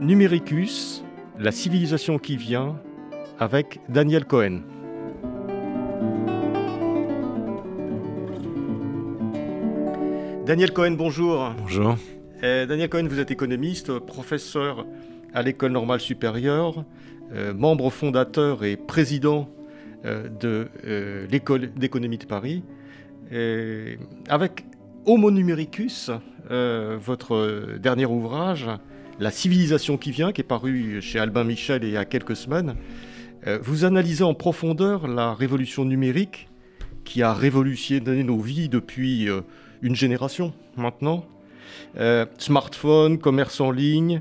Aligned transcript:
numericus, 0.00 1.04
la 1.38 1.52
civilisation 1.52 2.18
qui 2.18 2.36
vient, 2.36 2.80
avec 3.38 3.80
Daniel 3.88 4.24
Cohen. 4.24 4.60
Daniel 10.46 10.72
Cohen, 10.72 10.92
bonjour. 10.92 11.52
Bonjour. 11.58 11.96
Euh, 12.42 12.66
Daniel 12.66 12.88
Cohen, 12.88 13.06
vous 13.08 13.18
êtes 13.18 13.30
économiste, 13.30 13.98
professeur 13.98 14.86
à 15.32 15.42
l'École 15.42 15.72
normale 15.72 16.00
supérieure, 16.00 16.84
euh, 17.32 17.54
membre 17.54 17.90
fondateur 17.90 18.64
et 18.64 18.76
président 18.76 19.48
euh, 20.04 20.28
de 20.28 20.68
l'École 21.30 21.72
d'économie 21.72 22.18
de 22.18 22.26
Paris. 22.26 22.62
avec 24.28 24.66
Homo 25.06 25.30
numericus, 25.30 26.10
votre 26.50 27.78
dernier 27.78 28.06
ouvrage, 28.06 28.68
La 29.18 29.30
civilisation 29.30 29.96
qui 29.96 30.10
vient, 30.10 30.32
qui 30.32 30.40
est 30.40 30.44
paru 30.44 31.00
chez 31.00 31.18
Albin 31.18 31.44
Michel 31.44 31.84
il 31.84 31.90
y 31.90 31.96
a 31.96 32.04
quelques 32.04 32.36
semaines, 32.36 32.76
vous 33.62 33.84
analysez 33.84 34.24
en 34.24 34.32
profondeur 34.32 35.06
la 35.06 35.34
révolution 35.34 35.84
numérique 35.84 36.48
qui 37.04 37.22
a 37.22 37.34
révolutionné 37.34 38.24
nos 38.24 38.40
vies 38.40 38.70
depuis 38.70 39.28
une 39.82 39.94
génération 39.94 40.54
maintenant. 40.76 41.26
Euh, 41.96 42.26
smartphone, 42.38 43.18
commerce 43.18 43.60
en 43.60 43.70
ligne, 43.70 44.20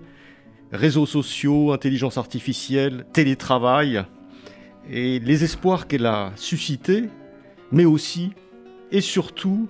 réseaux 0.71 1.05
sociaux, 1.05 1.71
intelligence 1.71 2.17
artificielle, 2.17 3.05
télétravail, 3.13 4.03
et 4.89 5.19
les 5.19 5.43
espoirs 5.43 5.87
qu'elle 5.87 6.05
a 6.05 6.33
suscités, 6.35 7.05
mais 7.71 7.85
aussi 7.85 8.31
et 8.91 9.01
surtout, 9.01 9.67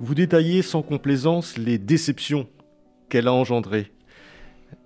vous 0.00 0.14
détaillez 0.14 0.62
sans 0.62 0.82
complaisance 0.82 1.58
les 1.58 1.78
déceptions 1.78 2.48
qu'elle 3.08 3.28
a 3.28 3.32
engendrées. 3.32 3.92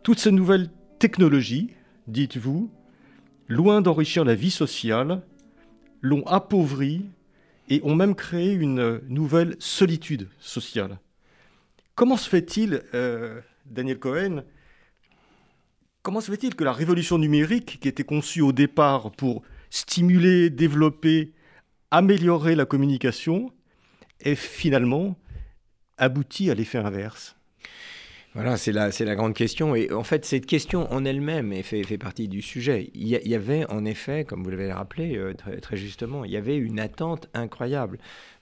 Toutes 0.02 0.18
ces 0.18 0.32
nouvelles 0.32 0.70
technologies, 0.98 1.74
dites-vous, 2.06 2.70
loin 3.48 3.80
d'enrichir 3.80 4.24
la 4.24 4.34
vie 4.34 4.50
sociale, 4.50 5.22
l'ont 6.00 6.26
appauvrie 6.26 7.06
et 7.68 7.80
ont 7.84 7.94
même 7.94 8.14
créé 8.14 8.52
une 8.52 9.00
nouvelle 9.08 9.56
solitude 9.58 10.28
sociale. 10.38 10.98
Comment 11.94 12.16
se 12.16 12.28
fait-il, 12.28 12.82
euh, 12.94 13.40
Daniel 13.66 13.98
Cohen, 13.98 14.44
comment 16.02 16.20
se 16.20 16.30
fait-il 16.30 16.54
que 16.54 16.64
la 16.64 16.72
révolution 16.72 17.18
numérique, 17.18 17.78
qui 17.80 17.88
était 17.88 18.04
conçue 18.04 18.40
au 18.40 18.52
départ 18.52 19.10
pour 19.12 19.42
stimuler, 19.70 20.48
développer, 20.48 21.34
améliorer 21.90 22.54
la 22.54 22.64
communication, 22.64 23.52
ait 24.20 24.34
finalement 24.34 25.16
abouti 25.96 26.50
à 26.50 26.54
l'effet 26.54 26.78
inverse? 26.78 27.36
Voilà, 28.34 28.56
c'est 28.56 28.72
la, 28.72 28.90
la 28.90 29.14
grande 29.14 29.34
question. 29.34 29.74
Et 29.74 29.90
en 29.92 30.04
fait, 30.04 30.24
cette 30.24 30.46
question 30.46 30.90
en 30.92 31.04
elle-même 31.04 31.52
fait, 31.62 31.82
fait 31.82 31.98
partie 31.98 32.28
du 32.28 32.42
sujet. 32.42 32.90
Il 32.94 33.08
y, 33.08 33.34
avait 33.34 33.68
en 33.70 33.84
effet, 33.84 34.24
comme 34.24 34.44
vous 34.44 34.50
l'avez 34.50 34.72
rappelé 34.72 35.16
euh, 35.16 35.34
très, 35.34 35.56
très, 35.60 35.76
justement, 35.76 36.24
il 36.24 36.30
y 36.30 36.36
avait 36.36 36.56
une 36.56 36.78
attente 36.78 37.28
incroyable. 37.34 37.98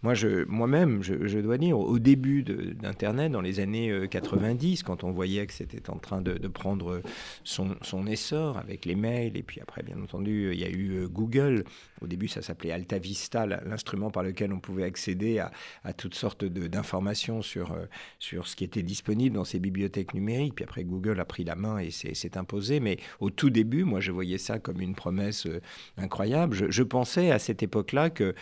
Moi, 0.06 0.14
je, 0.14 0.44
moi-même, 0.44 1.02
je, 1.02 1.40
dois 1.40 1.58
dire, 1.58 1.76
au 1.76 1.98
début 1.98 2.44
d'Internet, 2.44 3.32
dans 3.32 3.40
les 3.40 3.58
années 3.58 4.06
90, 4.08 4.78
euh, 4.78 4.84
quand 4.86 5.02
on 5.02 5.10
voyait 5.10 5.44
que 5.48 5.52
c'était 5.52 5.90
en 5.90 5.98
train 5.98 6.20
de, 6.22 6.46
prendre 6.46 7.02
son, 7.42 8.06
essor 8.06 8.56
avec 8.56 8.84
les 8.84 8.94
mails, 8.94 9.36
et 9.36 9.42
puis 9.42 9.60
après, 9.60 9.82
bien 9.82 10.00
entendu, 10.00 10.50
il 10.52 10.60
y 10.60 10.64
a 10.64 10.68
eu 10.68 10.92
euh, 10.92 11.08
Google. 11.08 11.64
Au 12.02 12.06
début, 12.06 12.28
ça 12.28 12.40
s'appelait 12.40 12.70
Alta 12.70 12.98
Vista, 12.98 13.46
l'instrument 13.46 14.12
par 14.12 14.22
lequel 14.22 14.52
on 14.52 14.60
pouvait 14.60 14.84
accéder 14.84 15.40
à, 15.40 15.92
toutes 15.92 16.14
sortes 16.14 16.44
d'informations 16.44 17.42
sur, 17.42 17.72
euh, 17.72 17.86
sur 18.20 18.46
ce 18.46 18.54
qui 18.54 18.62
était 18.62 18.84
disponible 18.84 19.34
dans 19.34 19.44
ces 19.44 19.58
bibliothèques 19.58 20.14
numériques. 20.14 20.54
Puis 20.54 20.64
après, 20.64 20.84
Google 20.84 21.18
a 21.18 21.24
pris 21.24 21.42
la 21.42 21.56
main 21.56 21.78
et 21.78 21.90
s'est 21.90 22.38
imposé. 22.38 22.78
Mais 22.78 22.98
au 23.18 23.30
tout 23.30 23.50
début, 23.50 23.82
moi, 23.82 23.98
je 23.98 24.12
voyais 24.12 24.38
ça 24.38 24.60
comme 24.60 24.80
une 24.80 24.94
promesse 24.94 25.48
incroyable. 25.96 26.70
Je 26.70 26.82
pensais 26.84 27.32
à 27.32 27.40
cette 27.40 27.64
époque-là 27.64 28.10
que 28.10 28.36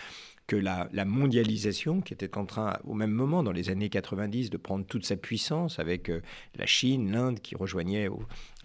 que 0.47 0.57
la, 0.57 0.89
mondialisation, 1.05 2.01
qui 2.01 2.13
était 2.13 2.37
en 2.37 2.45
train, 2.45 2.79
au 2.85 2.95
même 2.95 3.11
moment, 3.11 3.43
dans 3.43 3.53
les 3.53 3.71
années 3.71 3.89
90, 3.89 4.51
de 4.51 4.57
prendre 4.57 4.85
toute 4.85 5.05
sa 5.05 5.17
puissance 5.17 5.79
avec 5.79 6.11
euh, 6.11 6.21
la 6.57 6.67
Chine, 6.67 7.13
l'Inde, 7.13 7.41
qui 7.41 7.55
rejoignait 7.55 8.09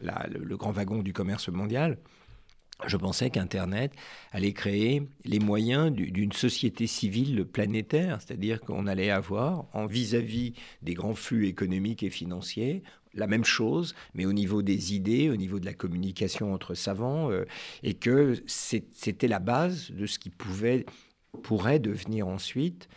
le, 0.02 0.58
grand 0.58 0.72
wagon 0.72 1.02
du 1.02 1.14
commerce 1.14 1.50
mondial, 1.50 1.98
je 2.88 2.96
pensais 2.96 3.30
qu'Internet 3.30 3.92
allait 4.32 4.54
créer 4.54 5.04
les 5.26 5.40
moyens 5.40 5.92
d'une 5.92 6.32
société 6.32 6.88
civile 6.88 7.44
planétaire, 7.44 8.22
c'est-à-dire 8.22 8.62
qu'on 8.62 8.88
allait 8.88 9.10
avoir, 9.10 9.66
en 9.74 9.86
vis-à-vis 9.86 10.54
des 10.82 10.94
grands 10.94 11.14
flux 11.14 11.48
économiques 11.48 12.04
et 12.04 12.10
financiers, 12.10 12.84
la 13.14 13.28
même 13.28 13.44
chose, 13.44 13.96
mais 14.14 14.26
au 14.26 14.34
niveau 14.34 14.62
des 14.62 14.94
idées, 14.94 15.30
au 15.30 15.36
niveau 15.36 15.60
de 15.60 15.66
la 15.66 15.74
communication 15.74 16.54
entre 16.54 16.74
savants, 16.74 17.32
euh, 17.32 17.46
et 17.84 17.96
que 17.96 18.36
c'était 18.46 19.28
la 19.28 19.40
base 19.40 19.92
de 19.92 20.06
ce 20.06 20.20
qui 20.20 20.30
pouvait 20.30 20.86
pourrait 21.44 21.80
devenir 21.80 22.28
ensuite 22.28 22.90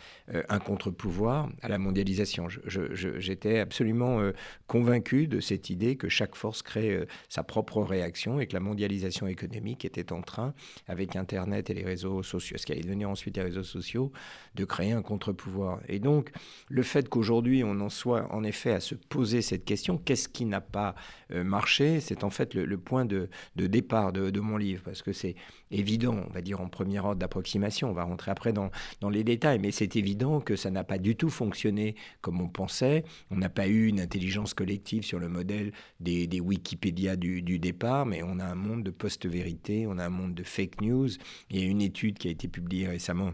un 0.49 0.59
contre-pouvoir 0.59 1.49
à 1.61 1.67
la 1.67 1.77
mondialisation. 1.77 2.47
J'étais 2.65 3.59
absolument 3.59 4.21
euh, 4.21 4.31
convaincu 4.67 5.27
de 5.27 5.41
cette 5.41 5.69
idée 5.69 5.97
que 5.97 6.07
chaque 6.07 6.35
force 6.35 6.61
crée 6.61 6.91
euh, 6.91 7.05
sa 7.27 7.43
propre 7.43 7.81
réaction 7.81 8.39
et 8.39 8.47
que 8.47 8.53
la 8.53 8.61
mondialisation 8.61 9.27
économique 9.27 9.83
était 9.83 10.13
en 10.13 10.21
train, 10.21 10.53
avec 10.87 11.17
Internet 11.17 11.69
et 11.69 11.73
les 11.73 11.83
réseaux 11.83 12.23
sociaux, 12.23 12.57
ce 12.57 12.65
qui 12.65 12.71
allait 12.71 12.83
devenir 12.83 13.09
ensuite 13.09 13.35
les 13.35 13.43
réseaux 13.43 13.63
sociaux, 13.63 14.13
de 14.55 14.63
créer 14.63 14.93
un 14.93 15.01
contre-pouvoir. 15.01 15.81
Et 15.89 15.99
donc, 15.99 16.31
le 16.69 16.83
fait 16.83 17.09
qu'aujourd'hui 17.09 17.63
on 17.65 17.79
en 17.81 17.89
soit 17.89 18.33
en 18.33 18.43
effet 18.43 18.71
à 18.71 18.79
se 18.79 18.95
poser 18.95 19.41
cette 19.41 19.65
question, 19.65 19.97
qu'est-ce 19.97 20.29
qui 20.29 20.45
n'a 20.45 20.61
pas 20.61 20.95
marché, 21.29 21.99
c'est 21.99 22.23
en 22.23 22.29
fait 22.29 22.53
le, 22.53 22.77
point 22.77 23.05
de, 23.05 23.27
départ 23.55 24.13
de, 24.13 24.29
de, 24.29 24.39
mon 24.39 24.55
livre, 24.57 24.83
parce 24.85 25.01
que 25.01 25.11
c'est 25.11 25.35
évident, 25.71 26.23
on 26.29 26.31
va 26.31 26.41
dire 26.41 26.61
en 26.61 26.67
premier 26.67 26.99
ordre 26.99 27.15
d'approximation, 27.15 27.89
on 27.89 27.93
va 27.93 28.03
rentrer 28.03 28.29
après 28.29 28.53
dans, 28.53 28.69
dans 29.01 29.09
les 29.09 29.23
détails, 29.23 29.57
mais 29.57 29.71
c'est 29.71 29.95
évident 29.95 30.12
que 30.45 30.55
ça 30.55 30.71
n'a 30.71 30.83
pas 30.83 30.97
du 30.97 31.15
tout 31.15 31.29
fonctionné 31.29 31.95
comme 32.21 32.41
on 32.41 32.47
pensait. 32.47 33.03
On 33.31 33.37
n'a 33.37 33.49
pas 33.49 33.67
eu 33.67 33.87
une 33.87 33.99
intelligence 33.99 34.53
collective 34.53 35.03
sur 35.03 35.19
le 35.19 35.29
modèle 35.29 35.71
des, 35.99 36.27
des 36.27 36.39
Wikipédia 36.39 37.15
du, 37.15 37.41
du, 37.41 37.59
départ, 37.59 38.05
mais 38.05 38.23
on 38.23 38.39
a 38.39 38.45
un 38.45 38.55
monde 38.55 38.83
de 38.83 38.91
post-vérité, 38.91 39.85
on 39.87 39.97
a 39.97 40.05
un 40.05 40.09
monde 40.09 40.33
de 40.33 40.43
fake 40.43 40.81
news. 40.81 41.09
Il 41.49 41.59
y 41.59 41.63
a 41.63 41.65
une 41.65 41.81
étude 41.81 42.17
qui 42.17 42.27
a 42.27 42.31
été 42.31 42.47
publiée 42.47 42.87
récemment 42.87 43.33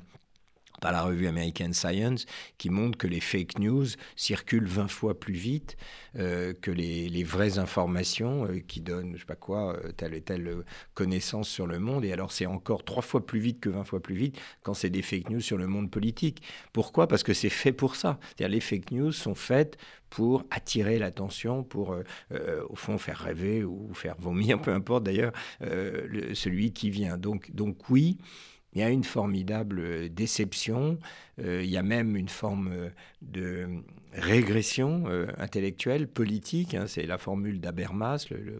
par 0.80 0.92
la 0.92 1.04
revue 1.04 1.28
American 1.28 1.74
Science, 1.74 2.26
qui 2.58 2.70
montre 2.70 2.98
que 2.98 3.08
les 3.08 3.20
fake 3.20 3.60
news 3.60 3.88
circulent 4.16 4.68
20 4.68 4.88
fois 4.88 5.20
plus 5.20 5.34
vite 5.34 5.78
euh, 6.18 6.54
que 6.60 6.72
les, 6.72 7.24
vraies 7.24 7.60
informations 7.60 8.46
euh, 8.46 8.60
qui 8.60 8.82
donnent, 8.82 9.14
je 9.14 9.20
sais 9.20 9.26
pas 9.26 9.36
quoi, 9.36 9.76
euh, 9.76 9.92
telle 9.92 10.16
et 10.16 10.22
telle 10.22 10.64
connaissance 10.96 11.48
sur 11.48 11.68
le 11.68 11.78
monde. 11.78 12.04
Et 12.04 12.12
alors, 12.12 12.32
c'est 12.32 12.48
encore 12.48 12.84
trois 12.84 13.04
fois 13.04 13.26
plus 13.26 13.40
vite 13.40 13.60
que 13.60 13.70
20 13.70 13.84
fois 13.84 14.00
plus 14.00 14.16
vite 14.16 14.40
quand 14.64 14.74
c'est 14.74 14.90
des 14.90 15.04
fake 15.04 15.30
news 15.30 15.42
sur 15.42 15.58
le 15.58 15.68
monde 15.68 15.92
politique. 15.92 16.42
Pourquoi? 16.74 17.08
Parce 17.08 17.22
que 17.22 17.34
c'est 17.34 17.50
fait 17.50 17.74
pour 17.74 17.96
ça. 17.96 18.20
C'est-à-dire, 18.22 18.50
les 18.50 18.60
fake 18.60 18.92
news 18.92 19.12
sont 19.12 19.36
faites 19.36 19.78
pour 20.10 20.44
attirer 20.50 20.98
l'attention, 20.98 21.64
pour, 21.64 21.96
au 22.70 22.76
fond, 22.76 22.98
faire 22.98 23.20
rêver 23.20 23.64
ou 23.64 23.94
faire 23.94 24.16
vomir, 24.18 24.60
peu 24.62 24.72
importe 24.72 25.04
d'ailleurs, 25.04 25.34
celui 25.62 26.74
qui 26.74 26.90
vient. 26.90 27.18
Donc, 27.18 27.52
donc 27.52 27.92
oui, 27.92 28.18
il 28.74 28.82
y 28.82 28.84
a 28.84 28.90
une 28.90 29.04
formidable 29.04 29.80
euh, 29.80 30.10
déception, 30.10 31.00
euh, 31.40 31.64
il 31.64 31.70
y 31.70 31.78
a 31.78 31.84
même 31.84 32.16
une 32.16 32.30
forme 32.30 32.72
euh, 32.72 32.90
de 33.22 33.68
régression 34.14 35.06
intellectuelle, 35.38 36.08
politique. 36.08 36.74
Hein. 36.74 36.86
c'est 36.88 37.06
la 37.06 37.20
formule 37.20 37.60
d'Abermas, 37.60 38.26
le, 38.32 38.60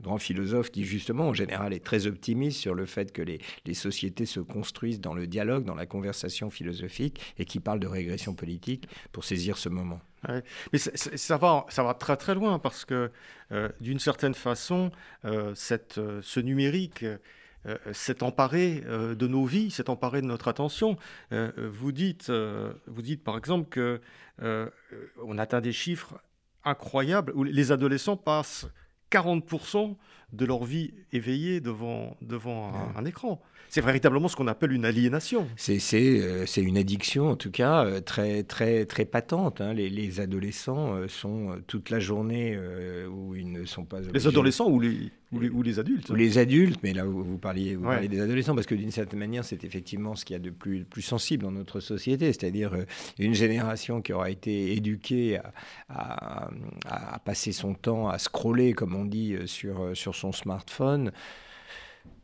grand, 0.00 0.18
philosophe, 0.18 0.70
qui 0.70 0.84
justement 0.84 1.26
en 1.26 1.34
général 1.34 1.72
est 1.72 1.84
très 1.84 2.06
optimiste 2.06 2.60
sur 2.60 2.72
le 2.72 2.86
fait 2.86 3.10
que 3.12 3.20
les, 3.20 3.74
sociétés 3.74 4.26
se 4.26 4.38
construisent 4.38 5.00
dans 5.00 5.12
le 5.12 5.26
dialogue, 5.26 5.64
dans 5.64 5.74
la 5.74 5.86
conversation 5.86 6.50
philosophique, 6.50 7.20
et 7.36 7.44
qui 7.44 7.58
parle 7.58 7.80
de 7.80 7.88
régression 7.88 8.34
politique 8.34 8.88
pour 9.10 9.24
saisir 9.24 9.58
ce 9.58 9.68
moment. 9.68 10.00
Mais 10.72 10.78
ça 10.78 11.36
va, 11.36 11.66
ça 11.68 11.82
va 11.82 11.92
très 11.94 12.16
très 12.16 12.36
loin 12.36 12.60
parce 12.60 12.84
que 12.84 13.10
d'une 13.80 13.98
certaine 13.98 14.34
façon, 14.34 14.92
ce 15.24 16.40
numérique 16.40 17.04
s'est 17.92 18.22
emparé 18.22 18.82
euh, 18.86 19.14
de 19.14 19.26
nos 19.26 19.44
vies, 19.44 19.70
s'est 19.70 19.90
emparé 19.90 20.20
de 20.20 20.26
notre 20.26 20.48
attention. 20.48 20.96
Euh, 21.32 21.50
vous, 21.56 21.92
dites, 21.92 22.30
vous 22.30 23.02
dites 23.02 23.24
par 23.24 23.36
exemple 23.36 23.68
que 23.68 24.00
on 24.38 25.38
atteint 25.38 25.60
des 25.60 25.72
chiffres 25.72 26.20
incroyables 26.64 27.32
où 27.34 27.42
les 27.42 27.72
adolescents 27.72 28.16
passent 28.16 28.66
40% 29.10 29.96
de 30.32 30.44
leur 30.44 30.64
vie 30.64 30.92
éveillée 31.12 31.60
devant, 31.60 32.16
devant 32.20 32.72
un, 32.96 33.04
écran. 33.04 33.40
C'est 33.68 33.80
véritablement 33.80 34.28
ce 34.28 34.36
qu'on 34.36 34.48
appelle 34.48 34.72
une 34.72 34.84
aliénation. 34.84 35.46
C'est 35.56 35.80
euh, 35.94 36.44
une 36.56 36.76
addiction, 36.76 37.30
en 37.30 37.36
tout 37.36 37.50
cas, 37.50 37.84
euh, 37.84 38.00
très, 38.00 38.42
très, 38.42 38.84
très 38.84 39.04
patente. 39.04 39.60
Hein. 39.60 39.72
Les, 39.74 40.20
adolescents 40.20 40.94
euh, 40.94 41.08
sont 41.08 41.56
toute 41.66 41.90
la 41.90 42.00
journée 42.00 42.58
où 43.08 43.34
ils 43.34 43.50
ne 43.50 43.64
sont 43.64 43.84
pas... 43.84 44.00
Les 44.00 44.26
adolescents 44.26 44.68
ou 44.68 44.80
les, 44.80 45.10
ou 45.32 45.62
les, 45.62 45.78
adultes. 45.78 46.08
Ou 46.10 46.14
les 46.14 46.38
adultes, 46.38 46.80
mais 46.82 46.92
là 46.92 47.04
vous, 47.04 47.24
vous 47.24 47.38
parliez, 47.38 47.74
vous 47.74 47.84
parliez 47.84 48.08
des 48.08 48.20
adolescents, 48.20 48.54
parce 48.54 48.66
que 48.66 48.74
d'une 48.74 48.92
certaine 48.92 49.18
manière, 49.18 49.44
c'est 49.44 49.64
effectivement 49.64 50.14
ce 50.14 50.24
qu'il 50.24 50.34
y 50.34 50.36
a 50.36 50.40
de 50.40 50.50
plus, 50.50 50.84
plus 50.84 51.02
sensible 51.02 51.42
dans 51.42 51.50
notre 51.50 51.80
société, 51.80 52.32
c'est-à-dire 52.32 52.76
une 53.18 53.34
génération 53.34 54.02
qui 54.02 54.12
aura 54.12 54.30
été 54.30 54.72
éduquée 54.74 55.38
à, 55.88 56.48
à, 56.86 57.18
passer 57.18 57.52
son 57.52 57.74
temps 57.74 58.08
à 58.08 58.18
scroller, 58.18 58.72
comme 58.72 58.94
on 58.94 59.04
dit, 59.04 59.36
sur, 59.46 59.96
sur 59.96 60.14
son 60.14 60.32
smartphone 60.32 61.10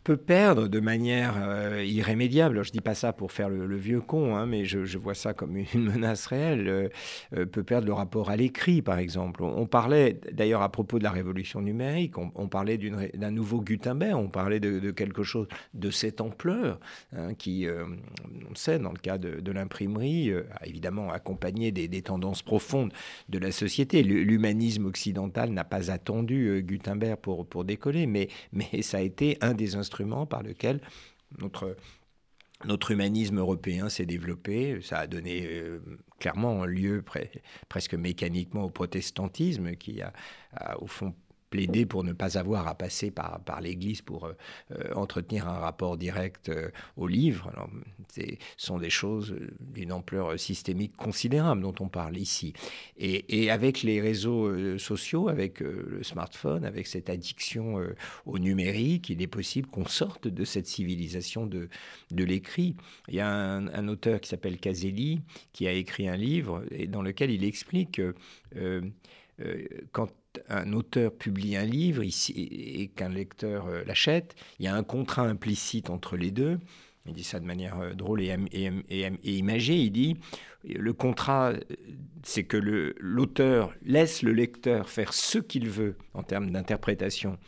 peut 0.04 0.16
perdre 0.16 0.68
de 0.68 0.80
manière 0.80 1.34
euh, 1.38 1.84
irrémédiable, 1.84 2.62
je 2.62 2.70
ne 2.70 2.72
dis 2.72 2.80
pas 2.80 2.94
ça 2.94 3.12
pour 3.12 3.30
faire 3.30 3.48
le, 3.48 3.76
vieux 3.76 4.00
con, 4.00 4.36
hein, 4.36 4.46
mais 4.46 4.64
je, 4.64 4.98
vois 4.98 5.14
ça 5.14 5.32
comme 5.32 5.56
une 5.56 5.66
menace 5.74 6.26
réelle, 6.26 6.68
euh, 6.68 6.88
euh, 7.36 7.46
peut 7.46 7.62
perdre 7.62 7.86
le 7.86 7.92
rapport 7.92 8.30
à 8.30 8.36
l'écrit, 8.36 8.82
par 8.82 8.98
exemple. 8.98 9.42
On, 9.42 9.66
parlait, 9.66 10.18
d'ailleurs, 10.32 10.62
à 10.62 10.70
propos 10.70 10.98
de 10.98 11.04
la 11.04 11.10
révolution 11.10 11.60
numérique, 11.60 12.18
on, 12.18 12.48
parlait 12.48 12.78
d'un 12.78 13.30
nouveau 13.30 13.60
Gutenberg, 13.60 14.16
on 14.16 14.28
parlait 14.28 14.60
de, 14.60 14.90
quelque 14.90 15.22
chose 15.22 15.46
de 15.74 15.90
cette 15.90 16.20
ampleur, 16.20 16.80
hein, 17.16 17.34
qui, 17.34 17.66
on 18.50 18.54
sait, 18.54 18.78
dans 18.78 18.92
le 18.92 18.98
cas 18.98 19.18
de, 19.18 19.52
l'imprimerie, 19.52 20.32
a 20.32 20.66
évidemment 20.66 21.10
accompagné 21.10 21.70
des, 21.72 22.02
tendances 22.02 22.42
profondes 22.42 22.92
de 23.28 23.38
la 23.38 23.52
société. 23.52 24.02
L'humanisme 24.02 24.86
occidental 24.86 25.50
n'a 25.50 25.64
pas 25.64 25.90
attendu 25.90 26.62
Gutenberg 26.66 27.18
pour, 27.20 27.46
pour 27.46 27.64
décoller, 27.64 28.06
mais, 28.06 28.28
mais 28.52 28.82
ça 28.82 28.98
a 28.98 29.00
été 29.00 29.38
un 29.40 29.54
des 29.54 29.76
instruments 29.76 29.91
par 30.26 30.42
lequel 30.42 30.80
notre 31.38 31.76
notre 32.64 32.92
humanisme 32.92 33.40
européen 33.40 33.88
s'est 33.88 34.06
développé, 34.06 34.80
ça 34.82 34.98
a 35.00 35.06
donné 35.08 35.44
euh, 35.46 35.80
clairement 36.20 36.64
lieu 36.64 37.04
presque 37.68 37.94
mécaniquement 37.94 38.62
au 38.62 38.70
protestantisme 38.70 39.74
qui 39.74 40.00
a 40.00 40.12
au 40.80 40.86
fond 40.86 41.12
plaider 41.52 41.84
pour 41.84 42.02
ne 42.02 42.14
pas 42.14 42.38
avoir 42.38 42.66
à 42.66 42.74
passer 42.74 43.10
par, 43.10 43.60
l'Église 43.60 44.00
pour 44.00 44.24
euh, 44.24 44.32
euh, 44.72 44.94
entretenir 44.94 45.46
un 45.46 45.58
rapport 45.58 45.98
direct 45.98 46.48
euh, 46.48 46.70
au 46.96 47.06
livre. 47.06 47.52
Ce 48.08 48.22
sont 48.56 48.78
des 48.78 48.90
choses 48.90 49.36
d'une 49.60 49.92
ampleur 49.92 50.40
systémique 50.40 50.96
considérable 50.96 51.60
dont 51.60 51.74
on 51.80 51.88
parle 51.88 52.16
ici. 52.16 52.54
Et, 52.96 53.50
avec 53.50 53.82
les 53.82 54.00
réseaux 54.00 54.78
sociaux, 54.78 55.28
avec 55.28 55.60
le 55.60 56.02
smartphone, 56.02 56.64
avec 56.64 56.86
cette 56.86 57.10
addiction 57.10 57.78
au 58.24 58.38
numérique, 58.38 59.10
il 59.10 59.20
est 59.20 59.26
possible 59.26 59.68
qu'on 59.68 59.86
sorte 59.86 60.28
de 60.28 60.44
cette 60.44 60.66
civilisation 60.66 61.46
de, 61.46 61.68
de 62.10 62.24
l'écrit. 62.24 62.76
Il 63.08 63.14
y 63.14 63.20
a 63.20 63.28
un, 63.28 63.66
un 63.68 63.88
auteur 63.88 64.20
qui 64.20 64.28
s'appelle 64.28 64.58
Caselli 64.58 65.20
qui 65.52 65.66
a 65.66 65.72
écrit 65.72 66.08
un 66.08 66.16
livre 66.16 66.64
et 66.70 66.86
dans 66.86 67.02
lequel 67.02 67.30
il 67.30 67.44
explique 67.44 68.00
quand 69.92 70.08
un 70.48 70.72
auteur 70.72 71.12
publie 71.12 71.56
un 71.56 71.64
livre 71.64 72.02
ici, 72.02 72.32
et 72.36 72.88
qu'un 72.88 73.08
lecteur 73.08 73.66
euh, 73.66 73.82
l'achète, 73.86 74.34
il 74.58 74.64
y 74.64 74.68
a 74.68 74.74
un 74.74 74.82
contrat 74.82 75.22
implicite 75.22 75.90
entre 75.90 76.16
les 76.16 76.30
deux. 76.30 76.58
Il 77.06 77.14
dit 77.14 77.24
ça 77.24 77.40
de 77.40 77.44
manière 77.44 77.78
euh, 77.80 77.94
drôle 77.94 78.22
et, 78.22 78.36
et, 78.52 79.36
imagée. 79.36 79.76
Il 79.76 79.90
dit 79.90 80.16
le 80.64 80.92
contrat, 80.92 81.50
euh, 81.50 81.60
c'est 82.22 82.44
que 82.44 82.56
l'auteur 82.56 83.74
laisse 83.84 84.22
le 84.22 84.32
lecteur 84.32 84.88
faire 84.88 85.12
ce 85.12 85.38
qu'il 85.38 85.68
veut 85.68 85.96
en 86.14 86.22
termes 86.22 86.50
d'interprétation 86.50 87.38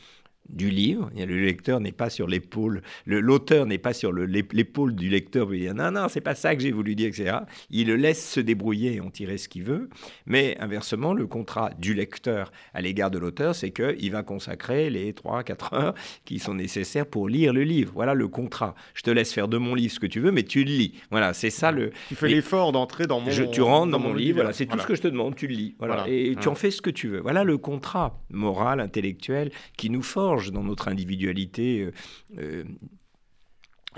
du 0.49 0.71
livre. 0.71 1.11
Le 1.17 1.41
lecteur 1.41 1.81
n'est 1.81 1.93
pas 1.93 2.11
sur 2.11 2.27
l'épaule, 2.27 2.83
l'auteur 3.07 3.67
n'est 3.67 3.79
pas 3.79 3.93
sur 3.93 4.13
l'épaule 4.13 4.95
du 4.95 5.09
lecteur 5.09 5.47
pour 5.47 5.55
dire 5.55 5.75
non, 5.75 5.91
non, 5.91 6.09
c'est 6.09 6.21
pas 6.21 6.35
ça 6.35 6.55
que 6.55 6.63
j'ai 6.63 6.73
voulu 6.73 6.95
dire, 6.95 7.09
etc. 7.09 7.39
Il 7.71 7.89
le 7.89 7.97
laisse 7.97 8.31
se 8.31 8.41
débrouiller 8.41 8.95
et 8.95 9.01
en 9.01 9.11
tirer 9.11 9.39
ce 9.39 9.49
qu'il 9.49 9.65
veut. 9.65 9.89
Mais 10.27 10.57
inversement, 10.61 11.15
le 11.15 11.27
contrat 11.27 11.71
du 11.79 11.95
lecteur 11.95 12.53
à 12.73 12.81
l'égard 12.81 13.11
de 13.11 13.19
l'auteur, 13.19 13.55
c'est 13.55 13.71
qu'il 13.71 14.11
va 14.11 14.23
consacrer 14.23 14.91
les 14.91 15.13
3-4 15.13 15.75
heures 15.75 15.95
qui 16.25 16.39
sont 16.39 16.55
nécessaires 16.55 17.07
pour 17.07 17.29
lire 17.29 17.53
le 17.53 17.63
livre. 17.63 17.93
Voilà 17.95 18.15
le 18.15 18.29
contrat. 18.29 18.75
Je 18.95 19.03
te 19.03 19.11
laisse 19.11 19.33
faire 19.33 19.49
de 19.49 19.59
mon 19.59 19.75
livre 19.75 19.93
ce 19.93 20.01
que 20.01 20.07
tu 20.07 20.21
veux, 20.21 20.31
mais 20.31 20.43
tu 20.43 20.65
le 20.65 20.71
lis. 20.71 20.95
Voilà, 21.11 21.33
c'est 21.33 21.51
ça 21.51 21.73
le. 21.73 21.91
Tu 22.09 22.15
fais 22.15 22.29
l'effort 22.29 22.73
d'entrer 22.73 23.07
dans 23.07 23.21
mon. 23.21 23.31
Je, 23.31 23.45
tu 23.45 23.63
rentres 23.63 23.91
dans, 23.91 23.99
mon, 23.99 24.15
livre, 24.15 24.37
voilà, 24.37 24.53
c'est 24.53 24.67
tout 24.67 24.79
ce 24.79 24.87
que 24.87 24.95
je 24.95 25.03
te 25.03 25.09
demande, 25.09 25.35
tu 25.35 25.47
le 25.47 25.55
lis. 25.55 25.75
Voilà. 25.79 26.05
Et 26.09 26.37
tu 26.41 26.49
en 26.49 26.55
fais 26.55 26.71
ce 26.71 26.83
que 26.83 26.91
tu 26.91 27.09
veux. 27.09 27.21
Voilà 27.21 27.45
le 27.45 27.59
contrat 27.59 28.23
moral, 28.31 28.81
intellectuel 28.81 29.51
qui 29.77 29.91
nous 29.91 30.03
forge 30.03 30.34
dans 30.53 30.63
notre 30.63 30.89
individualité 30.89 31.81
euh, 31.81 31.93
euh, 32.39 32.65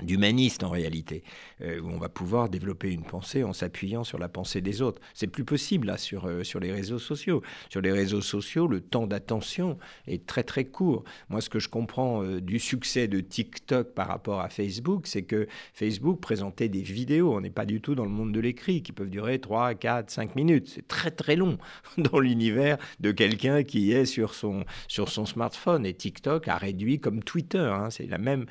d'humaniste 0.01 0.63
en 0.63 0.69
réalité, 0.69 1.23
euh, 1.61 1.79
où 1.81 1.89
on 1.89 1.97
va 1.97 2.09
pouvoir 2.09 2.49
développer 2.49 2.91
une 2.91 3.03
pensée 3.03 3.43
en 3.43 3.53
s'appuyant 3.53 4.03
sur 4.03 4.19
la 4.19 4.29
pensée 4.29 4.61
des 4.61 4.81
autres. 4.81 5.01
C'est 5.13 5.27
plus 5.27 5.43
possible 5.43 5.87
là 5.87 5.97
sur, 5.97 6.25
euh, 6.25 6.43
sur 6.43 6.59
les 6.59 6.71
réseaux 6.71 6.99
sociaux. 6.99 7.41
Sur 7.69 7.81
les 7.81 7.91
réseaux 7.91 8.21
sociaux, 8.21 8.67
le 8.67 8.81
temps 8.81 9.07
d'attention 9.07 9.77
est 10.07 10.25
très 10.25 10.43
très 10.43 10.65
court. 10.65 11.03
Moi, 11.29 11.41
ce 11.41 11.49
que 11.49 11.59
je 11.59 11.69
comprends 11.69 12.23
euh, 12.23 12.41
du 12.41 12.59
succès 12.59 13.07
de 13.07 13.19
TikTok 13.19 13.93
par 13.93 14.07
rapport 14.07 14.41
à 14.41 14.49
Facebook, 14.49 15.07
c'est 15.07 15.23
que 15.23 15.47
Facebook 15.73 16.19
présentait 16.19 16.69
des 16.69 16.81
vidéos, 16.81 17.35
on 17.35 17.41
n'est 17.41 17.49
pas 17.49 17.65
du 17.65 17.81
tout 17.81 17.95
dans 17.95 18.05
le 18.05 18.11
monde 18.11 18.31
de 18.31 18.39
l'écrit, 18.39 18.83
qui 18.83 18.91
peuvent 18.91 19.09
durer 19.09 19.39
3, 19.39 19.75
4, 19.75 20.09
5 20.09 20.35
minutes. 20.35 20.69
C'est 20.73 20.87
très 20.87 21.11
très 21.11 21.35
long 21.35 21.57
dans 21.97 22.19
l'univers 22.19 22.77
de 22.99 23.11
quelqu'un 23.11 23.63
qui 23.63 23.91
est 23.91 24.05
sur 24.05 24.33
son, 24.33 24.63
sur 24.87 25.09
son 25.09 25.25
smartphone. 25.25 25.85
Et 25.85 25.93
TikTok 25.93 26.47
a 26.47 26.57
réduit 26.57 26.99
comme 26.99 27.23
Twitter, 27.23 27.57
hein. 27.57 27.89
c'est 27.89 28.07
la 28.07 28.17
même 28.17 28.45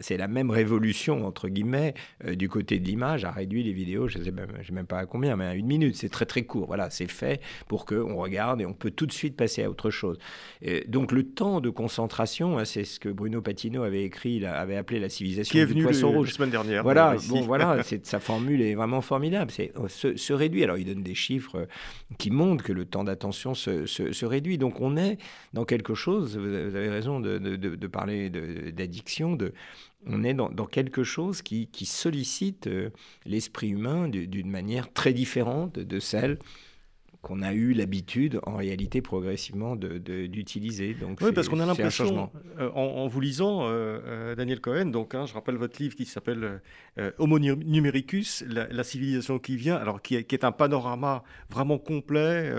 c'est 0.00 0.16
la 0.16 0.28
même 0.28 0.50
révolution, 0.50 1.26
entre 1.26 1.48
guillemets, 1.48 1.94
euh, 2.24 2.34
du 2.34 2.48
côté 2.48 2.78
de 2.78 2.84
l'image, 2.84 3.24
a 3.24 3.30
réduit 3.30 3.62
les 3.62 3.72
vidéos, 3.72 4.08
je 4.08 4.18
ne 4.18 4.24
sais 4.24 4.30
même, 4.30 4.48
même, 4.72 4.86
pas 4.86 4.98
à 4.98 5.06
combien, 5.06 5.36
mais 5.36 5.44
à 5.44 5.54
une 5.54 5.66
minute. 5.66 5.96
C'est 5.96 6.08
très 6.08 6.26
très 6.26 6.42
court. 6.42 6.66
Voilà, 6.66 6.90
c'est 6.90 7.10
fait 7.10 7.40
pour 7.68 7.84
qu'on 7.84 8.16
regarde 8.16 8.60
et 8.60 8.66
on 8.66 8.74
peut 8.74 8.90
tout 8.90 9.06
de 9.06 9.12
suite 9.12 9.36
passer 9.36 9.64
à 9.64 9.70
autre 9.70 9.90
chose. 9.90 10.18
donc 10.86 11.12
le 11.12 11.24
temps 11.24 11.60
de 11.60 11.70
concentration, 11.70 12.58
hein, 12.58 12.64
c'est 12.64 12.84
ce 12.84 13.00
que 13.00 13.08
Bruno 13.08 13.42
Patino 13.42 13.82
avait 13.82 14.04
écrit, 14.04 14.44
avait 14.44 14.76
appelé 14.76 15.00
la 15.00 15.08
civilisation 15.08 15.52
Qui 15.52 15.58
est 15.58 15.66
du 15.66 15.82
poisson 15.82 16.10
rouge. 16.12 16.28
la 16.28 16.34
semaine 16.34 16.50
dernière. 16.50 16.82
Voilà, 16.82 17.16
bon, 17.28 17.40
voilà, 17.42 17.82
sa 18.02 18.20
formule 18.20 18.62
est 18.62 18.74
vraiment 18.74 19.00
formidable. 19.00 19.50
C'est 19.50 19.72
euh, 19.76 19.88
se, 19.88 20.32
réduit. 20.32 20.64
Alors 20.64 20.78
il 20.78 20.86
donne 20.86 21.02
des 21.02 21.14
chiffres 21.14 21.56
euh, 21.56 21.66
qui 22.18 22.30
montrent 22.30 22.64
que 22.64 22.72
le 22.72 22.84
temps 22.84 23.04
d'attention 23.04 23.54
se, 23.54 23.86
se, 23.86 24.24
réduit. 24.24 24.58
Donc 24.58 24.80
on 24.80 24.96
est 24.96 25.18
dans 25.52 25.64
quelque 25.64 25.94
chose, 25.94 26.36
vous 26.36 26.54
avez 26.54 26.88
raison 26.88 27.20
de, 27.20 27.38
de, 27.38 27.56
de 27.56 27.86
parler 27.86 28.30
d'addiction, 28.30 29.36
de, 29.36 29.52
on 30.06 30.24
est 30.24 30.34
dans, 30.34 30.66
quelque 30.66 31.04
chose 31.04 31.42
qui, 31.42 31.68
sollicite 31.84 32.66
euh, 32.66 32.90
l'esprit 33.26 33.70
humain 33.70 34.08
d'une 34.08 34.50
manière 34.50 34.92
très 34.92 35.12
différente 35.12 35.78
de 35.78 36.00
celle 36.00 36.38
qu'on 37.20 37.40
a 37.40 37.52
eu 37.52 37.72
l'habitude, 37.72 38.40
en 38.42 38.56
réalité, 38.56 39.00
progressivement 39.00 39.76
d'utiliser. 39.76 40.94
Donc 40.94 41.20
oui, 41.20 41.30
parce 41.32 41.48
qu'on 41.48 41.60
a 41.60 41.66
l'impression, 41.66 42.30
euh, 42.58 42.68
en, 42.70 43.06
vous 43.06 43.20
lisant, 43.20 43.60
euh, 43.62 44.34
Daniel 44.34 44.60
Cohen, 44.60 44.86
donc, 44.86 45.14
hein, 45.14 45.24
je 45.26 45.32
rappelle 45.32 45.54
votre 45.54 45.80
livre 45.80 45.94
qui 45.94 46.04
s'appelle 46.04 46.60
Homo 47.18 47.38
numericus, 47.38 48.44
la, 48.48 48.82
civilisation 48.82 49.38
qui 49.38 49.56
vient, 49.56 49.76
alors 49.76 50.02
qui 50.02 50.16
est, 50.16 50.24
qui 50.24 50.34
est 50.34 50.44
un 50.44 50.50
panorama 50.50 51.22
vraiment 51.48 51.78
complet 51.78 52.50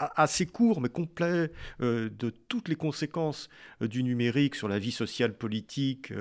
assez 0.00 0.46
court 0.46 0.80
mais 0.80 0.88
complet 0.88 1.50
euh, 1.80 2.10
de 2.18 2.30
toutes 2.48 2.68
les 2.68 2.74
conséquences 2.74 3.48
euh, 3.82 3.88
du 3.88 4.02
numérique 4.02 4.54
sur 4.54 4.68
la 4.68 4.78
vie 4.78 4.92
sociale, 4.92 5.34
politique 5.34 6.12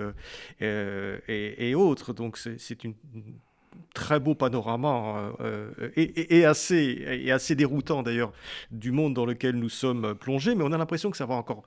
euh, 0.62 1.20
et, 1.28 1.76
autres. 1.76 2.14
Donc 2.14 2.38
c'est 2.38 2.84
une 2.84 2.96
très 3.94 4.20
beau 4.20 4.36
panorama 4.36 5.34
et, 5.96 6.46
assez, 6.46 7.04
et 7.08 7.32
assez 7.32 7.56
déroutant 7.56 8.04
d'ailleurs 8.04 8.34
du 8.72 8.92
monde 8.92 9.14
dans 9.14 9.26
lequel 9.26 9.56
nous 9.56 9.70
sommes 9.70 10.16
plongés, 10.16 10.56
mais 10.56 10.64
on 10.64 10.72
a 10.72 10.78
l'impression 10.78 11.12
que 11.12 11.18
ça 11.18 11.26
va 11.26 11.36
encore 11.36 11.64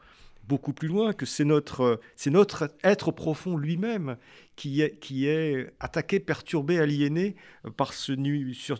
beaucoup 0.48 0.72
plus 0.72 0.88
loin, 0.88 1.12
que 1.12 1.26
c'est 1.26 1.44
notre, 1.44 2.00
notre 2.26 2.70
être 2.82 3.12
profond 3.12 3.56
lui-même 3.56 4.16
qui 4.56 4.82
est, 4.82 4.98
qui 4.98 5.26
est 5.26 5.72
attaqué, 5.80 6.20
perturbé, 6.20 6.78
aliéné 6.78 7.36
par 7.76 7.92
ce 7.92 8.12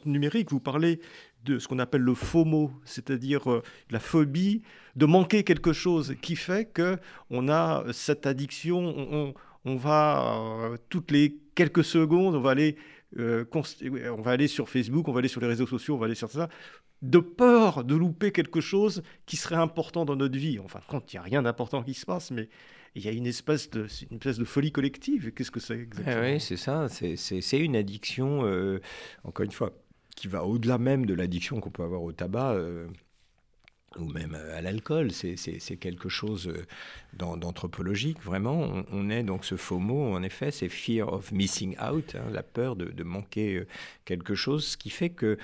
numérique. 0.04 0.50
Vous 0.50 0.60
parlez 0.60 1.00
de 1.44 1.58
ce 1.58 1.68
qu'on 1.68 1.78
appelle 1.78 2.02
le 2.02 2.14
FOMO, 2.14 2.70
c'est-à-dire 2.84 3.50
euh, 3.50 3.62
la 3.90 3.98
phobie 3.98 4.62
de 4.96 5.06
manquer 5.06 5.44
quelque 5.44 5.72
chose 5.72 6.14
qui 6.22 6.36
fait 6.36 6.66
que 6.66 6.98
on 7.30 7.48
a 7.48 7.84
cette 7.92 8.26
addiction, 8.26 9.34
on, 9.64 9.76
va 9.76 10.36
euh, 10.36 10.76
toutes 10.88 11.10
les 11.10 11.38
quelques 11.54 11.84
secondes, 11.84 12.34
on 12.34 12.40
va 12.40 12.50
aller 12.50 12.76
euh, 13.18 13.44
on 13.52 14.22
va 14.22 14.30
aller 14.30 14.48
sur 14.48 14.68
Facebook, 14.68 15.08
on 15.08 15.12
va 15.12 15.18
aller 15.18 15.28
sur 15.28 15.40
les 15.40 15.46
réseaux 15.46 15.66
sociaux, 15.66 15.96
on 15.96 15.98
va 15.98 16.06
aller 16.06 16.14
sur 16.14 16.30
ça, 16.30 16.48
de 17.02 17.18
peur 17.18 17.84
de 17.84 17.94
louper 17.94 18.30
quelque 18.30 18.60
chose 18.60 19.02
qui 19.26 19.36
serait 19.36 19.56
important 19.56 20.04
dans 20.04 20.16
notre 20.16 20.38
vie. 20.38 20.58
Enfin, 20.60 20.80
quand 20.88 21.12
il 21.12 21.16
n'y 21.16 21.20
a 21.20 21.22
rien 21.22 21.42
d'important 21.42 21.82
qui 21.82 21.94
se 21.94 22.06
passe, 22.06 22.30
mais 22.30 22.48
il 22.94 23.04
y 23.04 23.08
a 23.08 23.12
une 23.12 23.26
espèce 23.26 23.70
de, 23.70 23.88
folie 24.44 24.70
collective. 24.70 25.32
Qu'est-ce 25.32 25.50
que 25.50 25.60
c'est 25.60 25.78
exactement? 25.78 26.22
Oui, 26.22 26.40
c'est 26.40 26.58
ça. 26.58 26.88
C'est 26.88 27.58
une 27.58 27.74
addiction, 27.74 28.42
encore 29.24 29.44
une 29.44 29.52
fois, 29.52 29.72
qui 30.16 30.28
va 30.28 30.44
au-delà 30.44 30.78
même 30.78 31.06
de 31.06 31.14
l'addiction 31.14 31.60
qu'on 31.60 31.70
peut 31.70 31.82
avoir 31.82 32.02
au 32.02 32.12
tabac. 32.12 32.52
Euh, 32.52 32.86
ou 33.98 34.06
même 34.06 34.34
à 34.34 34.60
l'alcool. 34.60 35.12
C'est 35.12 35.76
quelque 35.76 36.08
chose 36.08 36.48
euh, 36.48 36.66
d'anthropologique, 37.14 38.22
vraiment. 38.22 38.84
On, 38.90 39.10
est 39.10 39.22
donc 39.22 39.44
ce 39.44 39.56
faux 39.56 39.78
mot, 39.78 40.14
en 40.14 40.22
effet, 40.22 40.50
c'est 40.50 40.68
fear 40.68 41.12
of 41.12 41.32
missing 41.32 41.76
out, 41.78 42.14
hein, 42.14 42.30
la 42.32 42.42
peur 42.42 42.76
de, 42.76 42.86
de, 42.86 43.04
manquer 43.04 43.56
euh, 43.56 43.66
quelque 44.04 44.34
chose, 44.34 44.66
ce 44.66 44.76
qui 44.76 44.90
fait 44.90 45.10
que 45.10 45.38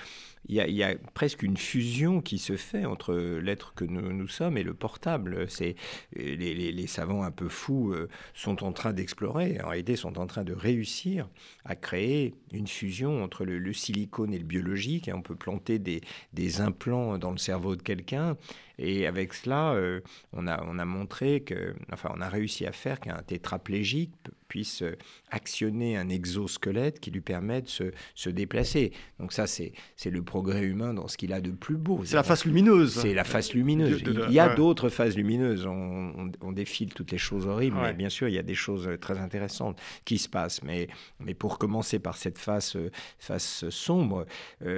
il 0.49 0.55
y, 0.55 0.83
a, 0.83 0.95
presque 1.13 1.43
une 1.43 1.57
fusion 1.57 2.21
qui 2.21 2.39
se 2.39 2.55
fait 2.55 2.83
entre 2.83 3.13
l'être 3.13 3.75
que 3.75 3.85
nous, 3.85 4.11
nous, 4.11 4.27
sommes 4.27 4.57
et 4.57 4.63
le 4.63 4.73
portable. 4.73 5.45
C'est 5.47 5.75
les, 6.15 6.35
les, 6.71 6.87
savants 6.87 7.21
un 7.21 7.29
peu 7.29 7.49
fous 7.49 7.93
euh, 7.93 8.09
sont 8.33 8.63
en 8.63 8.71
train 8.71 8.91
d'explorer, 8.91 9.59
en 9.63 9.69
réalité 9.69 9.95
sont 9.95 10.17
en 10.17 10.25
train 10.25 10.43
de 10.43 10.53
réussir 10.53 11.29
à 11.65 11.75
créer 11.75 12.33
une 12.51 12.67
fusion 12.67 13.23
entre 13.23 13.45
le, 13.45 13.73
silicone 13.73 14.33
et 14.33 14.39
le 14.39 14.43
biologique. 14.43 15.07
Et 15.07 15.13
on 15.13 15.21
peut 15.21 15.35
planter 15.35 15.77
des, 15.77 16.01
des 16.33 16.61
implants 16.61 17.19
dans 17.19 17.31
le 17.31 17.37
cerveau 17.37 17.75
de 17.75 17.83
quelqu'un 17.83 18.35
et 18.79 19.05
avec 19.05 19.33
cela, 19.33 19.73
euh, 19.73 19.99
on, 20.31 20.47
a, 20.47 20.63
on 20.63 20.79
a 20.79 20.85
montré 20.85 21.41
que, 21.41 21.75
enfin, 21.91 22.11
on 22.15 22.21
a 22.21 22.29
réussi 22.29 22.65
à 22.65 22.71
faire 22.71 23.01
qu'un 23.01 23.21
tétraplégique 23.21 24.13
puisse 24.49 24.81
euh, 24.81 24.97
actionner 25.31 25.95
un 25.95 26.09
exosquelette 26.09 26.99
qui 26.99 27.11
lui 27.11 27.21
permet 27.21 27.61
de 27.61 27.69
se, 27.69 27.91
se 28.15 28.29
déplacer. 28.29 28.91
Donc 29.19 29.31
ça, 29.31 29.47
c'est 29.47 29.71
le 30.05 30.21
progrès 30.21 30.63
humain 30.63 30.93
dans 30.93 31.07
ce 31.07 31.15
qu'il 31.15 31.31
a 31.31 31.39
de 31.39 31.51
plus 31.51 31.77
beau. 31.77 32.01
C'est 32.03 32.17
la 32.17 32.23
face 32.23 32.43
lumineuse. 32.43 32.99
C'est 32.99 33.13
la 33.13 33.23
face 33.23 33.53
lumineuse. 33.53 34.03
il 34.05 34.33
y 34.33 34.39
a 34.39 34.53
d'autres 34.55 34.89
phases 34.89 35.15
lumineuses. 35.15 35.65
On, 35.65 36.31
on, 36.41 36.51
défile 36.51 36.93
toutes 36.93 37.11
les 37.11 37.17
choses 37.17 37.45
horribles, 37.45 37.77
mais 37.81 37.93
bien 37.93 38.09
sûr, 38.09 38.27
il 38.27 38.33
y 38.33 38.39
a 38.39 38.43
des 38.43 38.55
choses 38.55 38.89
très 38.99 39.19
intéressantes 39.19 39.79
qui 40.03 40.17
se 40.17 40.27
passent. 40.27 40.63
Mais, 40.63 40.87
mais 41.19 41.35
pour 41.35 41.59
commencer 41.59 41.99
par 41.99 42.17
cette 42.17 42.39
face, 42.39 42.75
euh, 42.75 42.91
face 43.19 43.69
sombre, 43.69 44.25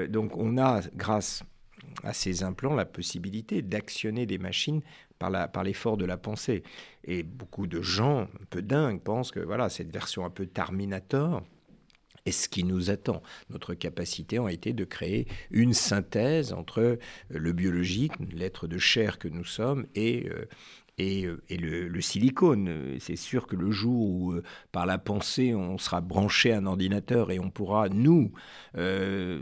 donc 0.10 0.36
on 0.36 0.58
a, 0.58 0.82
grâce 0.96 1.44
à 2.04 2.14
ces 2.14 2.44
implants 2.44 2.76
la 2.76 2.86
possibilité 2.86 3.62
d'actionner 3.62 4.26
des 4.26 4.38
machines 4.38 4.82
par 5.22 5.64
l'effort 5.64 5.98
de 5.98 6.06
la 6.06 6.18
pensée. 6.18 6.64
Et 7.04 7.24
beaucoup 7.24 7.68
de 7.68 7.82
gens 7.82 8.22
un 8.22 8.46
peu 8.50 8.62
dingues 8.62 9.02
pensent 9.02 9.32
que 9.32 9.40
voilà, 9.40 9.70
cette 9.70 9.92
version 9.92 10.26
un 10.26 10.30
peu 10.30 10.46
Terminator 10.46 11.44
est 12.26 12.32
ce 12.32 12.50
qui 12.50 12.64
nous 12.64 12.90
attend. 12.90 13.22
Notre 13.50 13.74
capacité 13.74 14.38
a 14.38 14.50
été 14.50 14.74
de 14.74 14.84
créer 14.84 15.28
une 15.50 15.74
synthèse 15.74 16.54
entre 16.54 17.00
le 17.30 17.52
biologique, 17.52 18.14
l'être 18.32 18.68
de 18.68 18.78
chair 18.78 19.18
que 19.18 19.28
nous 19.28 19.46
sommes, 19.46 19.88
et, 19.96 20.30
et, 21.02 21.26
euh, 21.26 21.42
le, 21.50 22.02
silicone. 22.02 22.98
C'est 23.00 23.16
sûr 23.16 23.48
que 23.48 23.56
le 23.56 23.72
jour 23.72 24.10
où, 24.10 24.32
euh, 24.34 24.44
par 24.72 24.86
la 24.86 24.98
pensée, 24.98 25.54
on 25.56 25.78
sera 25.78 26.02
branché 26.02 26.54
à 26.54 26.58
un 26.58 26.66
ordinateur 26.66 27.32
et 27.32 27.40
on 27.40 27.50
pourra, 27.50 27.90
nous, 27.90 28.32
euh, 28.78 29.42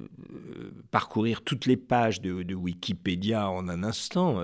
parcourir 0.92 1.42
toutes 1.42 1.66
les 1.66 1.78
pages 1.78 2.22
de, 2.22 2.54
Wikipédia 2.60 3.50
en 3.50 3.70
un 3.70 3.84
instant, 3.84 4.36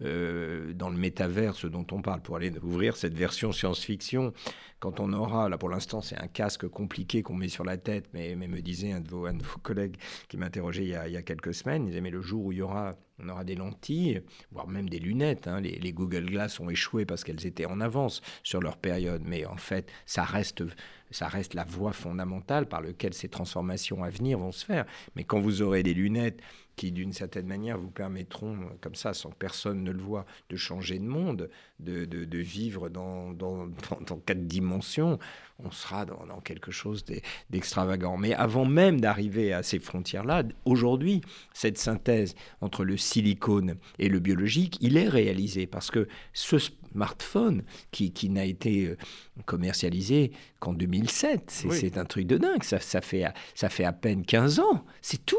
dans 0.00 0.90
le 0.90 0.96
métaverse 0.96 1.66
dont 1.66 1.86
on 1.92 2.02
parle, 2.02 2.22
pour 2.22 2.36
aller 2.36 2.52
ouvrir 2.62 2.96
cette 2.96 3.14
version 3.14 3.52
science-fiction, 3.52 4.32
quand 4.80 4.98
on 4.98 5.12
aura, 5.12 5.48
là 5.48 5.58
pour 5.58 5.68
l'instant 5.68 6.00
c'est 6.00 6.18
un 6.18 6.26
casque 6.26 6.66
compliqué 6.66 7.22
qu'on 7.22 7.34
met 7.34 7.48
sur 7.48 7.64
la 7.64 7.76
tête, 7.76 8.06
mais, 8.14 8.34
me 8.34 8.60
disait 8.60 8.92
un 8.92 9.00
de 9.00 9.08
vos, 9.08 9.26
un 9.26 9.34
de 9.34 9.42
vos 9.42 9.58
collègues 9.62 9.96
qui 10.28 10.36
m'interrogeait 10.36 10.84
il, 10.84 11.00
il, 11.06 11.12
y 11.12 11.16
a 11.16 11.22
quelques 11.22 11.54
semaines, 11.54 11.84
il 11.84 11.90
disait 11.90 12.00
mais 12.00 12.10
le 12.10 12.20
jour 12.20 12.46
où 12.46 12.52
il 12.52 12.58
y 12.58 12.62
aura 12.62 12.96
on 13.22 13.28
aura 13.28 13.44
des 13.44 13.54
lentilles, 13.54 14.22
voire 14.50 14.68
même 14.68 14.88
des 14.88 14.98
lunettes. 14.98 15.46
Hein. 15.46 15.60
Les, 15.60 15.92
Google 15.92 16.26
Glass 16.26 16.60
ont 16.60 16.70
échoué 16.70 17.04
parce 17.04 17.24
qu'elles 17.24 17.46
étaient 17.46 17.66
en 17.66 17.80
avance 17.80 18.22
sur 18.42 18.60
leur 18.60 18.76
période, 18.76 19.22
mais 19.24 19.44
en 19.46 19.56
fait, 19.56 19.90
ça 20.06 20.24
reste, 20.24 20.64
ça 21.10 21.28
reste 21.28 21.54
la 21.54 21.64
voie 21.64 21.92
fondamentale 21.92 22.66
par 22.66 22.80
laquelle 22.80 23.14
ces 23.14 23.28
transformations 23.28 24.02
à 24.02 24.10
venir 24.10 24.38
vont 24.38 24.52
se 24.52 24.64
faire. 24.64 24.86
Mais 25.16 25.24
quand 25.24 25.40
vous 25.40 25.62
aurez 25.62 25.82
des 25.82 25.94
lunettes 25.94 26.40
qui, 26.76 26.92
d'une 26.92 27.12
certaine 27.12 27.46
manière, 27.46 27.78
vous 27.78 27.90
permettront, 27.90 28.56
comme 28.80 28.94
ça, 28.94 29.14
sans 29.14 29.30
que 29.30 29.36
personne 29.36 29.82
ne 29.82 29.90
le 29.90 30.00
voit, 30.00 30.24
de 30.48 30.56
changer 30.56 30.98
de 30.98 31.04
monde, 31.04 31.50
de, 31.80 32.04
de, 32.04 32.38
vivre 32.38 32.88
dans, 32.88 33.32
dans, 33.32 33.66
dans, 34.06 34.16
quatre 34.16 34.46
dimensions, 34.46 35.18
on 35.58 35.70
sera 35.70 36.04
dans, 36.04 36.26
dans 36.26 36.40
quelque 36.40 36.70
chose 36.70 37.04
d'extravagant. 37.50 38.16
Mais 38.16 38.34
avant 38.34 38.64
même 38.64 39.00
d'arriver 39.00 39.52
à 39.52 39.62
ces 39.62 39.78
frontières-là, 39.78 40.44
aujourd'hui, 40.64 41.20
cette 41.52 41.78
synthèse 41.78 42.34
entre 42.60 42.84
le 42.84 42.96
silicone 42.96 43.76
et 43.98 44.08
le 44.08 44.20
biologique, 44.20 44.78
il 44.80 44.96
est 44.96 45.08
réalisé 45.08 45.66
parce 45.66 45.90
que 45.90 46.08
ce 46.32 46.58
smartphone 46.92 47.62
qui, 47.90 48.12
qui 48.12 48.28
n'a 48.28 48.44
été 48.44 48.86
euh, 48.86 48.96
commercialisé 49.44 50.32
qu'en 50.60 50.72
2007, 50.72 51.64
c'est 51.70 51.98
un 51.98 52.04
truc 52.04 52.26
de 52.26 52.38
dingue, 52.38 52.62
ça, 52.62 52.80
ça, 52.80 53.00
fait, 53.00 53.24
ça 53.54 53.68
fait 53.68 53.84
à 53.84 53.92
peine 53.92 54.24
15 54.24 54.60
ans, 54.60 54.84
c'est 55.00 55.24
tout 55.24 55.38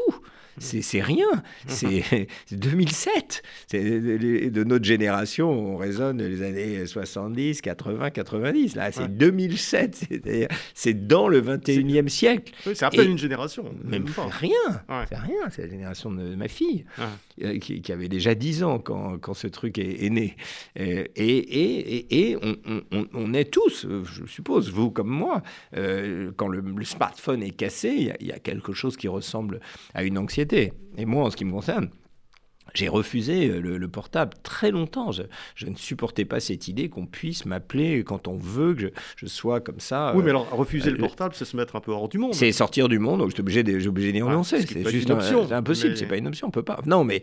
c'est 0.58 1.00
rien. 1.00 1.42
C'est 1.66 2.28
2007. 2.52 3.42
De 3.72 4.64
notre 4.64 4.84
génération, 4.84 5.50
on 5.50 5.76
raisonne 5.76 6.22
les 6.22 6.42
années 6.42 6.86
70, 6.86 7.60
80, 7.60 8.10
90. 8.10 8.76
Là, 8.76 8.92
c'est 8.92 9.08
2007. 9.08 10.08
C'est 10.74 11.06
dans 11.06 11.28
le 11.28 11.40
21e 11.40 12.08
siècle. 12.08 12.52
c'est 12.62 12.82
à 12.82 12.90
peine 12.90 13.12
une 13.12 13.18
génération. 13.18 13.64
Même 13.84 14.06
rien. 14.40 15.04
C'est 15.08 15.16
rien. 15.16 15.50
C'est 15.50 15.62
la 15.62 15.68
génération 15.68 16.12
de 16.12 16.34
ma 16.34 16.48
fille, 16.48 16.84
euh, 17.42 17.58
qui, 17.58 17.92
avait 17.92 18.08
déjà 18.08 18.34
10 18.34 18.64
ans 18.64 18.78
quand, 18.78 19.18
quand 19.18 19.34
ce 19.34 19.46
truc 19.46 19.78
est, 19.78 20.10
né. 20.10 20.36
Euh, 20.78 21.04
et, 21.16 21.43
et, 21.48 22.36
on, 23.12 23.34
est 23.34 23.50
tous, 23.50 23.86
je 24.04 24.26
suppose, 24.26 24.70
vous 24.70 24.90
comme 24.90 25.08
moi, 25.08 25.42
euh, 25.76 26.32
quand 26.36 26.48
le, 26.48 26.62
smartphone 26.84 27.42
est 27.42 27.50
cassé, 27.50 28.12
il 28.20 28.26
y, 28.26 28.32
a 28.32 28.38
quelque 28.38 28.72
chose 28.72 28.96
qui 28.96 29.08
ressemble 29.08 29.60
à 29.94 30.04
une 30.04 30.18
anxiété. 30.18 30.72
Et 30.96 31.06
moi, 31.06 31.24
en 31.24 31.30
ce 31.30 31.36
qui 31.36 31.44
me 31.44 31.52
concerne, 31.52 31.88
j'ai 32.74 32.88
refusé 32.88 33.48
euh, 33.48 33.60
le, 33.60 33.88
portable 33.88 34.34
très 34.42 34.70
longtemps. 34.70 35.12
Je, 35.12 35.66
ne 35.66 35.76
supportais 35.76 36.24
pas 36.24 36.40
cette 36.40 36.68
idée 36.68 36.88
qu'on 36.88 37.06
puisse 37.06 37.46
m'appeler 37.46 38.02
quand 38.04 38.28
on 38.28 38.36
veut, 38.36 38.74
que 38.74 38.92
je, 39.16 39.26
sois 39.26 39.60
comme 39.60 39.80
ça. 39.80 40.12
Oui, 40.14 40.22
mais 40.24 40.30
alors 40.30 40.50
refuser 40.50 40.90
le 40.90 40.96
euh, 40.96 41.00
portable, 41.00 41.34
c'est 41.34 41.44
se 41.44 41.56
mettre 41.56 41.76
un 41.76 41.80
peu 41.80 41.92
hors 41.92 42.08
du 42.08 42.18
monde. 42.18 42.34
C'est 42.34 42.50
sortir 42.52 42.88
du 42.88 42.98
monde, 42.98 43.20
donc 43.20 43.30
je 43.30 43.34
suis 43.34 43.40
obligé 43.40 43.62
d'y 43.62 44.20
ah, 44.20 44.24
renoncer. 44.24 44.60
c'est 44.60 44.90
juste 44.90 45.08
une 45.08 45.14
option. 45.14 45.46
C'est 45.48 45.54
impossible, 45.54 45.96
c'est 45.96 46.06
pas 46.06 46.16
une 46.16 46.26
option, 46.26 46.48
on 46.48 46.50
peut 46.50 46.62
pas. 46.62 46.80
Non, 46.84 47.04
mais 47.04 47.22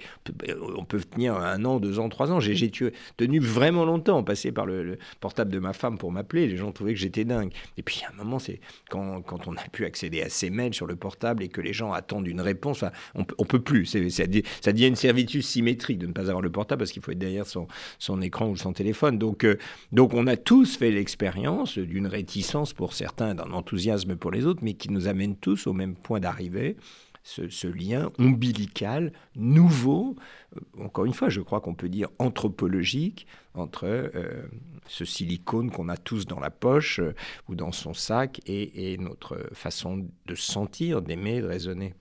on 0.78 0.86
peut 0.86 1.02
tenir 1.02 1.36
un 1.36 1.64
an, 1.66 1.80
deux 1.80 2.00
ans, 2.00 2.10
trois 2.10 2.32
ans. 2.32 2.40
J'ai 2.40 2.72
tenu 3.18 3.40
vraiment 3.40 3.84
longtemps, 3.84 4.24
passer 4.24 4.52
par 4.52 4.66
le, 4.66 4.98
portable 5.20 5.52
de 5.52 5.60
ma 5.60 5.74
femme 5.74 5.98
pour 5.98 6.12
m'appeler. 6.12 6.48
Les 6.48 6.58
gens 6.58 6.72
trouvaient 6.72 6.94
que 6.94 7.00
j'étais 7.00 7.26
dingue. 7.26 7.52
Et 7.78 7.84
puis 7.84 8.02
à 8.08 8.14
un 8.14 8.24
moment, 8.24 8.40
c'est 8.40 8.62
quand, 8.90 9.22
quand, 9.22 9.48
on 9.48 9.54
a 9.56 9.64
pu 9.72 9.86
accéder 9.86 10.22
à 10.22 10.30
ces 10.30 10.50
mails 10.50 10.74
sur 10.74 10.88
le 10.88 10.96
portable 10.96 11.44
et 11.44 11.50
que 11.50 11.62
les 11.62 11.74
gens 11.74 11.92
attendent 11.92 12.28
une 12.28 12.42
réponse, 12.42 12.86
on, 13.16 13.26
on 13.38 13.46
peut 13.46 13.62
plus. 13.62 13.86
Ça 13.86 14.26
devient 14.72 14.88
une 14.88 14.96
servitude 14.96 15.41
symétrique 15.42 15.98
de 16.00 16.08
ne 16.08 16.14
pas 16.14 16.30
avoir 16.30 16.42
le 16.42 16.52
portable 16.52 16.80
parce 16.80 16.92
qu'il 16.92 17.02
faut 17.02 17.12
être 17.12 17.20
derrière 17.20 17.46
son, 17.46 17.68
son 18.00 18.22
écran 18.22 18.50
ou 18.50 18.56
son 18.56 18.74
téléphone. 18.74 19.18
Donc, 19.18 19.44
euh, 19.44 19.58
donc 19.92 20.14
on 20.14 20.28
a 20.28 20.38
tous 20.38 20.78
fait 20.78 20.92
l'expérience 20.92 21.78
d'une 21.78 22.08
réticence 22.08 22.74
pour 22.74 22.94
certains, 22.94 23.36
d'un 23.36 23.52
enthousiasme 23.52 24.16
pour 24.16 24.32
les 24.32 24.46
autres, 24.46 24.62
mais 24.64 24.74
qui 24.74 24.90
nous 24.90 25.08
amène 25.08 25.36
tous 25.36 25.68
au 25.68 25.74
même 25.74 25.96
point 25.96 26.20
d'arrivée. 26.20 26.78
Ce, 27.24 27.68
lien 27.68 28.12
ombilical, 28.18 29.14
nouveau, 29.36 30.16
euh, 30.56 30.84
encore 30.84 31.06
une 31.06 31.14
fois, 31.14 31.30
je 31.30 31.40
crois 31.40 31.62
qu'on 31.62 31.76
peut 31.76 31.88
dire 31.88 32.10
anthropologique, 32.18 33.28
entre 33.54 33.86
euh, 33.86 34.42
ce 34.88 35.06
silicone 35.06 35.70
qu'on 35.70 35.88
a 35.88 35.98
tous 35.98 36.26
dans 36.26 36.40
la 36.40 36.50
poche 36.50 37.00
ou 37.48 37.54
dans 37.54 37.72
son 37.72 37.94
sac 37.94 38.42
et, 38.48 38.98
notre 38.98 39.38
façon 39.54 40.08
de 40.26 40.36
sentir, 40.36 41.04
d'aimer, 41.04 41.42
de 41.42 41.46
raisonner. 41.46 41.94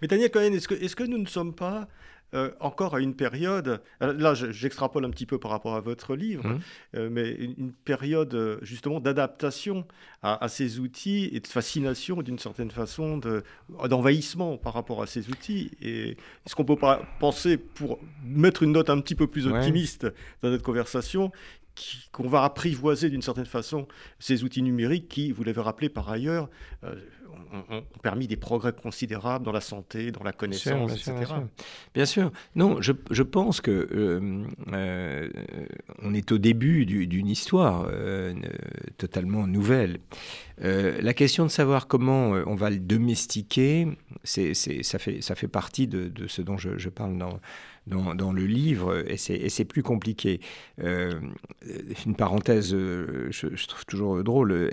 Mais 0.00 0.08
Daniel 0.08 0.30
Cohen, 0.30 0.52
est-ce 0.52 0.68
que, 0.68 0.74
est 0.74 0.94
que 0.94 1.04
nous 1.04 1.18
ne 1.18 1.26
sommes 1.26 1.54
pas 1.54 1.88
euh, 2.34 2.50
encore 2.60 2.94
à 2.94 3.00
une 3.00 3.14
période, 3.14 3.82
euh, 4.02 4.14
là 4.14 4.32
j'extrapole 4.32 5.04
un 5.04 5.10
petit 5.10 5.26
peu 5.26 5.38
par 5.38 5.50
rapport 5.50 5.74
à 5.74 5.80
votre 5.80 6.16
livre, 6.16 6.48
mmh. 6.48 6.60
euh, 6.96 7.08
mais 7.10 7.30
une, 7.30 7.72
période 7.72 8.58
justement 8.62 9.00
d'adaptation 9.00 9.84
à, 10.22 10.48
ces 10.48 10.78
outils 10.78 11.28
et 11.32 11.40
de 11.40 11.46
fascination 11.46 12.22
d'une 12.22 12.38
certaine 12.38 12.70
façon, 12.70 13.20
d'envahissement 13.88 14.56
par 14.56 14.72
rapport 14.72 15.02
à 15.02 15.06
ces 15.06 15.28
outils. 15.28 15.72
Et 15.82 16.10
est-ce 16.46 16.54
qu'on 16.54 16.64
peut 16.64 16.76
pas 16.76 17.02
penser, 17.20 17.58
pour 17.58 17.98
mettre 18.24 18.62
une 18.62 18.72
note 18.72 18.88
un 18.88 19.00
petit 19.00 19.14
peu 19.14 19.26
plus 19.26 19.46
optimiste 19.46 20.06
dans 20.42 20.50
notre 20.50 20.62
conversation, 20.62 21.32
qu'on 22.12 22.28
va 22.28 22.44
apprivoiser 22.44 23.10
d'une 23.10 23.22
certaine 23.22 23.46
façon 23.46 23.88
ces 24.18 24.44
outils 24.44 24.62
numériques 24.62 25.08
qui, 25.08 25.32
vous 25.32 25.42
l'avez 25.42 25.60
rappelé 25.60 25.88
par 25.88 26.08
ailleurs, 26.08 26.48
ont, 27.70 27.82
permis 28.02 28.26
des 28.26 28.36
progrès 28.36 28.72
considérables 28.72 29.44
dans 29.44 29.52
la 29.52 29.60
santé, 29.60 30.10
dans 30.10 30.22
la 30.22 30.32
connaissance, 30.32 30.92
etc. 30.92 31.34
Bien 31.94 32.06
sûr, 32.06 32.32
Non, 32.54 32.80
je, 32.80 32.92
je 33.10 33.22
pense 33.22 33.60
que 33.60 33.88
euh, 33.92 34.44
euh, 34.72 35.28
on 36.02 36.14
est 36.14 36.32
au 36.32 36.38
début 36.38 36.86
d'une 36.86 37.28
histoire 37.28 37.86
euh, 37.90 38.34
totalement 38.98 39.46
nouvelle. 39.46 39.98
la 40.58 41.14
question 41.14 41.44
de 41.44 41.50
savoir 41.50 41.86
comment 41.86 42.30
on 42.46 42.54
va 42.54 42.70
le 42.70 42.78
domestiquer, 42.78 43.88
c'est, 44.24 44.54
ça, 44.54 44.98
fait, 44.98 45.20
ça 45.20 45.34
fait 45.34 45.48
partie 45.48 45.86
de, 45.86 46.08
de 46.08 46.26
ce 46.26 46.42
dont 46.42 46.56
je, 46.56 46.78
je 46.78 46.88
parle 46.88 47.18
dans 47.18 47.40
dans, 47.86 48.32
le 48.32 48.46
livre, 48.46 49.04
et 49.08 49.16
c'est 49.16 49.64
plus 49.64 49.82
compliqué. 49.82 50.40
Euh, 50.80 51.10
une 52.06 52.14
parenthèse, 52.14 52.74
euh, 52.74 53.28
je, 53.30 53.66
trouve 53.66 53.84
toujours 53.86 54.22
drôle, 54.22 54.70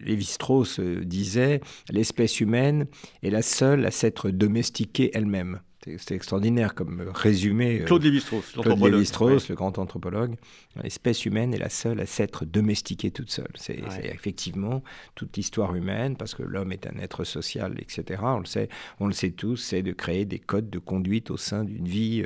Lévi-Strauss 0.00 0.80
disait 0.80 1.60
«L'espèce 1.90 2.40
humaine 2.40 2.86
est 3.22 3.30
la 3.30 3.42
seule 3.42 3.84
à 3.86 3.90
s'être 3.90 4.30
domestiquée 4.30 5.10
elle-même». 5.14 5.60
C'est 5.98 6.14
extraordinaire 6.14 6.74
comme 6.74 7.04
résumé. 7.14 7.82
Claude 7.84 8.02
Lévi-Strauss, 8.02 8.52
Claude 8.52 8.80
Lévi-Strauss, 8.80 9.48
le 9.48 9.54
grand 9.54 9.78
anthropologue. 9.78 10.34
L'espèce 10.82 11.24
humaine 11.24 11.54
est 11.54 11.58
la 11.58 11.68
seule 11.68 12.00
à 12.00 12.06
s'être 12.06 12.44
domestiquée 12.44 13.10
toute 13.10 13.30
seule. 13.30 13.50
C'est 13.56 13.80
effectivement 14.04 14.82
toute 15.14 15.36
l'histoire 15.36 15.74
humaine, 15.74 16.16
parce 16.16 16.34
que 16.34 16.42
l'homme 16.42 16.72
est 16.72 16.86
un 16.86 16.98
être 16.98 17.24
social, 17.24 17.76
etc. 17.78 18.20
On 18.24 18.38
le 18.40 18.46
sait, 18.46 18.68
on 19.00 19.06
le 19.06 19.12
sait 19.12 19.30
tous, 19.30 19.56
c'est 19.56 19.82
de 19.82 19.92
créer 19.92 20.24
des 20.24 20.38
codes 20.38 20.70
de 20.70 20.78
conduite 20.78 21.30
au 21.30 21.36
sein 21.36 21.64
d'une 21.64 21.86
vie 21.86 22.24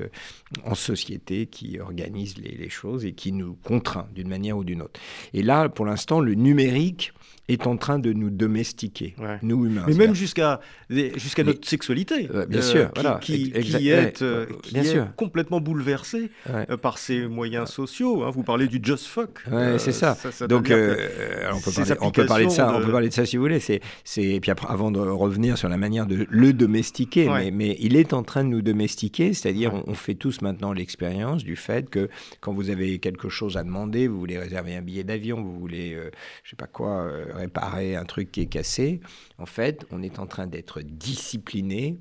en 0.64 0.74
société 0.74 1.46
qui 1.46 1.78
organise 1.78 2.38
les, 2.38 2.56
les 2.56 2.70
choses 2.70 3.04
et 3.04 3.12
qui 3.12 3.32
nous 3.32 3.54
contraint 3.64 4.08
d'une 4.14 4.28
manière 4.28 4.56
ou 4.56 4.64
d'une 4.64 4.82
autre. 4.82 5.00
Et 5.34 5.42
là, 5.42 5.68
pour 5.68 5.86
l'instant, 5.86 6.20
le 6.20 6.34
numérique 6.34 7.12
est 7.48 7.66
en 7.66 7.76
train 7.76 7.98
de 7.98 8.12
nous 8.12 8.30
domestiquer, 8.30 9.14
nous 9.42 9.64
humains. 9.66 9.84
Mais 9.88 9.94
même 9.94 10.14
jusqu'à 10.14 10.60
jusqu'à 10.90 11.44
notre 11.44 11.66
sexualité, 11.66 12.28
euh, 12.30 12.46
bien 12.46 12.60
sûr, 12.60 12.90
qui, 13.22 13.44
qui, 13.44 13.47
est, 13.54 14.22
euh, 14.22 14.46
sûr. 14.82 15.06
complètement 15.16 15.60
bouleversée 15.60 16.30
euh, 16.48 16.76
par 16.76 16.98
ces 16.98 17.26
moyens 17.26 17.70
sociaux. 17.70 18.22
Hein. 18.22 18.30
Vous 18.30 18.42
parlez 18.42 18.68
du 18.68 18.80
just 18.82 19.06
fuck. 19.06 19.42
c'est 19.78 19.92
ça. 19.92 20.16
Donc, 20.48 20.70
on, 20.70 21.60
peut 21.60 21.74
parler, 21.74 21.94
on, 22.00 22.10
peut 22.10 22.26
parler, 22.26 22.46
de 22.46 22.50
ça. 22.50 22.74
On 22.74 22.80
peut 22.80 22.90
parler 22.90 23.08
de 23.08 23.14
ça 23.14 23.26
si 23.26 23.36
vous 23.36 23.42
voulez. 23.42 23.60
C'est 23.60 23.80
et 24.16 24.40
puis 24.40 24.50
après, 24.50 24.68
avant 24.68 24.90
de 24.90 24.98
revenir 24.98 25.58
sur 25.58 25.68
la 25.68 25.76
manière 25.76 26.06
de 26.06 26.26
le 26.28 26.52
domestiquer, 26.52 27.28
mais, 27.28 27.50
mais, 27.50 27.76
il 27.80 27.96
est 27.96 28.12
en 28.12 28.22
train 28.22 28.44
de 28.44 28.48
nous 28.48 28.62
domestiquer, 28.62 29.32
c'est-à-dire 29.32 29.72
on, 29.86 29.94
fait 29.94 30.14
tous 30.14 30.42
maintenant 30.42 30.72
l'expérience 30.72 31.44
du 31.44 31.56
fait 31.56 31.90
que 31.90 32.08
quand 32.40 32.52
vous 32.52 32.70
avez 32.70 32.98
quelque 32.98 33.28
chose 33.28 33.56
à 33.56 33.64
demander, 33.64 34.06
vous 34.06 34.18
voulez 34.18 34.38
réserver 34.38 34.76
un 34.76 34.82
billet 34.82 35.04
d'avion, 35.04 35.42
vous 35.42 35.58
voulez, 35.58 35.98
je 36.44 36.50
sais 36.50 36.56
pas 36.56 36.66
quoi 36.66 37.10
réparer 37.34 37.96
un 37.96 38.04
truc 38.04 38.30
qui 38.30 38.42
est 38.42 38.46
cassé, 38.46 39.00
en 39.38 39.46
fait, 39.46 39.86
on 39.90 40.02
est 40.02 40.18
en 40.18 40.26
train 40.26 40.46
d'être 40.46 40.80
discipliné 40.82 41.98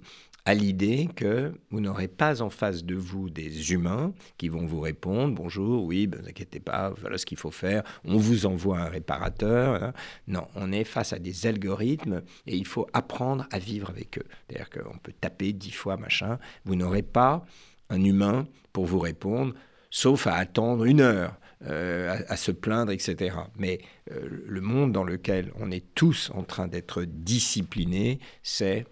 à 0.48 0.54
l'idée 0.54 1.10
que 1.14 1.52
vous 1.72 1.82
n'aurez 1.82 2.08
pas 2.08 2.42
en 2.42 2.50
face 2.50 2.86
de 2.86 2.96
vous 2.96 3.30
des 3.30 3.74
humains 3.74 4.14
qui 4.38 4.48
vont 4.48 4.66
vous 4.66 4.80
répondre 4.80 5.36
bonjour, 5.36 5.84
oui, 5.84 6.08
ne 6.08 6.16
vous 6.16 6.30
inquiétez 6.30 6.62
pas, 6.62 6.94
voilà 7.02 7.18
ce 7.18 7.26
qu'il 7.26 7.38
faut 7.38 7.52
faire, 7.52 7.84
on 8.06 8.16
vous 8.16 8.46
envoie 8.46 8.80
un 8.80 8.88
réparateur. 8.88 9.84
Hein. 9.84 9.94
Non, 10.30 10.48
on 10.56 10.72
est 10.72 10.86
face 10.86 11.12
à 11.12 11.20
des 11.20 11.48
algorithmes 11.48 12.22
et 12.46 12.56
il 12.56 12.66
faut 12.66 12.88
apprendre 12.94 13.46
à 13.52 13.60
vivre 13.60 13.90
avec 13.90 14.20
eux. 14.20 14.26
C'est-à-dire 14.48 14.70
qu'on 14.70 14.98
peut 15.00 15.12
taper 15.20 15.52
dix 15.52 15.72
fois 15.72 15.98
machin, 15.98 16.40
vous 16.64 16.76
n'aurez 16.76 17.04
pas 17.04 17.46
un 17.90 18.02
humain 18.02 18.48
pour 18.72 18.86
vous 18.86 19.00
répondre, 19.00 19.54
sauf 19.90 20.28
à 20.28 20.36
attendre 20.36 20.86
une 20.86 21.02
heure. 21.02 21.38
Euh, 21.66 22.16
à, 22.28 22.38
se 22.38 22.52
plaindre, 22.52 22.92
etc. 22.92 23.36
Mais 23.58 23.80
euh, 24.12 24.44
le 24.46 24.62
monde 24.62 24.92
dans 24.92 25.04
lequel 25.04 25.52
on 25.60 25.72
est 25.72 25.84
tous 25.96 26.30
en 26.36 26.44
train 26.44 26.68
d'être 26.68 27.04
disciplinés, 27.04 28.20
c'est 28.44 28.86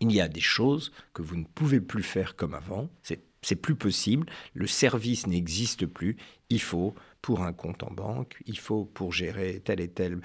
il 0.00 0.12
y 0.12 0.20
a 0.20 0.28
des 0.28 0.40
choses 0.40 0.92
que 1.12 1.22
vous 1.22 1.36
ne 1.36 1.44
pouvez 1.44 1.80
plus 1.80 2.02
faire 2.02 2.36
comme 2.36 2.54
avant. 2.54 2.88
C'est 3.02 3.56
plus 3.56 3.74
possible, 3.74 4.26
le 4.54 4.66
service 4.66 5.26
n'existe 5.26 5.84
plus, 5.84 6.16
il 6.48 6.62
faut 6.62 6.94
pour 7.20 7.42
un 7.42 7.52
compte 7.52 7.82
en 7.82 7.90
banque, 7.90 8.42
il 8.46 8.58
faut 8.58 8.86
pour 8.86 9.12
gérer 9.12 9.60
telle 9.62 9.80
et 9.80 9.88
telle 9.88 10.20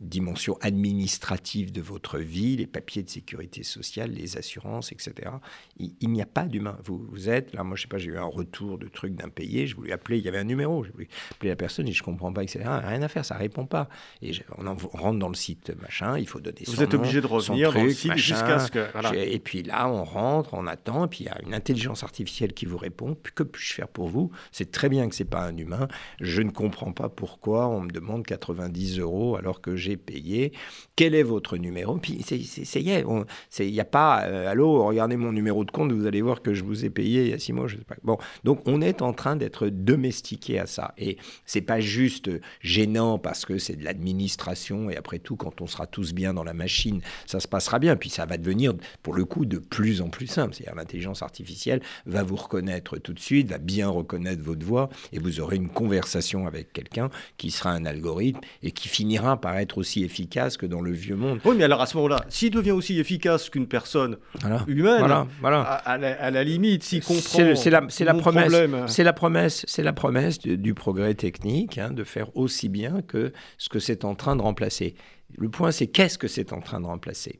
dimension 0.00 0.56
administrative 0.60 1.72
de 1.72 1.80
votre 1.80 2.18
vie, 2.18 2.56
les 2.56 2.66
papiers 2.66 3.02
de 3.02 3.10
sécurité 3.10 3.62
sociale, 3.62 4.10
les 4.10 4.36
assurances, 4.36 4.92
etc. 4.92 5.30
Il, 5.78 6.10
n'y 6.10 6.22
a 6.22 6.26
pas 6.26 6.44
d'humain. 6.44 6.78
Vous, 6.84 7.04
vous, 7.10 7.28
êtes, 7.28 7.54
là, 7.54 7.64
moi, 7.64 7.76
je 7.76 7.82
sais 7.82 7.88
pas, 7.88 7.98
j'ai 7.98 8.10
eu 8.10 8.18
un 8.18 8.24
retour 8.24 8.78
de 8.78 8.88
truc 8.88 9.14
d'impayé, 9.14 9.66
je 9.66 9.76
voulais 9.76 9.92
appeler, 9.92 10.18
il 10.18 10.24
y 10.24 10.28
avait 10.28 10.38
un 10.38 10.44
numéro, 10.44 10.84
je 10.84 10.92
voulais 10.92 11.08
appeler 11.32 11.50
la 11.50 11.56
personne 11.56 11.88
et 11.88 11.92
je 11.92 12.02
comprends 12.02 12.32
pas, 12.32 12.42
etc. 12.42 12.64
Rien 12.66 13.02
à 13.02 13.08
faire, 13.08 13.24
ça 13.24 13.36
répond 13.36 13.66
pas. 13.66 13.88
Et 14.22 14.32
on, 14.56 14.64
rentre 14.74 15.18
dans 15.18 15.28
le 15.28 15.34
site, 15.34 15.72
machin, 15.80 16.18
il 16.18 16.26
faut 16.26 16.40
donner 16.40 16.58
vous 16.66 16.82
êtes 16.82 16.94
obligé 16.94 17.20
de 17.20 17.26
revenir 17.26 17.72
dans 17.72 17.82
le 17.82 17.90
site 17.90 18.16
jusqu'à 18.16 18.58
ce 18.58 18.70
que... 18.70 19.14
Et 19.14 19.38
puis 19.38 19.62
là, 19.62 19.88
on 19.88 20.04
rentre, 20.04 20.54
on 20.54 20.66
attend, 20.66 21.04
et 21.04 21.08
puis 21.08 21.20
il 21.20 21.26
y 21.26 21.30
a 21.30 21.40
une 21.42 21.54
intelligence 21.54 22.02
artificielle 22.02 22.52
qui 22.52 22.66
vous 22.66 22.78
répond. 22.78 23.16
Que 23.34 23.42
puis-je 23.42 23.74
faire 23.74 23.88
pour 23.88 24.08
vous? 24.08 24.30
C'est 24.52 24.70
très 24.70 24.88
bien 24.88 25.08
que 25.08 25.14
c'est 25.14 25.24
pas 25.24 25.42
un 25.42 25.56
humain. 25.56 25.88
Je 26.20 26.42
ne 26.42 26.50
comprends 26.50 26.92
pas 26.92 27.08
pourquoi 27.08 27.68
on 27.68 27.82
me 27.82 27.90
demande 27.90 28.24
90 28.26 28.98
euros 29.00 29.36
alors 29.36 29.60
que 29.60 29.76
j'ai 29.78 29.96
payé. 29.96 30.52
Quel 30.96 31.14
est 31.14 31.22
votre 31.22 31.56
numéro? 31.56 31.96
Puis 31.96 32.22
c'est 32.22 32.80
il 32.80 33.72
n'y 33.72 33.80
a 33.80 33.84
pas 33.84 34.24
euh, 34.24 34.50
allô, 34.50 34.84
regardez 34.84 35.16
mon 35.16 35.32
numéro 35.32 35.64
de 35.64 35.70
compte, 35.70 35.92
vous 35.92 36.06
allez 36.06 36.22
voir 36.22 36.42
que 36.42 36.54
je 36.54 36.64
vous 36.64 36.84
ai 36.84 36.90
payé 36.90 37.22
il 37.22 37.30
y 37.30 37.32
a 37.32 37.38
six 37.38 37.52
mois. 37.52 37.68
Je 37.68 37.76
sais 37.76 37.84
pas. 37.84 37.96
Bon, 38.02 38.18
donc 38.44 38.60
on 38.66 38.82
est 38.82 39.02
en 39.02 39.12
train 39.12 39.36
d'être 39.36 39.68
domestiqué 39.68 40.58
à 40.58 40.66
ça. 40.66 40.94
Et 40.98 41.16
c'est 41.46 41.60
pas 41.60 41.80
juste 41.80 42.30
gênant 42.60 43.18
parce 43.18 43.44
que 43.44 43.58
c'est 43.58 43.76
de 43.76 43.84
l'administration 43.84 44.90
et 44.90 44.96
après 44.96 45.18
tout, 45.18 45.36
quand 45.36 45.60
on 45.60 45.66
sera 45.66 45.86
tous 45.86 46.12
bien 46.12 46.34
dans 46.34 46.44
la 46.44 46.54
machine, 46.54 47.00
ça 47.26 47.40
se 47.40 47.48
passera 47.48 47.78
bien. 47.78 47.96
Puis 47.96 48.10
ça 48.10 48.26
va 48.26 48.36
devenir, 48.36 48.74
pour 49.02 49.14
le 49.14 49.24
coup, 49.24 49.46
de 49.46 49.58
plus 49.58 50.00
en 50.00 50.08
plus 50.08 50.26
simple. 50.26 50.54
C'est-à-dire 50.54 50.74
l'intelligence 50.74 51.22
artificielle 51.22 51.80
va 52.06 52.22
vous 52.22 52.36
reconnaître 52.36 52.98
tout 52.98 53.12
de 53.12 53.20
suite, 53.20 53.48
va 53.48 53.58
bien 53.58 53.88
reconnaître 53.88 54.42
votre 54.42 54.64
voix 54.64 54.88
et 55.12 55.18
vous 55.18 55.40
aurez 55.40 55.56
une 55.56 55.68
conversation 55.68 56.46
avec 56.46 56.72
quelqu'un 56.72 57.10
qui 57.36 57.50
sera 57.50 57.70
un 57.70 57.84
algorithme 57.84 58.40
et 58.62 58.70
qui 58.70 58.88
finira 58.88 59.40
par 59.40 59.57
être 59.62 59.78
aussi 59.78 60.04
efficace 60.04 60.56
que 60.56 60.66
dans 60.66 60.80
le 60.80 60.92
vieux 60.92 61.16
monde. 61.16 61.40
Oui, 61.44 61.54
mais 61.56 61.64
alors 61.64 61.80
à 61.80 61.86
ce 61.86 61.96
moment-là, 61.96 62.24
s'il 62.28 62.50
devient 62.50 62.72
aussi 62.72 62.98
efficace 62.98 63.50
qu'une 63.50 63.66
personne 63.66 64.18
humaine, 64.66 65.26
voilà, 65.40 65.60
À, 65.84 65.98
la, 65.98 66.44
limite, 66.44 66.82
s'il 66.82 67.02
comprend 67.02 67.54
c'est 67.54 67.70
la, 67.70 67.80
la, 67.80 68.14
promesse, 68.14 68.52
c'est 68.86 69.04
la 69.04 69.12
promesse, 69.12 69.64
c'est 69.66 69.82
la 69.82 69.92
promesse 69.92 70.38
du, 70.38 70.74
progrès 70.74 71.14
technique, 71.14 71.78
hein, 71.78 71.90
de 71.90 72.04
faire 72.04 72.34
aussi 72.36 72.68
bien 72.68 73.02
que 73.02 73.32
ce 73.56 73.68
que 73.68 73.78
c'est 73.78 74.04
en 74.04 74.14
train 74.14 74.36
de 74.36 74.42
remplacer. 74.42 74.94
Le 75.36 75.50
point, 75.50 75.72
c'est 75.72 75.88
qu'est-ce 75.88 76.16
que 76.16 76.28
c'est 76.28 76.52
en 76.54 76.60
train 76.60 76.80
de 76.80 76.86
remplacer? 76.86 77.38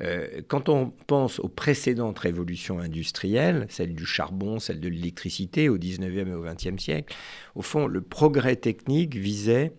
Euh, 0.00 0.26
Quand 0.48 0.68
on 0.68 0.90
pense 1.06 1.38
aux 1.38 1.48
précédentes 1.48 2.18
révolutions 2.18 2.80
industrielles, 2.80 3.66
celle 3.68 3.94
du 3.94 4.06
charbon, 4.06 4.58
celle 4.58 4.80
de 4.80 4.88
l'électricité 4.88 5.68
au 5.68 5.78
19e 5.78 6.28
et 6.28 6.34
au 6.34 6.44
20e 6.44 6.78
siècle, 6.78 7.14
au 7.54 7.62
fond, 7.62 7.86
le 7.86 8.00
progrès 8.00 8.56
technique 8.56 9.14
visait 9.14 9.72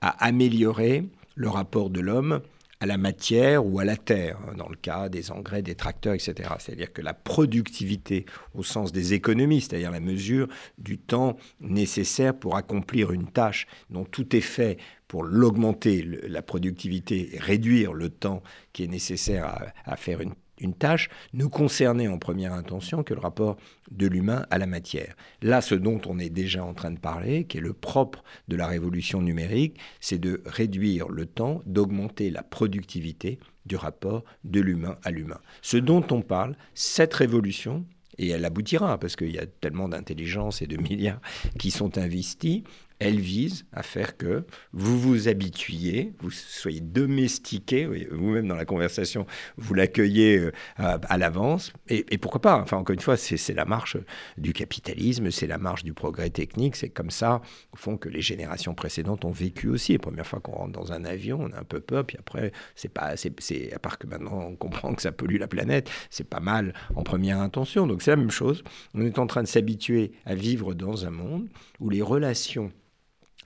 à 0.00 0.26
améliorer 0.26 1.04
le 1.34 1.48
rapport 1.48 1.90
de 1.90 2.00
l'homme 2.00 2.40
à 2.80 2.86
la 2.86 2.98
matière 2.98 3.64
ou 3.64 3.78
à 3.78 3.84
la 3.84 3.96
terre, 3.96 4.38
dans 4.58 4.68
le 4.68 4.76
cas 4.76 5.08
des 5.08 5.30
engrais, 5.30 5.62
des 5.62 5.74
tracteurs, 5.74 6.14
etc. 6.14 6.50
C'est-à-dire 6.58 6.92
que 6.92 7.00
la 7.00 7.14
productivité, 7.14 8.26
au 8.54 8.62
sens 8.62 8.92
des 8.92 9.14
économies, 9.14 9.62
c'est-à-dire 9.62 9.90
la 9.90 10.00
mesure 10.00 10.48
du 10.76 10.98
temps 10.98 11.38
nécessaire 11.60 12.34
pour 12.34 12.56
accomplir 12.56 13.12
une 13.12 13.26
tâche 13.26 13.66
dont 13.90 14.04
tout 14.04 14.36
est 14.36 14.42
fait 14.42 14.76
pour 15.08 15.22
l'augmenter, 15.22 16.02
la 16.02 16.42
productivité 16.42 17.30
réduire 17.40 17.94
le 17.94 18.10
temps 18.10 18.42
qui 18.72 18.84
est 18.84 18.88
nécessaire 18.88 19.46
à, 19.46 19.62
à 19.84 19.96
faire 19.96 20.20
une 20.20 20.34
une 20.64 20.74
tâche 20.74 21.08
ne 21.32 21.46
concernait 21.46 22.08
en 22.08 22.18
première 22.18 22.52
intention 22.52 23.02
que 23.02 23.14
le 23.14 23.20
rapport 23.20 23.56
de 23.90 24.06
l'humain 24.06 24.46
à 24.50 24.58
la 24.58 24.66
matière. 24.66 25.14
Là, 25.42 25.60
ce 25.60 25.74
dont 25.74 26.00
on 26.06 26.18
est 26.18 26.30
déjà 26.30 26.64
en 26.64 26.74
train 26.74 26.90
de 26.90 26.98
parler, 26.98 27.44
qui 27.44 27.58
est 27.58 27.60
le 27.60 27.72
propre 27.72 28.24
de 28.48 28.56
la 28.56 28.66
révolution 28.66 29.20
numérique, 29.20 29.78
c'est 30.00 30.18
de 30.18 30.42
réduire 30.46 31.08
le 31.08 31.26
temps, 31.26 31.62
d'augmenter 31.66 32.30
la 32.30 32.42
productivité 32.42 33.38
du 33.66 33.76
rapport 33.76 34.24
de 34.44 34.60
l'humain 34.60 34.96
à 35.04 35.10
l'humain. 35.10 35.40
Ce 35.62 35.76
dont 35.76 36.04
on 36.10 36.22
parle, 36.22 36.56
cette 36.74 37.14
révolution, 37.14 37.84
et 38.18 38.28
elle 38.28 38.44
aboutira 38.44 38.98
parce 38.98 39.16
qu'il 39.16 39.32
y 39.32 39.38
a 39.38 39.46
tellement 39.46 39.88
d'intelligence 39.88 40.62
et 40.62 40.66
de 40.66 40.76
milliards 40.76 41.20
qui 41.58 41.70
sont 41.70 41.98
investis, 41.98 42.62
elle 42.98 43.20
vise 43.20 43.66
à 43.72 43.82
faire 43.82 44.16
que 44.16 44.44
vous 44.72 44.98
vous 44.98 45.28
habituiez, 45.28 46.12
vous 46.20 46.30
soyez 46.30 46.80
domestiqué, 46.80 47.86
vous-même 48.10 48.48
dans 48.48 48.54
la 48.54 48.64
conversation, 48.64 49.26
vous 49.56 49.74
l'accueillez 49.74 50.38
euh, 50.38 50.52
à, 50.76 51.18
l'avance, 51.18 51.72
et, 51.88 52.18
pourquoi 52.18 52.40
pas 52.40 52.56
Enfin, 52.60 52.76
encore 52.76 52.94
une 52.94 53.00
fois, 53.00 53.16
c'est 53.16 53.54
la 53.54 53.64
marche 53.64 53.96
du 54.38 54.52
capitalisme, 54.52 55.30
c'est 55.30 55.46
la 55.46 55.58
marche 55.58 55.84
du 55.84 55.92
progrès 55.92 56.30
technique, 56.30 56.76
c'est 56.76 56.88
comme 56.88 57.10
ça, 57.10 57.42
au 57.72 57.76
fond, 57.76 57.96
que 57.96 58.08
les 58.08 58.20
générations 58.20 58.74
précédentes 58.74 59.24
ont 59.24 59.32
vécu 59.32 59.68
aussi. 59.68 59.92
La 59.92 59.98
première 59.98 60.26
fois 60.26 60.40
qu'on 60.40 60.52
rentre 60.52 60.72
dans 60.72 60.92
un 60.92 61.04
avion, 61.04 61.38
on 61.40 61.52
a 61.52 61.60
un 61.60 61.64
peu 61.64 61.80
peur, 61.80 62.04
puis 62.06 62.16
après, 62.18 62.52
c'est 62.74 62.88
pas, 62.88 63.16
c'est, 63.16 63.72
à 63.72 63.78
part 63.78 63.98
que 63.98 64.06
maintenant 64.06 64.46
on 64.48 64.56
comprend 64.56 64.94
que 64.94 65.02
ça 65.02 65.12
pollue 65.12 65.38
la 65.38 65.48
planète, 65.48 65.90
c'est 66.10 66.28
pas 66.28 66.40
mal 66.40 66.74
en 66.94 67.02
première 67.02 67.38
intention. 67.40 67.86
Donc 67.86 68.02
c'est 68.02 68.10
la 68.10 68.16
même 68.16 68.30
chose. 68.30 68.62
On 68.94 69.04
est 69.04 69.18
en 69.18 69.26
train 69.26 69.42
de 69.42 69.48
s'habituer 69.48 70.12
à 70.24 70.34
vivre 70.34 70.74
dans 70.74 71.06
un 71.06 71.10
monde 71.10 71.48
où 71.80 71.90
les 71.90 72.02
relations 72.02 72.72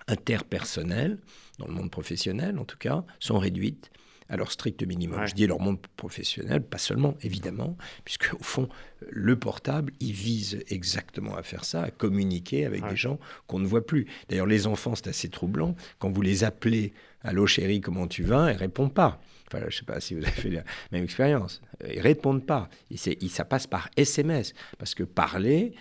interpersonnelles, 0.09 1.19
dans 1.59 1.67
le 1.67 1.73
monde 1.73 1.91
professionnel 1.91 2.59
en 2.59 2.65
tout 2.65 2.79
cas, 2.79 3.05
sont 3.21 3.39
réduites 3.39 3.91
à 4.29 4.37
leur 4.37 4.53
strict 4.53 4.87
minimum. 4.87 5.27
Je 5.27 5.35
dis 5.35 5.47
leur 5.47 5.61
monde 5.61 5.79
professionnel, 5.97 6.63
pas 6.63 6.79
seulement, 6.79 7.15
évidemment, 7.23 7.77
puisque 8.05 8.35
au 8.39 8.43
fond, 8.43 8.69
le 9.09 9.39
portable, 9.39 9.93
il 10.01 10.13
vise 10.13 10.63
exactement 10.69 11.35
à 11.37 11.43
faire 11.43 11.65
ça, 11.65 11.83
à 11.83 11.91
communiquer 11.91 12.67
avec 12.67 12.87
des 12.87 12.97
gens 12.97 13.19
qu'on 13.47 13.59
ne 13.59 13.67
voit 13.67 13.87
plus. 13.87 14.07
D'ailleurs, 14.29 14.47
les 14.47 14.67
enfants, 14.67 14.95
c'est 14.95 15.09
assez 15.09 15.29
troublant. 15.29 15.75
Quand 15.99 16.11
vous 16.11 16.23
les 16.23 16.45
appelez 16.45 16.93
«Allô 17.23 17.47
chérie, 17.47 17.81
comment 17.81 18.07
tu 18.07 18.23
vas?», 18.23 18.51
ils 18.53 18.55
ne 18.55 18.59
répondent 18.59 18.95
pas. 18.95 19.21
Enfin, 19.47 19.61
je 19.61 19.67
ne 19.67 19.71
sais 19.71 19.85
pas 19.85 19.99
si 19.99 20.15
vous 20.15 20.23
avez 20.23 20.31
fait 20.31 20.51
la 20.51 20.65
même 20.93 21.05
expérience. 21.05 21.63
Ils 21.91 22.01
répondent 22.01 22.45
pas. 22.45 22.69
Et, 22.91 23.29
ça 23.29 23.47
passe 23.47 23.67
par 23.67 23.89
SMS. 23.97 24.53
Parce 24.79 24.95
que 24.95 25.05
parler, 25.05 25.73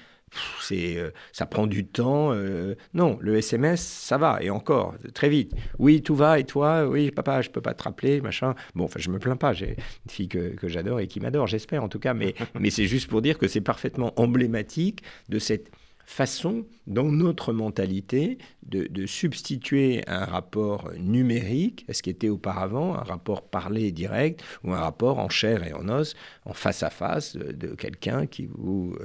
c'est, 0.62 0.98
euh, 0.98 1.12
ça 1.32 1.46
prend 1.46 1.68
du 1.68 1.86
temps. 1.86 2.32
Euh, 2.34 2.76
non, 2.94 3.18
le 3.22 3.38
SMS, 3.38 3.82
ça 3.82 4.18
va, 4.18 4.40
et 4.42 4.50
encore, 4.50 4.96
très 5.14 5.30
vite. 5.30 5.54
Oui, 5.80 6.02
tout 6.02 6.16
va, 6.16 6.40
et 6.40 6.44
toi? 6.44 6.88
Oui, 6.88 7.12
papa, 7.12 7.42
je 7.42 7.50
peux 7.50 7.62
pas 7.62 7.74
te 7.74 7.84
rappeler, 7.84 8.22
machin. 8.22 8.56
Bon, 8.76 8.86
enfin, 8.86 9.00
je 9.00 9.10
me 9.10 9.20
plains 9.20 9.38
pas, 9.38 9.54
j'ai 9.54 9.78
une 10.06 10.12
fille 10.12 10.28
que, 10.28 10.56
que 10.56 10.68
j'adore 10.68 11.00
et 11.00 11.08
qui 11.08 11.20
m'adore, 11.20 11.48
j'espère 11.48 11.84
en 11.84 11.90
tout 11.90 12.00
cas, 12.00 12.14
mais, 12.14 12.36
mais 12.60 12.70
c'est 12.70 12.88
juste 12.88 13.08
pour 13.08 13.22
dire 13.22 13.38
que 13.38 13.48
c'est 13.48 13.62
parfaitement 13.62 14.14
emblématique 14.20 15.02
de 15.30 15.40
cette 15.40 15.72
façon, 16.08 16.66
dans 16.88 17.12
notre 17.12 17.52
mentalité, 17.52 18.38
de, 18.64 19.06
substituer 19.06 20.04
un 20.08 20.26
rapport 20.26 20.90
numérique 20.98 21.86
à 21.90 21.94
ce 21.94 22.02
qui 22.02 22.10
était 22.10 22.30
auparavant 22.30 22.96
un 22.96 23.04
rapport 23.04 23.44
parlé 23.44 23.92
direct 23.92 24.42
ou 24.64 24.74
un 24.74 24.80
rapport 24.80 25.20
en 25.20 25.30
chair 25.30 25.64
et 25.66 25.74
en 25.74 25.88
os, 25.90 26.16
en 26.46 26.54
face 26.54 26.82
à 26.82 26.90
face 26.90 27.36
de, 27.36 27.68
quelqu'un 27.76 28.26
qui 28.26 28.48
vous 28.50 28.96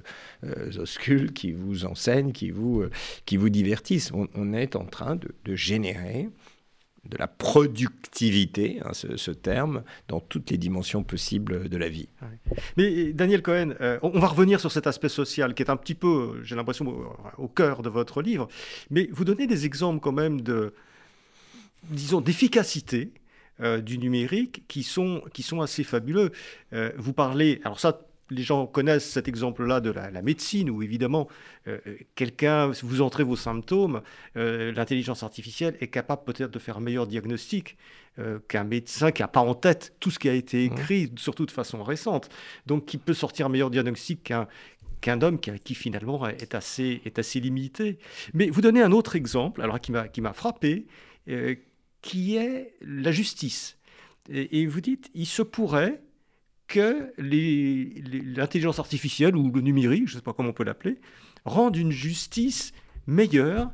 euh, 0.45 0.79
oscule, 0.79 1.33
qui 1.33 1.53
vous 1.53 1.85
enseigne, 1.85 2.33
qui 2.33 2.51
vous, 2.51 2.83
euh, 2.83 2.91
qui 3.27 3.37
vous 3.37 3.51
divertisse. 3.51 4.13
On, 4.13 4.53
est 4.53 4.77
en 4.77 4.85
train 4.85 5.17
de, 5.17 5.35
de 5.45 5.57
générer 5.57 6.29
de 7.05 7.17
la 7.17 7.27
productivité, 7.27 8.81
hein, 8.85 8.93
ce, 8.93 9.31
terme, 9.33 9.83
dans 10.09 10.21
toutes 10.21 10.51
les 10.51 10.57
dimensions 10.57 11.03
possibles 11.03 11.69
de 11.69 11.77
la 11.77 11.89
vie. 11.89 12.09
Mais 12.77 13.13
Daniel 13.13 13.43
Cohen, 13.43 13.75
euh, 13.81 13.99
on 14.03 14.19
va 14.21 14.29
revenir 14.29 14.61
sur 14.61 14.71
cet 14.71 14.87
aspect 14.87 15.09
social 15.09 15.55
qui 15.55 15.63
est 15.63 15.71
un 15.71 15.77
petit 15.77 15.95
peu, 15.95 16.41
j'ai 16.45 16.55
l'impression, 16.55 16.95
au, 17.39 17.49
cœur 17.49 17.83
de 17.83 17.89
votre 17.89 18.23
livre, 18.23 18.49
mais 18.91 19.09
vous 19.11 19.25
donnez 19.25 19.47
des 19.47 19.67
exemples 19.67 20.01
quand 20.01 20.13
même 20.13 20.41
de, 20.43 20.75
disons, 21.91 22.21
d'efficacité 22.21 23.13
euh, 23.61 23.81
du 23.81 23.99
numérique 23.99 24.63
qui 24.69 24.85
sont, 24.85 25.23
qui 25.33 25.43
sont 25.43 25.61
assez 25.61 25.83
fabuleux. 25.83 26.31
Euh, 26.73 26.93
vous 26.97 27.13
parlez, 27.13 27.61
alors 27.65 27.81
ça, 27.81 28.01
les 28.33 28.43
gens 28.43 28.67
connaissent 28.67 29.09
cet 29.09 29.29
exemple-là 29.29 29.81
de 29.81 29.91
la, 29.91 30.23
médecine, 30.23 30.71
où 30.71 30.83
évidemment, 30.83 31.29
euh, 31.69 31.79
quelqu'un, 32.15 32.71
vous 32.83 33.03
entrez 33.03 33.25
vos 33.25 33.37
symptômes, 33.37 34.03
euh, 34.37 34.73
l'intelligence 34.73 35.23
artificielle 35.23 35.77
est 35.81 35.89
capable 35.89 36.25
peut-être 36.25 36.51
de 36.51 36.59
faire 36.59 36.79
un 36.79 36.81
meilleur 36.81 37.07
diagnostic 37.07 37.77
euh, 38.19 38.39
qu'un 38.49 38.65
médecin 38.65 39.13
qui 39.13 39.23
n'a 39.23 39.29
pas 39.29 39.41
en 39.41 39.55
tête 39.55 39.95
tout 40.01 40.11
ce 40.11 40.19
qui 40.19 40.29
a 40.29 40.35
été 40.35 40.69
mmh. 40.69 40.73
écrit, 40.73 41.13
surtout 41.17 41.47
de 41.47 41.51
façon 41.51 41.83
récente, 41.83 42.29
donc 42.67 42.87
qui 42.87 42.99
peut 42.99 43.15
sortir 43.15 43.47
un 43.47 43.49
meilleur 43.49 43.71
diagnostic 43.71 44.25
qu'un 44.25 44.49
qu'un 45.01 45.21
homme 45.21 45.41
qui, 45.41 45.75
finalement 45.75 46.29
est 46.29 46.55
assez, 46.55 47.03
est 47.05 47.19
assez 47.19 47.41
limité. 47.41 47.99
Mais 48.35 48.51
vous 48.51 48.61
donnez 48.61 48.81
un 48.81 48.93
autre 48.93 49.17
exemple, 49.17 49.61
alors 49.61 49.81
qui 49.81 50.21
m'a 50.21 50.33
frappé, 50.33 50.87
qui 52.03 52.37
est 52.37 52.77
la 52.81 53.11
justice. 53.11 53.79
Et, 54.31 54.61
et 54.61 54.67
vous 54.67 54.81
dites, 54.81 55.11
il 55.15 55.27
se 55.27 55.43
pourrait 55.43 56.01
que 56.73 57.13
l'intelligence 57.19 58.79
artificielle 58.79 59.37
ou 59.37 59.53
le 59.53 59.61
numérique, 59.61 60.09
je 60.09 60.15
ne 60.15 60.19
sais 60.21 60.23
pas 60.23 60.33
comment 60.33 60.49
on 60.49 60.55
peut 60.55 60.65
l'appeler, 60.65 60.97
rendent 61.45 61.77
une 61.77 61.93
justice 61.93 62.73
meilleure 63.07 63.73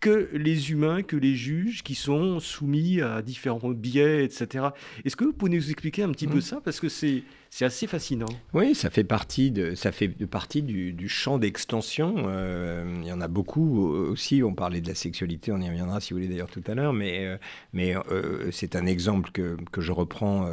que 0.00 0.30
les 0.32 0.70
humains, 0.70 1.02
que 1.02 1.16
les 1.16 1.34
juges 1.34 1.82
qui 1.82 1.94
sont 1.94 2.40
soumis 2.40 3.02
à 3.02 3.20
différents 3.20 3.70
biais, 3.70 4.24
etc. 4.24 4.68
Est-ce 5.04 5.14
que 5.14 5.24
vous 5.24 5.34
pouvez 5.34 5.50
nous 5.50 5.70
expliquer 5.70 6.04
un 6.04 6.10
petit 6.10 6.26
peu 6.26 6.38
mmh. 6.38 6.42
ça? 6.42 6.60
Parce 6.62 6.80
que 6.80 6.88
c'est 6.88 7.22
c'est 7.56 7.64
assez 7.64 7.86
fascinant. 7.86 8.26
Oui, 8.52 8.74
ça 8.74 8.90
fait 8.90 9.02
partie, 9.02 9.50
de, 9.50 9.74
ça 9.74 9.90
fait 9.90 10.08
partie 10.08 10.60
du, 10.60 11.08
champ 11.08 11.38
d'extension. 11.38 12.14
Euh, 12.18 13.00
il 13.00 13.08
y 13.08 13.12
en 13.12 13.22
a 13.22 13.28
beaucoup 13.28 13.78
aussi. 13.80 14.42
On 14.42 14.52
parlait 14.52 14.82
de 14.82 14.88
la 14.88 14.94
sexualité, 14.94 15.52
on 15.52 15.60
y 15.62 15.66
reviendra 15.66 16.02
si 16.02 16.12
vous 16.12 16.18
voulez 16.18 16.28
d'ailleurs 16.28 16.50
tout 16.50 16.62
à 16.66 16.74
l'heure. 16.74 16.92
Mais, 16.92 17.24
euh, 17.24 17.38
mais 17.72 17.96
euh, 17.96 18.50
c'est 18.52 18.76
un 18.76 18.84
exemple 18.84 19.30
que, 19.30 19.56
que 19.72 19.80
je 19.80 19.92
reprends 19.92 20.50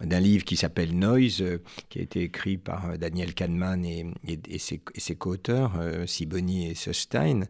d'un 0.00 0.20
livre 0.20 0.44
qui 0.44 0.56
s'appelle 0.56 0.98
Noise, 0.98 1.44
qui 1.90 1.98
a 1.98 2.02
été 2.02 2.22
écrit 2.22 2.56
par 2.56 2.96
Daniel 2.96 3.34
Kahneman 3.34 3.84
et, 3.84 4.58
ses 4.58 5.14
co-auteurs, 5.14 5.72
Siboni 6.06 6.70
et 6.70 6.74
Sustein, 6.74 7.44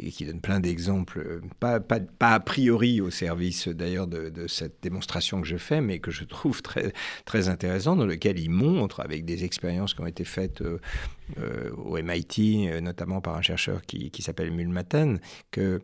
et 0.00 0.10
qui 0.10 0.26
donne 0.26 0.40
plein 0.40 0.58
d'exemples, 0.58 1.42
pas, 1.60 1.78
pas, 1.78 2.00
pas, 2.00 2.34
a 2.34 2.40
priori 2.40 3.00
au 3.00 3.10
service 3.10 3.68
d'ailleurs 3.68 4.08
de, 4.08 4.30
de, 4.30 4.48
cette 4.48 4.82
démonstration 4.82 5.40
que 5.40 5.46
je 5.46 5.58
fais, 5.58 5.80
mais 5.80 6.00
que 6.00 6.10
je 6.10 6.24
trouve 6.24 6.60
très, 6.60 6.92
très 7.24 7.48
intéressant, 7.48 7.94
dans 7.94 8.06
lequel 8.06 8.40
il 8.40 8.47
montre, 8.48 9.00
avec 9.00 9.24
des 9.24 9.44
expériences 9.44 9.94
qui 9.94 10.00
ont 10.00 10.06
été 10.06 10.24
faites 10.24 10.62
euh, 10.62 10.78
euh, 11.38 11.70
au 11.76 11.96
MIT, 12.00 12.68
euh, 12.68 12.80
notamment 12.80 13.20
par 13.20 13.36
un 13.36 13.42
chercheur 13.42 13.82
qui, 13.82 14.10
s'appelle 14.20 14.50
Mulmaten, 14.50 15.20
que 15.50 15.80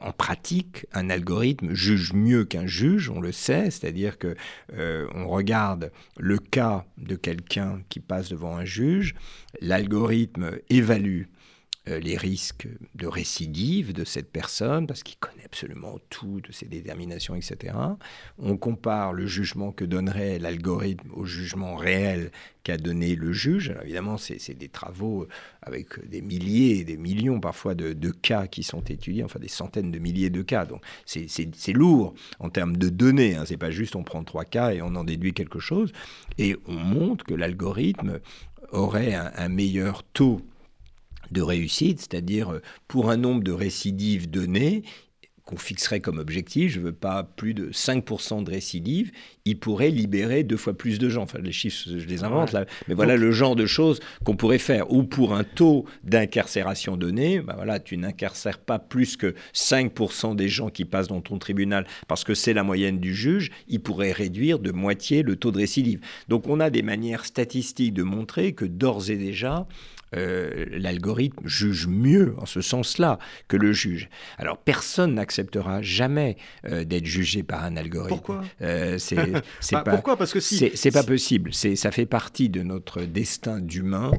en 0.00 0.12
pratique, 0.12 0.86
un 0.92 1.10
algorithme 1.10 1.72
juge 1.72 2.12
mieux 2.12 2.44
qu'un 2.44 2.66
juge, 2.66 3.10
on 3.10 3.20
le 3.20 3.32
sait, 3.32 3.70
c'est-à-dire 3.70 4.18
que 4.18 4.36
on 4.76 5.28
regarde 5.28 5.90
le 6.18 6.38
cas 6.38 6.84
de 6.98 7.16
quelqu'un 7.16 7.82
qui 7.88 8.00
passe 8.00 8.28
devant 8.28 8.56
un 8.56 8.64
juge, 8.64 9.14
l'algorithme 9.60 10.52
évalue 10.70 11.24
les 11.86 12.16
risques 12.16 12.66
de 12.94 13.06
récidive 13.06 13.92
de 13.92 14.04
cette 14.04 14.30
personne, 14.30 14.86
parce 14.86 15.02
qu'il 15.02 15.16
connaît 15.16 15.44
absolument 15.44 15.98
tout 16.08 16.40
de 16.40 16.50
ses 16.50 16.66
déterminations, 16.66 17.34
etc. 17.34 17.74
On 18.38 18.56
compare 18.56 19.12
le 19.12 19.26
jugement 19.26 19.70
que 19.70 19.84
donnerait 19.84 20.38
l'algorithme 20.38 21.10
au 21.12 21.24
jugement 21.24 21.76
réel 21.76 22.30
qu'a 22.62 22.78
donné 22.78 23.14
le 23.14 23.32
juge. 23.32 23.74
Évidemment, 23.82 24.16
c'est 24.16 24.54
des 24.54 24.68
travaux 24.68 25.28
avec 25.62 26.08
des 26.08 26.22
milliers 26.22 26.78
et 26.78 26.84
des 26.84 26.96
millions 26.96 27.38
parfois 27.38 27.74
de, 27.74 28.10
cas 28.10 28.46
qui 28.46 28.62
sont 28.62 28.82
étudiés, 28.82 29.22
enfin 29.22 29.38
des 29.38 29.48
centaines 29.48 29.90
de 29.90 29.98
milliers 29.98 30.30
de 30.30 30.42
cas. 30.42 30.64
Donc 30.64 30.82
c'est 31.04 31.72
lourd 31.72 32.14
en 32.38 32.48
termes 32.48 32.76
de 32.76 32.88
données. 32.88 33.36
Hein. 33.36 33.44
C'est 33.46 33.58
pas 33.58 33.70
juste 33.70 33.96
on 33.96 34.02
prend 34.02 34.24
trois 34.24 34.44
cas 34.44 34.72
et 34.72 34.80
on 34.80 34.94
en 34.94 35.04
déduit 35.04 35.34
quelque 35.34 35.58
chose. 35.58 35.92
Et 36.38 36.56
on 36.66 36.74
montre 36.74 37.24
que 37.24 37.34
l'algorithme 37.34 38.20
aurait 38.72 39.14
un 39.14 39.48
meilleur 39.48 40.02
taux 40.02 40.40
de 41.30 41.42
réussite, 41.42 42.00
c'est-à-dire 42.00 42.52
euh, 42.52 42.62
pour 42.88 43.10
un 43.10 43.16
nombre 43.16 43.42
de 43.42 43.52
récidives 43.52 44.30
donné, 44.30 44.82
qu'on 45.44 45.56
fixerait 45.56 46.00
comme 46.00 46.18
objectif, 46.18 46.72
je 46.72 46.80
ne 46.80 46.84
veux 46.86 46.92
pas 46.92 47.22
plus 47.22 47.52
de 47.52 47.70
5% 47.70 48.44
de 48.44 48.50
récidives, 48.50 49.12
il 49.44 49.58
pourrait 49.58 49.90
libérer 49.90 50.42
deux 50.42 50.56
fois 50.56 50.72
plus 50.72 50.98
de 50.98 51.10
gens. 51.10 51.22
Enfin, 51.22 51.38
les 51.42 51.52
chiffres, 51.52 51.86
je 51.86 52.06
les 52.06 52.24
invente 52.24 52.52
là, 52.52 52.64
mais 52.88 52.94
voilà 52.94 53.16
le 53.16 53.30
genre 53.30 53.54
de 53.54 53.66
choses 53.66 54.00
qu'on 54.24 54.36
pourrait 54.36 54.58
faire. 54.58 54.90
Ou 54.90 55.04
pour 55.04 55.34
un 55.34 55.44
taux 55.44 55.84
d'incarcération 56.02 56.96
donné, 56.96 57.40
bah 57.40 57.54
voilà, 57.56 57.78
tu 57.78 57.98
n'incarcères 57.98 58.58
pas 58.58 58.78
plus 58.78 59.18
que 59.18 59.34
5% 59.54 60.34
des 60.34 60.48
gens 60.48 60.70
qui 60.70 60.86
passent 60.86 61.08
dans 61.08 61.20
ton 61.20 61.38
tribunal 61.38 61.86
parce 62.08 62.24
que 62.24 62.34
c'est 62.34 62.54
la 62.54 62.62
moyenne 62.62 62.98
du 62.98 63.14
juge, 63.14 63.50
il 63.68 63.82
pourrait 63.82 64.12
réduire 64.12 64.58
de 64.58 64.72
moitié 64.72 65.22
le 65.22 65.36
taux 65.36 65.50
de 65.50 65.58
récidive. 65.58 66.00
Donc 66.28 66.48
on 66.48 66.58
a 66.58 66.70
des 66.70 66.82
manières 66.82 67.26
statistiques 67.26 67.92
de 67.92 68.02
montrer 68.02 68.54
que 68.54 68.64
d'ores 68.64 69.10
et 69.10 69.16
déjà, 69.16 69.66
euh, 70.16 70.66
l'algorithme 70.70 71.46
juge 71.46 71.86
mieux 71.86 72.34
en 72.38 72.46
ce 72.46 72.60
sens-là 72.60 73.18
que 73.48 73.56
le 73.56 73.72
juge. 73.72 74.08
Alors 74.38 74.58
personne 74.58 75.14
n'acceptera 75.14 75.82
jamais 75.82 76.36
euh, 76.66 76.84
d'être 76.84 77.06
jugé 77.06 77.42
par 77.42 77.64
un 77.64 77.76
algorithme. 77.76 78.16
Pourquoi? 78.16 78.42
Euh, 78.62 78.98
c'est, 78.98 79.16
bah, 79.16 79.82
pas, 79.82 79.90
Pourquoi? 79.92 80.16
Parce 80.16 80.32
que 80.32 80.40
si 80.40 80.70
c'est, 80.74 80.90
pas 80.90 81.02
possible. 81.02 81.52
C'est 81.52 81.76
ça 81.76 81.90
fait 81.90 82.06
partie 82.06 82.48
de 82.48 82.62
notre 82.62 83.02
destin 83.02 83.60
d'humain 83.60 84.12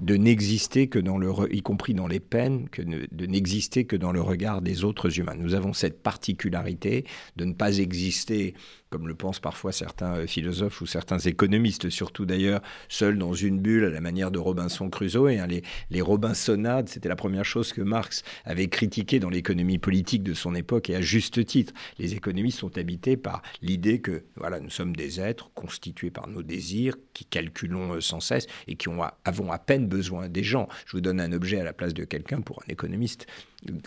de 0.00 0.16
n'exister 0.16 0.88
que 0.88 0.98
dans 0.98 1.18
le, 1.18 1.32
y 1.54 1.60
compris 1.60 1.94
dans 1.94 2.06
les 2.06 2.20
peines, 2.20 2.68
que 2.68 2.82
de 2.82 3.26
n'exister 3.26 3.84
que 3.84 3.96
dans 3.96 4.12
le 4.12 4.20
regard 4.20 4.62
des 4.62 4.84
autres 4.84 5.18
humains. 5.18 5.34
Nous 5.36 5.54
avons 5.54 5.72
cette 5.72 6.02
particularité 6.02 7.04
de 7.36 7.44
ne 7.44 7.52
pas 7.52 7.78
exister 7.78 8.54
comme 8.92 9.08
le 9.08 9.14
pensent 9.14 9.40
parfois 9.40 9.72
certains 9.72 10.16
euh, 10.16 10.26
philosophes 10.26 10.82
ou 10.82 10.86
certains 10.86 11.18
économistes, 11.18 11.88
surtout 11.88 12.26
d'ailleurs, 12.26 12.60
seuls 12.88 13.16
dans 13.16 13.32
une 13.32 13.58
bulle 13.58 13.84
à 13.84 13.90
la 13.90 14.02
manière 14.02 14.30
de 14.30 14.38
Robinson 14.38 14.90
Crusoe. 14.90 15.30
Et, 15.30 15.38
hein, 15.38 15.46
les, 15.46 15.62
les 15.90 16.02
Robinsonades, 16.02 16.90
c'était 16.90 17.08
la 17.08 17.16
première 17.16 17.46
chose 17.46 17.72
que 17.72 17.80
Marx 17.80 18.22
avait 18.44 18.68
critiqué 18.68 19.18
dans 19.18 19.30
l'économie 19.30 19.78
politique 19.78 20.22
de 20.22 20.34
son 20.34 20.54
époque, 20.54 20.90
et 20.90 20.94
à 20.94 21.00
juste 21.00 21.44
titre. 21.46 21.72
Les 21.98 22.12
économistes 22.12 22.58
sont 22.58 22.76
habités 22.76 23.16
par 23.16 23.40
l'idée 23.62 24.00
que 24.00 24.24
voilà, 24.36 24.60
nous 24.60 24.70
sommes 24.70 24.94
des 24.94 25.20
êtres 25.20 25.50
constitués 25.54 26.10
par 26.10 26.28
nos 26.28 26.42
désirs, 26.42 26.96
qui 27.14 27.24
calculons 27.24 27.94
euh, 27.94 28.00
sans 28.02 28.20
cesse 28.20 28.46
et 28.68 28.74
qui 28.74 28.88
ont, 28.88 29.00
avons 29.24 29.50
à 29.50 29.58
peine 29.58 29.71
besoin 29.78 30.28
des 30.28 30.42
gens. 30.42 30.68
Je 30.86 30.92
vous 30.92 31.00
donne 31.00 31.20
un 31.20 31.32
objet 31.32 31.60
à 31.60 31.64
la 31.64 31.72
place 31.72 31.94
de 31.94 32.04
quelqu'un 32.04 32.40
pour 32.40 32.62
un 32.66 32.72
économiste 32.72 33.26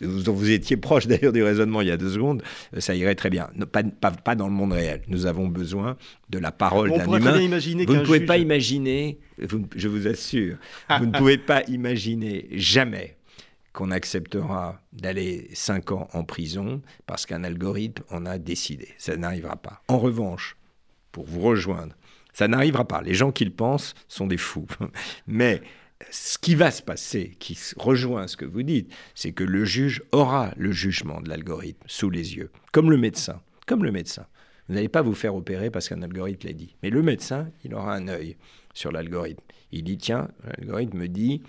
dont 0.02 0.34
vous 0.34 0.52
étiez 0.52 0.78
proche 0.78 1.08
d'ailleurs 1.08 1.34
du 1.34 1.43
raisonnement 1.43 1.82
il 1.82 1.89
y 1.89 1.91
a 1.91 1.98
deux 1.98 2.12
secondes, 2.12 2.43
euh, 2.74 2.80
ça 2.80 2.95
irait 2.95 3.15
très 3.15 3.30
bien. 3.30 3.50
Pas, 3.71 3.84
pas, 3.84 4.12
pas 4.12 4.36
dans 4.36 4.48
le 4.48 4.54
monde 4.54 4.74
réel. 4.74 5.02
Nous 5.08 5.26
avons 5.26 5.48
besoin 5.48 5.98
de 6.30 6.39
la 6.39 6.52
parole 6.52 6.91
d'un 6.91 7.06
humain. 7.06 7.39
Imaginer 7.41 7.86
vous 7.86 7.95
ne 7.95 8.06
pouvez 8.06 8.21
pas 8.21 8.38
imaginer, 8.38 9.19
je 9.38 9.88
vous 9.88 10.08
assure, 10.08 10.58
vous 11.00 11.06
ne 11.06 11.12
pouvez 11.17 11.38
pas 11.38 11.63
imaginer 11.63 12.48
jamais 12.52 13.17
qu'on 13.74 13.91
acceptera 13.91 14.82
d'aller 14.93 15.50
cinq 15.54 15.91
ans 15.91 16.08
en 16.13 16.24
prison 16.24 16.82
parce 17.06 17.26
qu'un 17.26 17.43
algorithme 17.43 18.04
en 18.10 18.26
a 18.26 18.38
décidé. 18.38 18.88
Ça 18.98 19.17
n'arrivera 19.17 19.58
pas. 19.58 19.82
En 19.89 20.00
revanche, 20.00 20.56
pour 21.12 21.26
vous 21.26 21.41
rejoindre, 21.41 21.93
ça 22.36 22.50
n'arrivera 22.50 22.86
pas. 22.86 23.02
Les 23.02 23.13
gens 23.13 23.32
qui 23.32 23.45
le 23.45 23.52
pensent 23.52 23.95
sont 24.10 24.28
des 24.28 24.38
fous. 24.38 24.67
Mais 25.28 25.62
ce 26.12 26.38
qui 26.38 26.54
va 26.54 26.69
se 26.69 26.82
passer, 26.82 27.38
qui 27.39 27.58
rejoint 27.78 28.28
ce 28.28 28.36
que 28.36 28.43
vous 28.43 28.62
dites, 28.62 28.93
c'est 29.15 29.32
que 29.32 29.45
le 29.45 29.63
juge 29.63 30.04
aura 30.12 30.54
le 30.58 30.74
jugement 30.74 31.21
de 31.21 31.30
l'algorithme 31.30 31.82
sous 31.88 32.10
les 32.10 32.36
yeux, 32.36 32.52
comme 32.74 32.91
le 32.91 32.98
médecin, 32.98 33.41
comme 33.65 33.86
le 33.86 33.91
médecin. 33.91 34.28
Vous 34.67 34.76
n'allez 34.76 34.89
pas 34.89 35.02
vous 35.02 35.13
faire 35.13 35.34
opérer 35.34 35.69
parce 35.69 35.88
qu'un 35.88 36.02
algorithme 36.02 36.48
l'a 36.48 36.54
dit. 36.54 36.76
Mais 36.84 36.89
le 36.89 37.02
médecin, 37.02 37.50
il 37.63 37.74
aura 37.74 37.95
un 37.95 38.10
œil 38.10 38.36
sur 38.74 38.91
l'algorithme. 38.91 39.43
Il 39.71 39.84
dit, 39.84 39.98
tiens, 39.98 40.28
l'algorithme 40.43 40.98
me 40.98 41.08
dit 41.08 41.41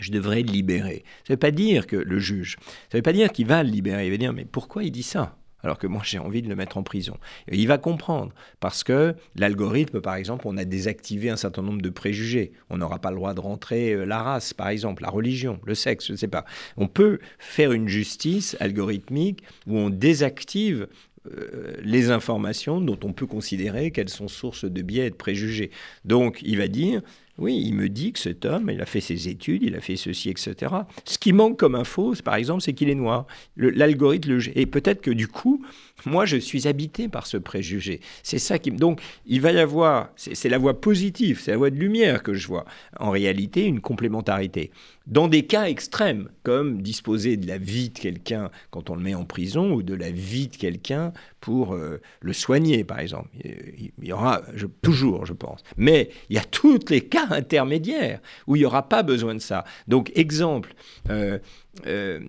je 0.00 0.10
devrais 0.10 0.42
le 0.42 0.50
libérer. 0.50 1.04
Ça 1.24 1.32
ne 1.32 1.34
veut 1.34 1.40
pas 1.40 1.50
dire 1.50 1.86
que 1.86 1.96
le 1.96 2.18
juge, 2.18 2.56
ça 2.60 2.96
ne 2.96 2.98
veut 2.98 3.02
pas 3.02 3.12
dire 3.12 3.30
qu'il 3.30 3.46
va 3.46 3.62
le 3.62 3.70
libérer. 3.70 4.06
Il 4.06 4.10
va 4.10 4.16
dire, 4.16 4.32
mais 4.32 4.44
pourquoi 4.44 4.84
il 4.84 4.90
dit 4.90 5.02
ça? 5.02 5.36
Alors 5.62 5.78
que 5.78 5.86
moi 5.86 6.02
j'ai 6.04 6.18
envie 6.18 6.42
de 6.42 6.48
le 6.48 6.56
mettre 6.56 6.76
en 6.76 6.82
prison. 6.82 7.16
il 7.50 7.66
va 7.68 7.78
comprendre, 7.78 8.32
parce 8.60 8.84
que 8.84 9.14
l'algorithme, 9.36 10.00
par 10.00 10.14
exemple, 10.14 10.46
on 10.46 10.56
a 10.56 10.64
désactivé 10.64 11.30
un 11.30 11.36
certain 11.36 11.62
nombre 11.62 11.82
de 11.82 11.90
préjugés. 11.90 12.52
On 12.68 12.78
n'aura 12.78 12.98
pas 12.98 13.10
le 13.10 13.16
droit 13.16 13.34
de 13.34 13.40
rentrer 13.40 13.92
euh, 13.92 14.04
la 14.04 14.22
race, 14.22 14.54
par 14.54 14.68
exemple, 14.68 15.02
la 15.02 15.10
religion, 15.10 15.60
le 15.64 15.74
sexe, 15.74 16.06
je 16.06 16.12
ne 16.12 16.16
sais 16.16 16.28
pas. 16.28 16.44
On 16.76 16.86
peut 16.86 17.18
faire 17.38 17.72
une 17.72 17.88
justice 17.88 18.56
algorithmique 18.60 19.42
où 19.66 19.76
on 19.76 19.90
désactive 19.90 20.88
euh, 21.26 21.74
les 21.82 22.10
informations 22.10 22.80
dont 22.80 22.98
on 23.04 23.12
peut 23.12 23.26
considérer 23.26 23.90
qu'elles 23.90 24.08
sont 24.08 24.28
sources 24.28 24.64
de 24.64 24.82
biais 24.82 25.08
et 25.08 25.10
de 25.10 25.14
préjugés. 25.14 25.70
Donc 26.06 26.40
il 26.42 26.56
va 26.56 26.66
dire, 26.66 27.02
oui, 27.40 27.62
il 27.64 27.74
me 27.74 27.88
dit 27.88 28.12
que 28.12 28.18
cet 28.18 28.44
homme, 28.44 28.70
il 28.70 28.82
a 28.82 28.86
fait 28.86 29.00
ses 29.00 29.28
études, 29.28 29.62
il 29.62 29.74
a 29.74 29.80
fait 29.80 29.96
ceci, 29.96 30.28
etc. 30.28 30.72
Ce 31.06 31.16
qui 31.18 31.32
manque 31.32 31.58
comme 31.58 31.74
info, 31.74 32.14
par 32.22 32.34
exemple, 32.34 32.60
c'est 32.60 32.74
qu'il 32.74 32.90
est 32.90 32.94
noir. 32.94 33.26
L'algorithme, 33.56 34.38
et 34.54 34.66
peut-être 34.66 35.00
que 35.00 35.10
du 35.10 35.26
coup, 35.26 35.64
moi, 36.04 36.26
je 36.26 36.36
suis 36.36 36.68
habité 36.68 37.08
par 37.08 37.26
ce 37.26 37.38
préjugé. 37.38 38.00
C'est 38.22 38.38
ça 38.38 38.58
qui. 38.58 38.70
Donc, 38.70 39.00
il 39.26 39.40
va 39.40 39.52
y 39.52 39.58
avoir. 39.58 40.10
C'est 40.16 40.50
la 40.50 40.58
voie 40.58 40.80
positive, 40.80 41.40
c'est 41.40 41.52
la 41.52 41.56
voie 41.56 41.70
de 41.70 41.76
lumière 41.76 42.22
que 42.22 42.34
je 42.34 42.46
vois. 42.46 42.66
En 42.98 43.10
réalité, 43.10 43.64
une 43.64 43.80
complémentarité. 43.80 44.70
Dans 45.10 45.26
des 45.26 45.44
cas 45.44 45.64
extrêmes, 45.64 46.30
comme 46.44 46.82
disposer 46.82 47.36
de 47.36 47.48
la 47.48 47.58
vie 47.58 47.90
de 47.90 47.98
quelqu'un 47.98 48.50
quand 48.70 48.90
on 48.90 48.94
le 48.94 49.02
met 49.02 49.16
en 49.16 49.24
prison, 49.24 49.72
ou 49.72 49.82
de 49.82 49.94
la 49.94 50.12
vie 50.12 50.46
de 50.46 50.56
quelqu'un 50.56 51.12
pour 51.40 51.74
euh, 51.74 52.00
le 52.20 52.32
soigner, 52.32 52.84
par 52.84 53.00
exemple. 53.00 53.28
Il 53.44 53.90
y 54.02 54.12
aura 54.12 54.42
toujours, 54.82 55.26
je 55.26 55.32
pense. 55.32 55.64
Mais 55.76 56.10
il 56.28 56.36
y 56.36 56.38
a 56.38 56.44
tous 56.44 56.78
les 56.90 57.00
cas 57.00 57.26
intermédiaires 57.30 58.20
où 58.46 58.54
il 58.54 58.60
n'y 58.60 58.64
aura 58.64 58.88
pas 58.88 59.02
besoin 59.02 59.34
de 59.34 59.40
ça. 59.40 59.64
Donc, 59.88 60.12
exemple, 60.14 60.74
euh, 61.10 61.40
euh, 61.86 62.20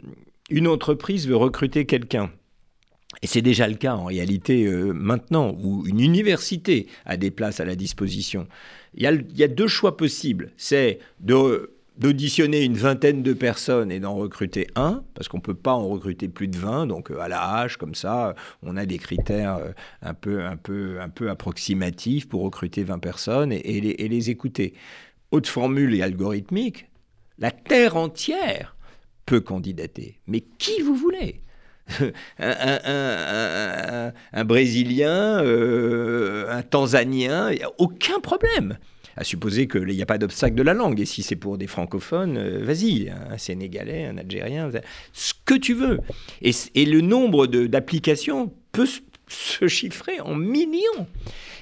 une 0.50 0.68
entreprise 0.68 1.28
veut 1.28 1.36
recruter 1.36 1.86
quelqu'un 1.86 2.32
et 3.22 3.28
c'est 3.28 3.42
déjà 3.42 3.68
le 3.68 3.76
cas 3.76 3.94
en 3.94 4.06
réalité 4.06 4.66
maintenant, 4.68 5.56
où 5.62 5.86
une 5.86 6.00
université 6.00 6.88
a 7.06 7.18
des 7.18 7.30
places 7.30 7.60
à 7.60 7.66
la 7.66 7.76
disposition. 7.76 8.48
Il 8.96 9.04
y 9.36 9.44
a 9.44 9.48
deux 9.48 9.68
choix 9.68 9.98
possibles. 9.98 10.54
C'est 10.56 10.98
de 11.20 11.70
d'auditionner 11.98 12.64
une 12.64 12.78
vingtaine 12.78 13.22
de 13.22 13.34
personnes 13.34 13.92
et 13.92 14.00
d'en 14.00 14.16
recruter 14.16 14.68
un, 14.76 15.04
parce 15.14 15.28
qu'on 15.28 15.38
ne 15.38 15.42
peut 15.42 15.54
pas 15.54 15.74
en 15.74 15.88
recruter 15.88 16.28
plus 16.28 16.48
de 16.48 16.58
20, 16.58 16.88
donc 16.88 17.12
euh, 17.12 17.20
à 17.20 17.28
la 17.28 17.56
hache, 17.56 17.78
comme 17.78 17.96
ça, 17.96 18.36
on 18.64 18.78
a 18.78 18.86
des 18.86 18.98
critères 18.98 19.58
euh, 19.58 19.72
un 20.02 20.14
peu, 20.14 20.44
un 20.46 20.58
peu, 20.58 21.00
un 21.02 21.10
peu 21.10 21.30
approximatifs 21.30 22.28
pour 22.28 22.42
recruter 22.44 22.84
20 22.84 23.00
personnes 23.00 23.52
et, 23.52 23.82
les, 23.82 23.90
et 23.90 24.08
les 24.08 24.30
écouter. 24.30 24.74
Haute 25.32 25.48
formule 25.48 25.94
et 25.96 26.02
algorithmique, 26.02 26.88
la 27.38 27.52
Terre 27.52 27.98
entière 27.98 28.76
peut 29.26 29.42
candidater. 29.42 30.20
Mais 30.28 30.42
qui 30.42 30.82
vous 30.82 30.96
voulez? 30.96 31.42
Un, 32.40 34.14
Brésilien, 34.46 35.44
euh, 35.44 36.50
un 36.50 36.62
Tanzanien, 36.62 37.52
il 37.52 37.58
n'y 37.58 37.64
a 37.64 37.72
aucun 37.80 38.20
problème. 38.20 38.78
À 39.18 39.24
supposer 39.24 39.68
qu'il 39.68 39.86
n'y 39.86 40.02
a 40.02 40.06
pas 40.06 40.18
d'obstacle 40.18 40.56
de 40.56 40.64
la 40.64 40.74
langue. 40.74 41.00
Et 41.00 41.06
si 41.06 41.24
c'est 41.24 41.36
pour 41.36 41.58
des 41.58 41.68
francophones, 41.68 42.38
euh, 42.38 42.64
vas-y, 42.64 43.10
un 43.10 43.38
Sénégalais, 43.38 44.06
un 44.06 44.18
Algérien, 44.18 44.70
ce 45.14 45.34
que 45.46 45.56
tu 45.56 45.74
veux. 45.74 46.00
Et, 46.42 46.86
le 46.86 47.02
nombre 47.02 47.48
d'applications 47.48 48.52
peut 48.72 48.88
se 49.28 49.68
chiffrer 49.68 50.20
en 50.20 50.36
millions. 50.36 51.08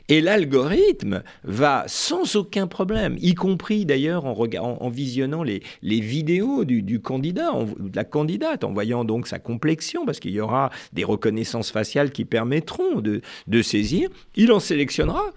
Et 0.10 0.22
l'algorithme 0.22 1.22
va 1.44 1.84
sans 1.86 2.36
aucun 2.36 2.66
problème, 2.66 3.16
y 3.22 3.36
compris 3.36 3.86
d'ailleurs 3.86 4.26
en, 4.26 4.36
en, 4.58 4.90
visionnant 4.90 5.44
les, 5.44 5.62
vidéos 5.84 6.66
du, 6.66 7.00
candidat, 7.00 7.52
de 7.78 7.96
la 7.96 8.04
candidate, 8.04 8.64
en 8.64 8.74
voyant 8.74 9.06
donc 9.06 9.28
sa 9.28 9.38
complexion, 9.38 10.08
parce 10.08 10.20
qu'il 10.20 10.32
y 10.32 10.42
aura 10.42 10.72
des 10.94 11.04
reconnaissances 11.04 11.72
faciales 11.72 12.12
qui 12.12 12.26
permettront 12.26 13.02
de 13.02 13.62
saisir, 13.62 14.10
il 14.36 14.52
en 14.52 14.60
sélectionnera 14.60 15.32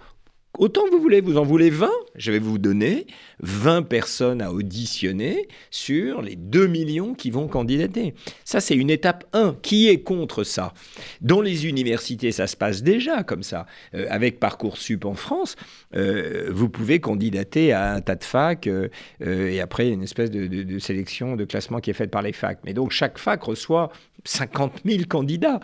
Autant 0.59 0.83
vous 0.91 0.99
voulez, 0.99 1.19
vous 1.19 1.37
en 1.37 1.43
voulez 1.43 1.71
20, 1.71 1.89
je 2.15 2.31
vais 2.31 2.37
vous 2.37 2.59
donner 2.59 3.07
20 3.39 3.81
personnes 3.81 4.39
à 4.39 4.51
auditionner 4.51 5.47
sur 5.71 6.21
les 6.21 6.35
2 6.35 6.67
millions 6.67 7.15
qui 7.15 7.31
vont 7.31 7.47
candidater. 7.47 8.13
Ça, 8.45 8.59
c'est 8.59 8.75
une 8.75 8.91
étape 8.91 9.25
1. 9.33 9.55
Qui 9.63 9.89
est 9.89 10.03
contre 10.03 10.43
ça? 10.43 10.75
Dans 11.21 11.41
les 11.41 11.65
universités, 11.65 12.31
ça 12.31 12.45
se 12.45 12.55
passe 12.55 12.83
déjà 12.83 13.23
comme 13.23 13.41
ça. 13.41 13.65
Euh, 13.95 14.05
avec 14.11 14.39
Parcoursup 14.39 15.05
en 15.05 15.15
France, 15.15 15.55
euh, 15.95 16.49
vous 16.51 16.69
pouvez 16.69 16.99
candidater 16.99 17.73
à 17.73 17.91
un 17.93 18.01
tas 18.01 18.15
de 18.15 18.23
facs 18.23 18.67
euh, 18.67 18.89
et 19.21 19.59
après, 19.59 19.89
une 19.89 20.03
espèce 20.03 20.29
de, 20.29 20.77
sélection, 20.77 21.35
de 21.35 21.45
classement 21.45 21.79
qui 21.79 21.89
est 21.89 21.93
faite 21.93 22.11
par 22.11 22.21
les 22.21 22.33
facs. 22.33 22.59
Mais 22.63 22.73
donc, 22.73 22.91
chaque 22.91 23.17
fac 23.17 23.41
reçoit 23.41 23.91
50 24.25 24.81
000 24.85 25.03
candidats. 25.07 25.59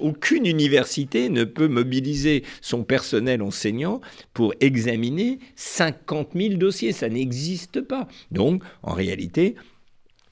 aucune 0.00 0.46
université 0.46 1.28
ne 1.28 1.44
peut 1.44 1.68
mobiliser 1.68 2.44
son 2.60 2.84
personnel 2.84 3.42
enseignant 3.42 4.00
pour 4.34 4.54
examiner 4.60 5.38
50 5.56 6.30
000 6.34 6.54
dossiers. 6.54 6.92
Ça 6.92 7.08
n'existe 7.08 7.80
pas. 7.80 8.08
Donc, 8.30 8.62
en 8.82 8.92
réalité, 8.92 9.54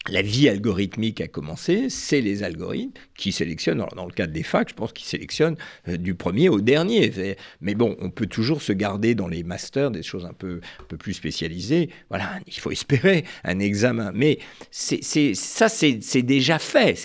la 0.08 0.22
vie 0.22 0.48
algorithmique 0.48 1.20
a 1.20 1.28
commencé, 1.28 1.90
c'est 1.90 2.22
les 2.22 2.42
algorithmes 2.42 2.92
qui 3.18 3.32
sélectionnent, 3.32 3.84
dans 3.94 4.06
le 4.06 4.12
cadre 4.12 4.32
des 4.32 4.42
facs, 4.42 4.70
je 4.70 4.74
pense 4.74 4.92
qu'ils 4.92 5.06
sélectionnent 5.06 5.56
euh, 5.88 5.98
du 5.98 6.14
premier 6.14 6.48
au 6.48 6.62
dernier. 6.62 7.36
Mais 7.60 7.74
bon, 7.74 7.96
on 8.00 8.08
peut 8.08 8.26
toujours 8.26 8.62
se 8.62 8.72
garder 8.72 9.14
dans 9.14 9.28
les 9.28 9.42
masters 9.42 9.90
des 9.90 10.02
choses 10.02 10.24
un 10.24 10.32
peu, 10.32 10.60
un 10.80 10.84
peu 10.84 10.96
plus 10.96 11.12
spécialisées. 11.12 11.90
Voilà, 12.08 12.38
il 12.46 12.58
faut 12.58 12.70
espérer 12.70 13.24
un 13.44 13.58
examen. 13.58 14.10
Mais 14.14 14.38
ça, 14.70 15.68
c'est, 15.68 16.22
déjà 16.22 16.58
fait. 16.58 16.96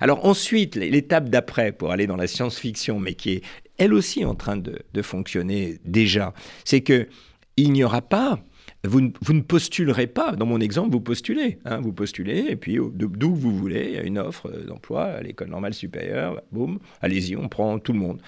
Alors 0.00 0.24
ensuite, 0.24 0.76
l'étape 0.76 1.28
d'après, 1.28 1.72
pour 1.72 1.90
aller 1.90 2.06
dans 2.06 2.16
la 2.16 2.26
science-fiction, 2.26 2.98
mais 3.00 3.14
qui 3.14 3.32
est 3.32 3.42
elle 3.76 3.94
aussi 3.94 4.24
en 4.24 4.34
train 4.34 4.56
de, 4.56 5.02
fonctionner 5.02 5.78
déjà, 5.84 6.34
c'est 6.64 6.82
que 6.82 7.08
il 7.56 7.72
n'y 7.72 7.84
aura 7.84 8.02
pas 8.02 8.42
vous 8.84 9.00
ne, 9.00 9.40
postulerez 9.40 10.06
pas. 10.06 10.32
Dans 10.32 10.46
mon 10.46 10.60
exemple, 10.60 10.90
vous 10.92 11.00
postulez. 11.00 11.58
Hein, 11.64 11.80
vous 11.80 11.92
postulez, 11.92 12.46
et 12.48 12.56
puis 12.56 12.78
d'où 12.94 13.34
vous 13.34 13.54
voulez, 13.54 13.86
il 13.90 13.94
y 13.94 13.98
a 13.98 14.02
une 14.02 14.18
offre 14.18 14.50
d'emploi 14.66 15.04
à 15.04 15.20
l'école 15.20 15.48
normale 15.48 15.74
supérieure, 15.74 16.40
boum, 16.50 16.78
allez-y, 17.02 17.36
on 17.36 17.48
prend 17.48 17.78
tout 17.78 17.92
le 17.92 17.98
monde. 17.98 18.22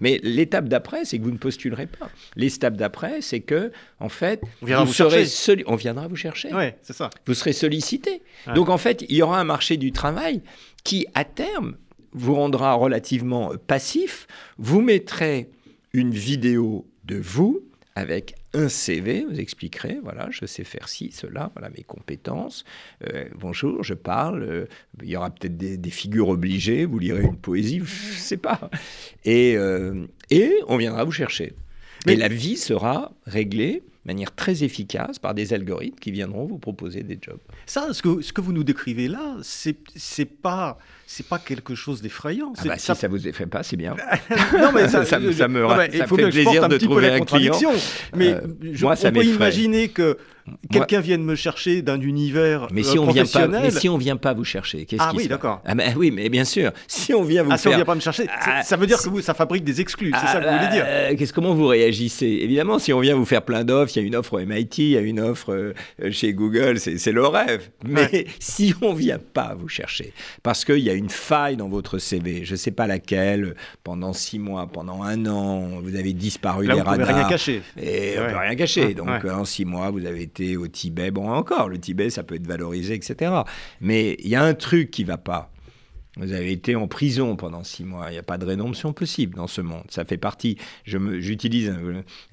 Mais 0.00 0.18
l'étape 0.22 0.68
d'après, 0.68 1.04
c'est 1.04 1.18
que 1.18 1.24
vous 1.24 1.30
ne 1.30 1.38
postulerez 1.38 1.86
pas. 1.86 2.08
L'étape 2.36 2.76
d'après, 2.76 3.20
c'est 3.20 3.40
que, 3.40 3.72
en 3.98 4.08
fait, 4.08 4.40
on 4.62 4.66
viendra 4.66 4.84
vous, 4.84 4.92
serez 4.92 5.64
on 5.66 5.76
viendra 5.76 6.08
vous 6.08 6.16
chercher. 6.16 6.52
Ouais, 6.54 6.78
c'est 6.82 6.94
ça. 6.94 7.10
Vous 7.26 7.34
serez 7.34 7.52
sollicité. 7.52 8.22
Donc, 8.54 8.70
en 8.70 8.78
fait, 8.78 9.04
il 9.08 9.16
y 9.16 9.22
aura 9.22 9.38
un 9.38 9.44
marché 9.44 9.76
du 9.76 9.92
travail 9.92 10.40
qui, 10.82 11.06
à 11.14 11.24
terme, 11.24 11.76
vous 12.12 12.34
rendra 12.34 12.72
relativement 12.72 13.52
passif. 13.66 14.26
Vous 14.56 14.80
mettrez 14.80 15.50
une 15.92 16.12
vidéo 16.12 16.86
de 17.04 17.16
vous 17.16 17.60
avec 17.94 18.34
un 18.52 18.68
CV, 18.68 19.24
vous 19.28 19.38
expliquerez, 19.38 19.98
voilà, 20.02 20.28
je 20.30 20.44
sais 20.44 20.64
faire 20.64 20.88
ci, 20.88 21.12
cela, 21.12 21.50
voilà 21.54 21.70
mes 21.70 21.82
compétences. 21.82 22.64
Euh, 23.06 23.26
bonjour, 23.38 23.84
je 23.84 23.94
parle. 23.94 24.42
Euh, 24.42 24.66
il 25.02 25.08
y 25.08 25.16
aura 25.16 25.30
peut-être 25.30 25.56
des, 25.56 25.90
figures 25.90 26.28
obligées, 26.28 26.84
vous 26.84 26.98
lirez 26.98 27.22
une 27.22 27.36
poésie, 27.36 27.78
je 27.84 28.12
ne 28.12 28.18
sais 28.18 28.36
pas. 28.36 28.70
Et, 29.24 29.56
euh, 29.56 30.06
et 30.30 30.52
on 30.68 30.76
viendra 30.76 31.04
vous 31.04 31.12
chercher. 31.12 31.52
Mais 32.06 32.16
la 32.16 32.28
vie 32.28 32.56
sera 32.56 33.12
réglée 33.26 33.82
de 34.04 34.10
manière 34.10 34.34
très 34.34 34.64
efficace 34.64 35.18
par 35.18 35.34
des 35.34 35.52
algorithmes 35.52 35.98
qui 35.98 36.10
viendront 36.10 36.46
vous 36.46 36.58
proposer 36.58 37.02
des 37.02 37.18
jobs. 37.20 37.40
Ça, 37.66 37.92
ce 37.92 38.02
que, 38.02 38.22
ce 38.22 38.32
que 38.32 38.40
vous 38.40 38.52
nous 38.52 38.64
décrivez 38.64 39.08
là, 39.08 39.36
c'est 39.42 40.24
pas 40.24 40.78
c'est 41.06 41.26
pas 41.26 41.40
quelque 41.40 41.74
chose 41.74 42.02
d'effrayant. 42.02 42.52
Ah 42.58 42.62
bah, 42.66 42.78
si 42.78 42.94
ça... 42.94 43.08
vous 43.08 43.26
effraie 43.26 43.46
pas, 43.46 43.64
c'est 43.64 43.76
bien. 43.76 43.96
non, 44.58 44.70
mais 44.72 44.86
ça, 44.88 45.04
ça, 45.04 45.18
me, 45.18 45.32
ça 45.32 45.48
me 45.48 45.66
il 45.92 46.06
faut 46.06 46.14
fait 46.14 46.30
plaisir 46.30 46.68
de 46.68 46.78
trouver 46.78 47.10
un 47.10 47.20
client. 47.20 47.58
Mais 48.14 48.32
euh, 48.34 48.40
je, 48.72 48.84
moi, 48.84 48.94
on 49.04 49.12
peut 49.12 49.24
imaginer 49.24 49.88
que 49.88 50.16
quelqu'un 50.70 51.00
vienne 51.00 51.22
me 51.22 51.34
chercher 51.34 51.82
d'un 51.82 52.00
univers 52.00 52.68
mais 52.72 52.82
si 52.82 52.98
euh, 52.98 53.02
on 53.02 53.10
vient 53.10 53.24
pas, 53.24 53.46
mais 53.46 53.70
si 53.70 53.88
on 53.88 53.98
vient 53.98 54.16
pas 54.16 54.34
vous 54.34 54.44
chercher, 54.44 54.84
qu'est-ce 54.84 55.02
ah, 55.02 55.12
oui, 55.14 55.28
d'accord. 55.28 55.60
Ah 55.64 55.74
ben 55.74 55.94
oui, 55.96 56.10
mais 56.10 56.28
bien 56.28 56.44
sûr. 56.44 56.72
Si 56.86 57.14
on 57.14 57.22
vient 57.22 57.42
vous 57.42 57.50
ah, 57.52 57.56
faire... 57.56 57.72
si 57.72 57.74
on 57.74 57.76
vient 57.76 57.84
pas 57.84 57.94
me 57.94 58.00
chercher, 58.00 58.26
ah, 58.28 58.62
ça 58.62 58.76
veut 58.76 58.86
dire 58.86 59.00
que 59.00 59.08
vous, 59.08 59.20
ça 59.20 59.32
fabrique 59.32 59.64
des 59.64 59.80
exclus. 59.80 60.12
C'est 60.14 60.26
ça 60.26 60.40
que 60.40 60.48
vous 60.48 60.56
voulez 60.56 60.70
dire. 60.70 60.84
Euh, 60.86 61.16
qu'est-ce 61.16 61.32
comment 61.32 61.54
vous 61.54 61.66
réagissez? 61.66 62.26
Évidemment, 62.26 62.78
si 62.78 62.92
on 62.92 63.00
vient 63.00 63.14
vous 63.14 63.24
faire 63.24 63.42
plein 63.42 63.64
d'offres, 63.64 63.92
il 63.96 64.00
y 64.00 64.04
a 64.04 64.06
une 64.06 64.16
offre 64.16 64.34
au 64.34 64.44
MIT, 64.44 64.78
il 64.78 64.90
y 64.90 64.96
a 64.96 65.00
une 65.00 65.20
offre 65.20 65.72
chez 66.10 66.32
Google, 66.32 66.78
c'est 66.78 67.12
le 67.12 67.26
rêve. 67.26 67.70
Mais 67.86 68.26
si 68.38 68.74
on 68.82 68.92
vient 68.92 69.18
pas 69.18 69.54
vous 69.58 69.68
chercher, 69.68 70.12
parce 70.42 70.64
qu'il 70.64 70.80
y 70.80 70.90
a 70.90 70.94
une 70.94 71.10
faille 71.10 71.56
dans 71.56 71.68
votre 71.68 71.98
CV, 71.98 72.44
je 72.44 72.52
ne 72.52 72.56
sais 72.56 72.70
pas 72.70 72.86
laquelle, 72.86 73.54
pendant 73.82 74.12
six 74.12 74.38
mois, 74.38 74.66
pendant 74.66 75.02
un 75.02 75.26
an, 75.26 75.80
vous 75.82 75.96
avez 75.96 76.12
disparu 76.12 76.66
Là, 76.66 76.74
des 76.74 76.80
radars. 76.82 77.16
rien 77.16 77.28
cacher. 77.28 77.62
Et 77.80 78.14
on 78.18 78.30
peut 78.30 78.36
rien 78.36 78.56
cacher. 78.56 78.94
Donc 78.94 79.24
en 79.24 79.44
six 79.44 79.64
mois, 79.64 79.90
vous 79.90 80.04
avez 80.06 80.22
été 80.22 80.39
au 80.56 80.68
Tibet. 80.68 81.10
Bon, 81.10 81.30
encore, 81.30 81.68
le 81.68 81.78
Tibet, 81.78 82.10
ça 82.10 82.22
peut 82.22 82.34
être 82.34 82.46
valorisé, 82.46 82.94
etc. 82.94 83.32
Mais 83.80 84.16
il 84.20 84.28
y 84.28 84.34
a 84.34 84.42
un 84.42 84.54
truc 84.54 84.90
qui 84.90 85.04
va 85.04 85.18
pas. 85.18 85.52
Vous 86.16 86.32
avez 86.32 86.50
été 86.50 86.74
en 86.74 86.88
prison 86.88 87.36
pendant 87.36 87.62
six 87.62 87.84
mois. 87.84 88.06
Il 88.08 88.12
n'y 88.12 88.18
a 88.18 88.22
pas 88.24 88.36
de 88.36 88.44
rédemption 88.44 88.92
possible 88.92 89.36
dans 89.36 89.46
ce 89.46 89.60
monde. 89.60 89.84
Ça 89.88 90.04
fait 90.04 90.18
partie. 90.18 90.58
J'utilise 90.84 91.72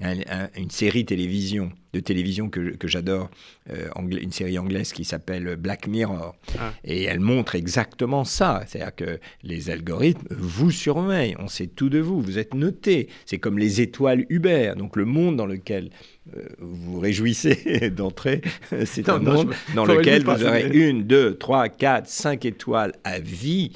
une 0.00 0.70
série 0.70 1.04
télévision 1.04 1.70
de 1.92 2.00
télévision 2.00 2.50
que, 2.50 2.76
j'adore, 2.84 3.30
euh, 3.70 3.88
une 4.10 4.32
série 4.32 4.58
anglaise 4.58 4.92
qui 4.92 5.04
s'appelle 5.04 5.56
Black 5.56 5.86
Mirror. 5.86 6.34
Ah. 6.58 6.72
Et 6.84 7.04
elle 7.04 7.20
montre 7.20 7.54
exactement 7.54 8.24
ça. 8.24 8.64
C'est-à-dire 8.66 8.94
que 8.94 9.20
les 9.42 9.70
algorithmes 9.70 10.26
vous 10.30 10.70
surveillent, 10.70 11.36
on 11.38 11.48
sait 11.48 11.66
tout 11.66 11.88
de 11.88 11.98
vous, 11.98 12.20
vous 12.20 12.38
êtes 12.38 12.54
noté. 12.54 13.08
C'est 13.26 13.38
comme 13.38 13.58
les 13.58 13.80
étoiles 13.80 14.26
Uber. 14.28 14.74
Donc 14.76 14.96
le 14.96 15.04
monde 15.04 15.36
dans 15.36 15.46
lequel 15.46 15.90
euh, 16.36 16.42
vous 16.58 16.78
vous 16.88 17.00
réjouissez 17.00 17.90
d'entrer, 17.90 18.40
c'est 18.84 19.08
un 19.08 19.18
monde 19.18 19.52
dans 19.74 19.84
lequel 19.84 20.24
vous 20.24 20.44
aurez 20.44 20.68
une, 20.72 21.04
deux, 21.04 21.36
trois, 21.36 21.68
quatre, 21.68 22.08
cinq 22.08 22.44
étoiles 22.44 22.92
à 23.04 23.18
vie 23.18 23.72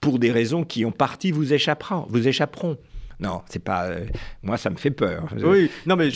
pour 0.00 0.18
des 0.18 0.30
raisons 0.30 0.64
qui 0.64 0.84
en 0.84 0.90
partie 0.90 1.30
vous 1.30 1.52
échapperont. 1.52 2.06
Vous 2.08 2.26
échapperont. 2.26 2.78
Non, 3.20 3.42
c'est 3.48 3.62
pas. 3.62 3.86
Euh, 3.86 4.06
moi, 4.42 4.56
ça 4.56 4.70
me 4.70 4.76
fait 4.76 4.90
peur. 4.90 5.28
Oui, 5.42 5.70
non, 5.86 5.96
mais 5.96 6.10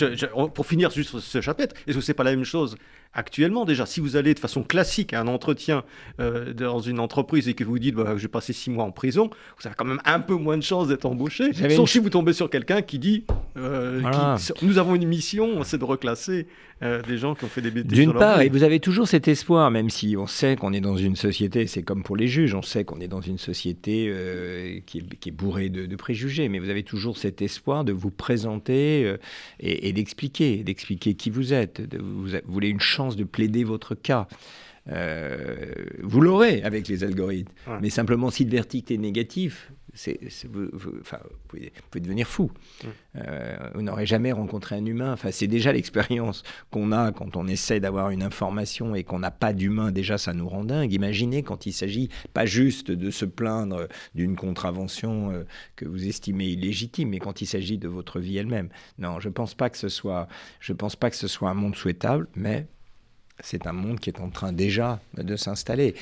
pour 0.54 0.66
finir 0.66 0.90
juste 0.90 1.18
ce 1.18 1.40
chapitre, 1.40 1.74
est-ce 1.86 1.96
que 1.96 2.02
c'est 2.02 2.14
pas 2.14 2.24
la 2.24 2.30
même 2.30 2.44
chose 2.44 2.76
actuellement 3.14 3.64
déjà 3.64 3.86
Si 3.86 4.00
vous 4.00 4.16
allez 4.16 4.34
de 4.34 4.38
façon 4.38 4.62
classique 4.62 5.12
à 5.12 5.20
un 5.20 5.28
entretien 5.28 5.84
euh, 6.20 6.52
dans 6.52 6.80
une 6.80 7.00
entreprise 7.00 7.48
et 7.48 7.54
que 7.54 7.64
vous 7.64 7.78
dites 7.78 7.94
bah, 7.94 8.14
je 8.16 8.22
vais 8.22 8.28
passer 8.28 8.52
six 8.52 8.70
mois 8.70 8.84
en 8.84 8.90
prison, 8.90 9.30
vous 9.58 9.66
avez 9.66 9.74
quand 9.76 9.84
même 9.84 10.00
un 10.04 10.20
peu 10.20 10.34
moins 10.34 10.56
de 10.56 10.62
chances 10.62 10.88
d'être 10.88 11.06
embauché. 11.06 11.52
Sauf 11.70 11.88
si 11.88 11.98
vous 11.98 12.10
tombez 12.10 12.32
sur 12.32 12.50
quelqu'un 12.50 12.82
qui 12.82 12.98
dit 12.98 13.24
euh, 13.58 14.36
nous 14.62 14.78
avons 14.78 14.94
une 14.94 15.06
mission, 15.06 15.62
c'est 15.64 15.78
de 15.78 15.84
reclasser 15.84 16.46
euh, 16.82 17.02
des 17.02 17.18
gens 17.18 17.34
qui 17.34 17.44
ont 17.44 17.48
fait 17.48 17.60
des 17.60 17.70
bêtises. 17.70 17.92
D'une 17.92 18.12
part, 18.12 18.40
et 18.40 18.48
vous 18.48 18.62
avez 18.62 18.80
toujours 18.80 19.08
cet 19.08 19.28
espoir, 19.28 19.70
même 19.70 19.90
si 19.90 20.16
on 20.16 20.26
sait 20.26 20.56
qu'on 20.56 20.72
est 20.72 20.80
dans 20.80 20.96
une 20.96 21.16
société, 21.16 21.66
c'est 21.66 21.82
comme 21.82 22.02
pour 22.02 22.16
les 22.16 22.28
juges, 22.28 22.54
on 22.54 22.62
sait 22.62 22.84
qu'on 22.84 23.00
est 23.00 23.08
dans 23.08 23.20
une 23.20 23.38
société 23.38 24.06
euh, 24.08 24.80
qui, 24.86 24.98
est, 24.98 25.30
bourrée 25.30 25.68
de, 25.68 25.96
préjugés, 25.96 26.48
mais 26.48 26.58
vous 26.58 26.70
avez 26.70 26.82
toujours 26.82 27.18
cet 27.18 27.42
espoir 27.42 27.84
de 27.84 27.92
vous 27.92 28.10
présenter 28.10 29.14
et, 29.60 29.92
d'expliquer, 29.92 30.58
d'expliquer 30.58 31.14
qui 31.14 31.30
vous 31.30 31.52
êtes. 31.52 31.82
vous, 31.98 32.28
voulez 32.46 32.68
une 32.68 32.80
chance 32.80 33.16
de 33.16 33.24
plaider 33.24 33.64
votre 33.64 33.94
cas. 33.94 34.28
Vous 34.88 36.20
l'aurez 36.20 36.62
avec 36.62 36.88
les 36.88 37.04
algorithmes. 37.04 37.52
Mais 37.80 37.90
simplement, 37.90 38.30
si 38.30 38.44
le 38.44 38.50
verdict 38.50 38.90
est 38.90 38.98
négatif, 38.98 39.70
vous, 40.48 40.68
pouvez, 41.48 41.72
devenir 42.00 42.26
fou. 42.26 42.50
Euh, 43.16 43.56
vous 43.74 43.82
n'aurez 43.82 44.06
jamais 44.06 44.32
rencontré 44.32 44.76
un 44.76 44.84
humain. 44.84 45.12
Enfin, 45.12 45.30
c'est 45.30 45.46
déjà 45.46 45.72
l'expérience 45.72 46.42
qu'on 46.70 46.92
a 46.92 47.12
quand 47.12 47.36
on 47.36 47.46
essaie 47.46 47.80
d'avoir 47.80 48.10
une 48.10 48.22
information 48.22 48.94
et 48.94 49.04
qu'on 49.04 49.18
n'a 49.18 49.30
pas 49.30 49.52
d'humain. 49.52 49.90
Déjà, 49.90 50.18
ça 50.18 50.34
nous 50.34 50.48
rend 50.48 50.64
dingue. 50.64 50.92
Imaginez 50.92 51.42
quand 51.42 51.66
il 51.66 51.72
s'agit 51.72 52.10
pas 52.32 52.46
juste 52.46 52.90
de 52.90 53.10
se 53.10 53.24
plaindre 53.24 53.88
d'une 54.14 54.36
contravention 54.36 55.30
euh, 55.30 55.44
que 55.76 55.86
vous 55.86 56.06
estimez 56.06 56.46
illégitime, 56.46 57.10
mais 57.10 57.18
quand 57.18 57.40
il 57.40 57.46
s'agit 57.46 57.78
de 57.78 57.88
votre 57.88 58.20
vie 58.20 58.36
elle-même. 58.36 58.68
Non, 58.98 59.20
je 59.20 59.28
pense 59.28 59.54
pas 59.54 59.70
que 59.70 59.78
ce 59.78 59.88
soit, 59.88 60.28
je 60.60 60.72
pense 60.72 60.96
pas 60.96 61.10
que 61.10 61.16
ce 61.16 61.28
soit 61.28 61.50
un 61.50 61.54
monde 61.54 61.76
souhaitable, 61.76 62.28
mais 62.34 62.66
c'est 63.40 63.66
un 63.66 63.72
monde 63.72 64.00
qui 64.00 64.10
est 64.10 64.20
en 64.20 64.30
train 64.30 64.52
déjà 64.52 65.00
de 65.16 65.36
s'installer. 65.36 65.94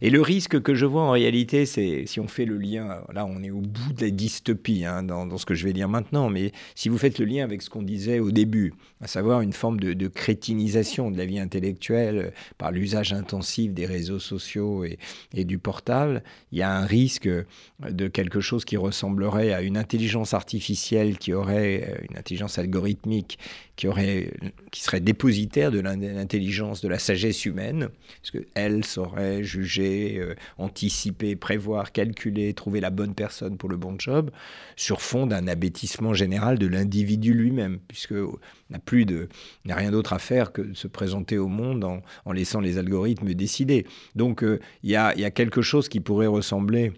Et 0.00 0.10
le 0.10 0.20
risque 0.20 0.60
que 0.60 0.74
je 0.74 0.86
vois 0.86 1.02
en 1.02 1.10
réalité, 1.10 1.66
c'est 1.66 2.04
si 2.06 2.20
on 2.20 2.28
fait 2.28 2.44
le 2.44 2.58
lien, 2.58 3.02
là 3.12 3.26
on 3.26 3.42
est 3.42 3.50
au 3.50 3.60
bout 3.60 3.92
de 3.92 4.04
la 4.04 4.10
dystopie 4.10 4.84
hein, 4.84 5.02
dans, 5.02 5.38
ce 5.38 5.46
que 5.46 5.54
je 5.54 5.64
vais 5.64 5.72
dire 5.72 5.88
maintenant, 5.88 6.28
mais 6.28 6.52
si 6.74 6.88
vous 6.88 6.98
faites 6.98 7.18
le 7.18 7.24
lien 7.24 7.44
avec 7.44 7.62
ce 7.62 7.70
qu'on 7.70 7.82
disait 7.82 8.18
au 8.18 8.30
début, 8.30 8.74
à 9.00 9.06
savoir 9.06 9.40
une 9.40 9.52
forme 9.52 9.80
de, 9.80 10.08
crétinisation 10.08 11.10
de 11.10 11.16
la 11.16 11.24
vie 11.24 11.38
intellectuelle 11.38 12.32
par 12.58 12.70
l'usage 12.70 13.12
intensif 13.12 13.72
des 13.72 13.86
réseaux 13.86 14.18
sociaux 14.18 14.84
et, 14.84 14.98
et, 15.34 15.44
du 15.44 15.58
portable, 15.58 16.22
il 16.52 16.58
y 16.58 16.62
a 16.62 16.70
un 16.70 16.84
risque 16.84 17.28
de 17.28 18.08
quelque 18.08 18.40
chose 18.40 18.64
qui 18.64 18.76
ressemblerait 18.76 19.52
à 19.52 19.62
une 19.62 19.76
intelligence 19.76 20.34
artificielle 20.34 21.18
qui 21.18 21.32
aurait, 21.32 22.06
une 22.10 22.16
intelligence 22.16 22.58
algorithmique 22.58 23.38
qui, 23.76 23.88
aurait, 23.88 24.30
qui 24.70 24.82
serait 24.82 25.00
dépositaire 25.00 25.70
de 25.70 25.80
l'intelligence, 25.80 26.81
de 26.82 26.88
la 26.88 26.98
sagesse 26.98 27.46
humaine, 27.46 27.88
parce 28.20 28.30
qu'elle 28.30 28.84
saurait 28.84 29.42
juger, 29.44 30.18
euh, 30.18 30.34
anticiper, 30.58 31.36
prévoir, 31.36 31.92
calculer, 31.92 32.52
trouver 32.54 32.80
la 32.80 32.90
bonne 32.90 33.14
personne 33.14 33.56
pour 33.56 33.68
le 33.68 33.76
bon 33.76 33.96
job, 33.98 34.30
sur 34.76 35.00
fond 35.00 35.26
d'un 35.26 35.46
abêtissement 35.46 36.12
général 36.12 36.58
de 36.58 36.66
l'individu 36.66 37.32
lui-même, 37.34 37.78
puisque 37.88 38.14
n'a 38.70 38.78
plus 38.78 39.04
de, 39.04 39.28
n'a 39.64 39.76
rien 39.76 39.92
d'autre 39.92 40.12
à 40.12 40.18
faire 40.18 40.52
que 40.52 40.62
de 40.62 40.74
se 40.74 40.88
présenter 40.88 41.38
au 41.38 41.48
monde 41.48 41.84
en, 41.84 42.32
laissant 42.32 42.60
les 42.60 42.78
algorithmes 42.78 43.32
décider. 43.34 43.86
Donc 44.16 44.42
euh, 44.42 44.58
il 44.82 44.90
y, 44.90 44.96
a, 44.96 45.16
y, 45.16 45.24
a, 45.24 45.30
quelque 45.30 45.62
chose 45.62 45.88
qui 45.88 46.00
pourrait 46.00 46.26
ressembler 46.26 46.92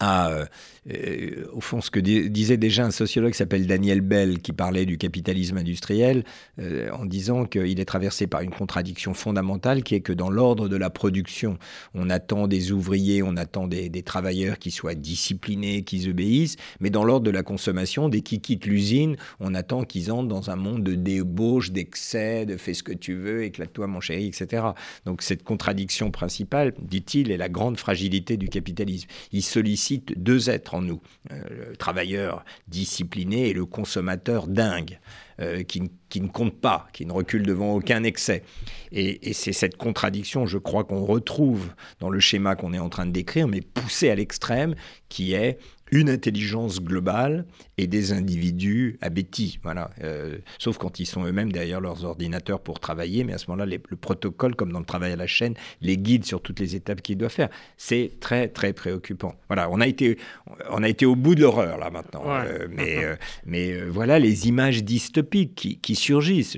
à, 0.00 0.30
euh, 0.30 0.46
euh, 0.90 1.46
au 1.52 1.60
fond, 1.60 1.80
ce 1.80 1.90
que 1.90 2.00
disait 2.00 2.56
déjà 2.56 2.84
un 2.84 2.90
sociologue 2.90 3.32
qui 3.32 3.38
s'appelle 3.38 3.66
Daniel 3.66 4.00
Bell, 4.00 4.38
qui 4.38 4.52
parlait 4.52 4.86
du 4.86 4.96
capitalisme 4.98 5.58
industriel, 5.58 6.24
euh, 6.60 6.90
en 6.92 7.04
disant 7.04 7.44
qu'il 7.44 7.80
est 7.80 7.84
traversé 7.84 8.26
par 8.26 8.40
une 8.40 8.50
contradiction 8.50 9.14
fondamentale, 9.14 9.82
qui 9.82 9.94
est 9.94 10.00
que 10.00 10.12
dans 10.12 10.30
l'ordre 10.30 10.68
de 10.68 10.76
la 10.76 10.90
production, 10.90 11.58
on 11.94 12.10
attend 12.10 12.48
des 12.48 12.72
ouvriers, 12.72 13.22
on 13.22 13.36
attend 13.36 13.66
des, 13.66 13.88
travailleurs 14.02 14.58
qui 14.58 14.70
soient 14.70 14.94
disciplinés, 14.94 15.82
qui 15.82 16.08
obéissent, 16.08 16.56
mais 16.80 16.88
dans 16.88 17.04
l'ordre 17.04 17.26
de 17.26 17.30
la 17.30 17.42
consommation, 17.42 18.08
dès 18.08 18.20
qu'ils 18.20 18.40
quittent 18.40 18.64
l'usine, 18.64 19.16
on 19.40 19.54
attend 19.54 19.82
qu'ils 19.82 20.12
entrent 20.12 20.28
dans 20.28 20.50
un 20.50 20.56
monde 20.56 20.84
de 20.84 20.94
débauche, 20.94 21.72
d'excès, 21.72 22.46
de 22.46 22.56
fais 22.56 22.74
ce 22.74 22.82
que 22.82 22.92
tu 22.92 23.14
veux, 23.14 23.42
éclate-toi 23.42 23.86
mon 23.88 24.00
chéri, 24.00 24.28
etc. 24.28 24.62
Donc 25.04 25.22
cette 25.22 25.42
contradiction 25.42 26.10
principale, 26.10 26.74
dit-il, 26.80 27.30
est 27.30 27.36
la 27.36 27.48
grande 27.48 27.76
fragilité 27.76 28.36
du 28.36 28.48
capitalisme. 28.48 29.08
Il 29.32 29.42
sollicite 29.42 29.87
cite 29.88 30.22
deux 30.22 30.50
êtres 30.50 30.74
en 30.74 30.82
nous, 30.82 31.00
euh, 31.32 31.68
le 31.70 31.76
travailleur 31.76 32.44
discipliné 32.68 33.48
et 33.48 33.52
le 33.54 33.64
consommateur 33.64 34.46
dingue, 34.46 35.00
euh, 35.40 35.62
qui, 35.62 35.80
ne 35.80 36.28
compte 36.28 36.60
pas, 36.60 36.88
qui 36.92 37.06
ne 37.06 37.12
recule 37.12 37.44
devant 37.46 37.74
aucun 37.74 38.02
excès. 38.02 38.42
Et, 38.92 39.30
et 39.30 39.32
c'est 39.32 39.52
cette 39.52 39.76
contradiction, 39.76 40.46
je 40.46 40.58
crois, 40.58 40.84
qu'on 40.84 41.04
retrouve 41.04 41.70
dans 42.00 42.10
le 42.10 42.20
schéma 42.20 42.54
qu'on 42.54 42.74
est 42.74 42.78
en 42.78 42.90
train 42.90 43.06
de 43.06 43.12
décrire, 43.12 43.48
mais 43.48 43.62
poussé 43.62 44.10
à 44.10 44.14
l'extrême, 44.14 44.74
qui 45.08 45.32
est 45.32 45.58
une 45.90 46.10
intelligence 46.10 46.80
globale 46.82 47.46
et 47.76 47.86
des 47.86 48.12
individus 48.12 48.98
abétis. 49.00 49.58
Voilà. 49.62 49.90
Euh, 50.02 50.38
sauf 50.58 50.78
quand 50.78 51.00
ils 51.00 51.06
sont 51.06 51.24
eux-mêmes 51.24 51.52
derrière 51.52 51.80
leurs 51.80 52.04
ordinateurs 52.04 52.60
pour 52.60 52.80
travailler, 52.80 53.24
mais 53.24 53.32
à 53.32 53.38
ce 53.38 53.50
moment-là, 53.50 53.66
le 53.66 53.96
protocole, 53.96 54.54
comme 54.54 54.72
dans 54.72 54.80
le 54.80 54.84
travail 54.84 55.12
à 55.12 55.16
la 55.16 55.26
chaîne, 55.26 55.54
les 55.80 55.96
guide 55.96 56.24
sur 56.24 56.40
toutes 56.42 56.60
les 56.60 56.76
étapes 56.76 57.02
qu'ils 57.02 57.18
doivent 57.18 57.32
faire. 57.32 57.48
C'est 57.76 58.12
très, 58.20 58.48
très 58.48 58.72
préoccupant. 58.72 59.34
Voilà, 59.48 59.68
on 59.70 59.80
a 59.80 59.86
été, 59.86 60.18
on 60.70 60.82
a 60.82 60.88
été 60.88 61.06
au 61.06 61.16
bout 61.16 61.34
de 61.34 61.42
l'horreur, 61.42 61.78
là, 61.78 61.90
maintenant. 61.90 62.24
Euh, 62.26 62.66
mais 62.70 63.04
euh, 63.04 63.16
mais 63.46 63.80
voilà 63.82 64.18
les 64.18 64.48
images 64.48 64.84
dystopiques 64.84 65.78
qui, 65.82 65.94
surgissent. 65.94 66.56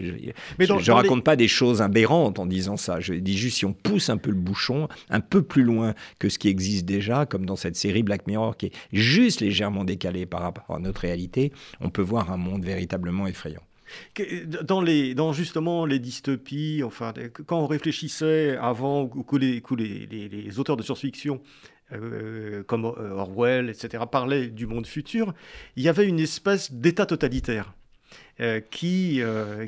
Mais 0.59 0.67
je 0.67 0.73
ne 0.73 0.91
raconte 0.91 1.25
pas 1.25 1.37
des 1.37 1.49
choses 1.49 1.83
aberrantes 1.83 2.39
en 2.39 2.47
disant 2.47 2.77
ça. 2.77 3.01
Je 3.01 3.15
dis 3.15 3.37
juste 3.37 3.59
si 3.59 3.65
on 3.65 3.73
pousse 3.73 4.11
un 4.11 4.17
peu 4.17 4.31
le 4.31 4.37
bouchon, 4.37 4.89
un 5.09 5.21
peu 5.21 5.43
plus 5.43 5.63
loin 5.63 5.95
que 6.19 6.29
ce 6.29 6.39
qui 6.39 6.49
existe 6.49 6.85
déjà, 6.85 7.27
comme 7.27 7.47
dans 7.47 7.57
cette 7.57 7.77
série 7.77 8.03
Black 8.03 8.27
Mirror, 8.27 8.57
qui 8.57 8.67
est 8.67 8.73
juste 8.93 9.20
légèrement 9.41 9.85
décalé 9.85 10.27
par 10.27 10.43
rapport 10.43 10.77
à 10.77 10.79
notre 10.79 11.03
réalité, 11.03 11.53
on 11.81 11.91
peut 11.91 12.03
voir 12.03 12.33
un 12.33 12.37
monde 12.37 12.65
véritablement 12.65 13.27
effrayant. 13.27 13.63
Dans, 14.63 14.81
les, 14.81 15.15
dans 15.15 15.33
justement 15.33 15.85
les 15.85 15.99
dystopies, 15.99 16.83
enfin, 16.85 17.13
quand 17.47 17.59
on 17.59 17.67
réfléchissait 17.67 18.57
avant 18.57 19.09
que 19.09 19.37
les, 19.37 19.63
les, 19.77 20.29
les, 20.29 20.59
auteurs 20.61 20.77
de 20.77 20.83
science-fiction 20.83 21.41
euh, 21.93 22.63
comme 22.63 22.85
euh, 22.85 23.11
Orwell, 23.17 23.69
etc., 23.69 24.05
parlaient 24.11 24.47
du 24.47 24.67
monde 24.67 24.87
futur, 24.87 25.35
il 25.75 25.83
y 25.83 25.89
avait 25.89 26.07
une 26.07 26.21
espèce 26.21 26.73
d'état 26.73 27.05
totalitaire. 27.05 27.75
Euh, 28.41 28.61
qui, 28.71 29.21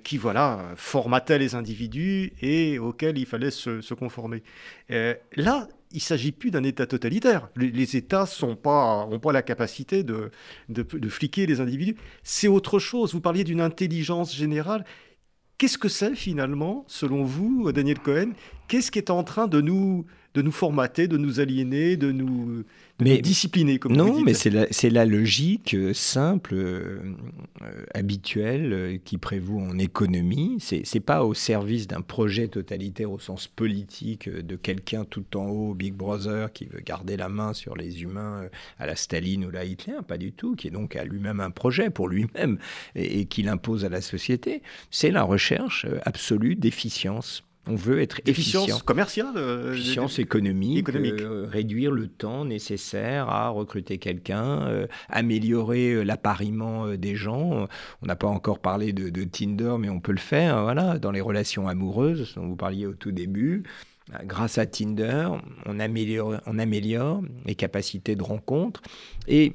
qui 0.02 0.16
voilà, 0.16 0.72
formatait 0.76 1.38
les 1.38 1.54
individus 1.54 2.32
et 2.40 2.78
auquel 2.78 3.18
il 3.18 3.26
fallait 3.26 3.50
se, 3.50 3.92
conformer. 3.92 4.42
là, 4.88 5.68
il 5.90 5.96
ne 5.96 6.00
s'agit 6.00 6.32
plus 6.32 6.50
d'un 6.50 6.62
État 6.62 6.87
totalitaire. 6.87 7.50
Les, 7.56 7.96
États 7.96 8.26
n'ont 8.40 8.56
pas, 8.56 9.06
pas 9.20 9.32
la 9.32 9.42
capacité 9.42 10.02
de, 10.02 10.30
de, 10.70 11.08
fliquer 11.08 11.44
les 11.44 11.61
individus. 11.61 11.96
C'est 12.22 12.48
autre 12.48 12.78
chose. 12.78 13.12
Vous 13.12 13.20
parliez 13.20 13.44
d'une 13.44 13.61
intelligence 13.61 14.35
générale. 14.35 14.87
Qu'est-ce 15.58 15.78
que 15.78 15.88
c'est 15.88 16.14
finalement, 16.14 16.85
selon 16.88 17.24
vous, 17.24 17.70
Daniel 17.72 17.98
Cohen? 17.98 18.32
Qu'est-ce 18.68 18.90
qui 18.90 18.98
est 18.98 19.11
en 19.11 19.22
train 19.22 19.48
de 19.48 19.61
nous, 19.61 20.06
de 20.35 20.42
nous 20.42 20.53
formater, 20.53 21.09
de 21.09 21.16
nous 21.16 21.40
aliéner, 21.40 21.97
de 21.97 22.11
nous, 22.11 22.64
mais, 23.03 23.21
discipliner 23.21 23.78
comme 23.78 23.97
Non, 23.97 24.20
mais 24.20 24.35
c'est 24.35 24.51
la, 24.51 24.66
la, 24.91 25.05
logique 25.05 25.74
euh, 25.74 25.93
simple, 25.93 26.55
euh, 26.55 26.99
euh, 27.62 27.85
habituelle, 27.95 29.01
qui 29.05 29.18
prévaut 29.18 29.61
en 29.61 29.78
économie. 29.78 30.57
C'est 30.61 30.83
n'est 30.95 31.01
pas 31.01 31.24
au 31.24 31.35
service 31.35 31.87
d'un 31.87 32.01
projet 32.01 32.49
totalitaire 32.49 33.11
au 33.11 33.18
sens 33.18 33.49
politique 33.49 34.28
de 34.28 34.57
quelqu'un 34.57 35.05
tout 35.05 35.37
en 35.37 35.47
haut, 35.47 35.74
Big 35.74 35.95
Brother, 35.95 36.53
qui 36.53 36.66
veut 36.66 36.80
garder 36.80 37.16
la 37.16 37.28
main 37.28 37.55
sur 37.55 37.76
les 37.76 38.03
humains 38.03 38.49
à 38.78 38.87
la 38.87 38.97
Staline 38.97 39.45
ou 39.45 39.51
la 39.51 39.64
Hitler, 39.64 39.99
pas 40.07 40.18
du 40.18 40.33
tout, 40.33 40.55
qui 40.55 40.68
est 40.68 40.72
donc 40.72 40.97
à 40.97 41.05
lui-même 41.05 41.41
un 41.41 41.51
projet 41.51 41.91
pour 41.91 42.09
lui-même 42.09 42.59
et, 42.95 43.20
et 43.20 43.24
qu'il 43.24 43.49
impose 43.49 43.85
à 43.85 43.89
la 43.89 44.01
société. 44.01 44.62
C'est 44.91 45.11
la 45.11 45.22
recherche 45.22 45.87
absolue 46.05 46.57
d'efficience 46.57 47.43
On 47.68 47.76
veut 47.76 48.00
être 48.00 48.20
efficient. 48.26 48.66
commerciale 48.80 49.34
euh, 49.36 49.72
Efficience 49.74 50.18
économique, 50.18 50.88
euh, 50.88 51.46
réduire 51.48 51.92
le 51.92 52.08
temps 52.08 52.44
nécessaire 52.44 53.28
à 53.28 53.50
recruter 53.50 53.98
quelqu'un, 53.98 54.66
euh, 54.66 54.86
améliorer 55.08 56.04
l'appariement 56.04 56.88
des 56.96 57.14
gens. 57.14 57.68
On 58.02 58.06
n'a 58.06 58.16
pas 58.16 58.26
encore 58.26 58.58
parlé 58.58 58.92
de, 58.92 59.10
de, 59.10 59.24
Tinder, 59.24 59.76
mais 59.78 59.88
on 59.88 60.00
peut 60.00 60.12
le 60.12 60.18
faire 60.18 60.62
voilà, 60.62 60.98
dans 60.98 61.12
les 61.12 61.20
relations 61.20 61.68
amoureuses 61.68 62.34
dont 62.34 62.48
vous 62.48 62.56
parliez 62.56 62.86
au 62.86 62.94
tout 62.94 63.12
début. 63.12 63.62
Grâce 64.24 64.58
à 64.58 64.66
Tinder, 64.66 65.28
on 65.64 65.78
améliore, 65.78 66.40
on 66.46 66.58
améliore 66.58 67.22
les 67.46 67.54
capacités 67.54 68.16
de 68.16 68.22
rencontre 68.24 68.82
et 69.28 69.52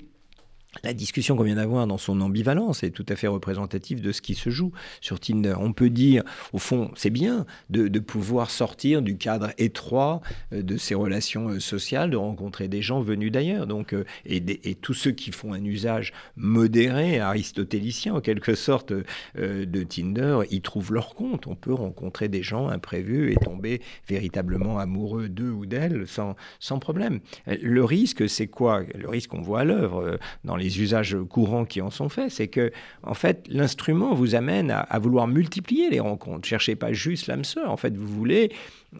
la 0.83 0.93
discussion 0.93 1.35
qu'on 1.35 1.43
vient 1.43 1.55
d'avoir 1.55 1.87
dans 1.87 1.97
son 1.97 2.21
ambivalence 2.21 2.83
est 2.83 2.91
tout 2.91 3.05
à 3.09 3.15
fait 3.15 3.27
représentative 3.27 4.01
de 4.01 4.11
ce 4.11 4.21
qui 4.21 4.35
se 4.35 4.49
joue 4.49 4.71
sur 5.01 5.19
Tinder. 5.19 5.55
On 5.59 5.73
peut 5.73 5.89
dire, 5.89 6.23
au 6.53 6.59
fond, 6.59 6.91
c'est 6.95 7.09
bien 7.09 7.45
de, 7.69 7.87
pouvoir 7.99 8.51
sortir 8.51 9.01
du 9.01 9.17
cadre 9.17 9.51
étroit 9.57 10.21
euh, 10.53 10.61
de 10.61 10.77
ces 10.77 10.93
relations 10.93 11.49
euh, 11.49 11.59
sociales, 11.59 12.11
de 12.11 12.17
rencontrer 12.17 12.67
des 12.67 12.81
gens 12.81 13.01
venus 13.01 13.31
d'ailleurs. 13.31 13.65
Donc, 13.65 13.93
euh, 13.93 14.05
et, 14.25 14.75
tous 14.75 14.93
ceux 14.93 15.11
qui 15.11 15.31
font 15.31 15.53
un 15.53 15.63
usage 15.63 16.13
modéré, 16.35 17.19
aristotélicien 17.19 18.13
en 18.13 18.21
quelque 18.21 18.55
sorte, 18.55 18.93
de 19.35 19.83
Tinder, 19.83 20.39
y 20.51 20.61
trouvent 20.61 20.93
leur 20.93 21.15
compte. 21.15 21.47
On 21.47 21.55
peut 21.55 21.73
rencontrer 21.73 22.27
des 22.29 22.43
gens 22.43 22.69
imprévus 22.69 23.31
et 23.31 23.35
tomber 23.35 23.81
véritablement 24.07 24.77
amoureux 24.77 25.29
d'eux 25.29 25.49
ou 25.49 25.65
d'elles 25.65 26.07
sans, 26.07 26.35
sans 26.59 26.79
problème. 26.79 27.19
Le 27.47 27.83
risque, 27.83 28.29
c'est 28.29 28.47
quoi? 28.47 28.83
Le 28.95 29.09
risque 29.09 29.31
qu'on 29.31 29.41
voit 29.41 29.61
à 29.61 29.63
l'œuvre 29.63 30.19
dans 30.43 30.55
les 30.55 30.66
les 30.67 30.81
usages 30.81 31.15
courants 31.29 31.63
qui 31.63 31.79
en 31.81 31.89
sont 31.89 32.09
faits, 32.09 32.29
c'est 32.29 32.49
que, 32.49 32.71
en 33.03 33.13
fait, 33.13 33.45
l'instrument 33.47 34.13
vous 34.13 34.35
amène 34.35 34.69
à, 34.71 34.99
vouloir 34.99 35.25
multiplier 35.27 35.89
les 35.89 36.01
rencontres. 36.01 36.45
Cherchez 36.45 36.75
pas 36.75 36.91
juste 36.91 37.27
l'âme 37.27 37.45
sœur. 37.45 37.71
En 37.71 37.77
fait, 37.77 37.95
vous 37.95 38.07
voulez 38.07 38.51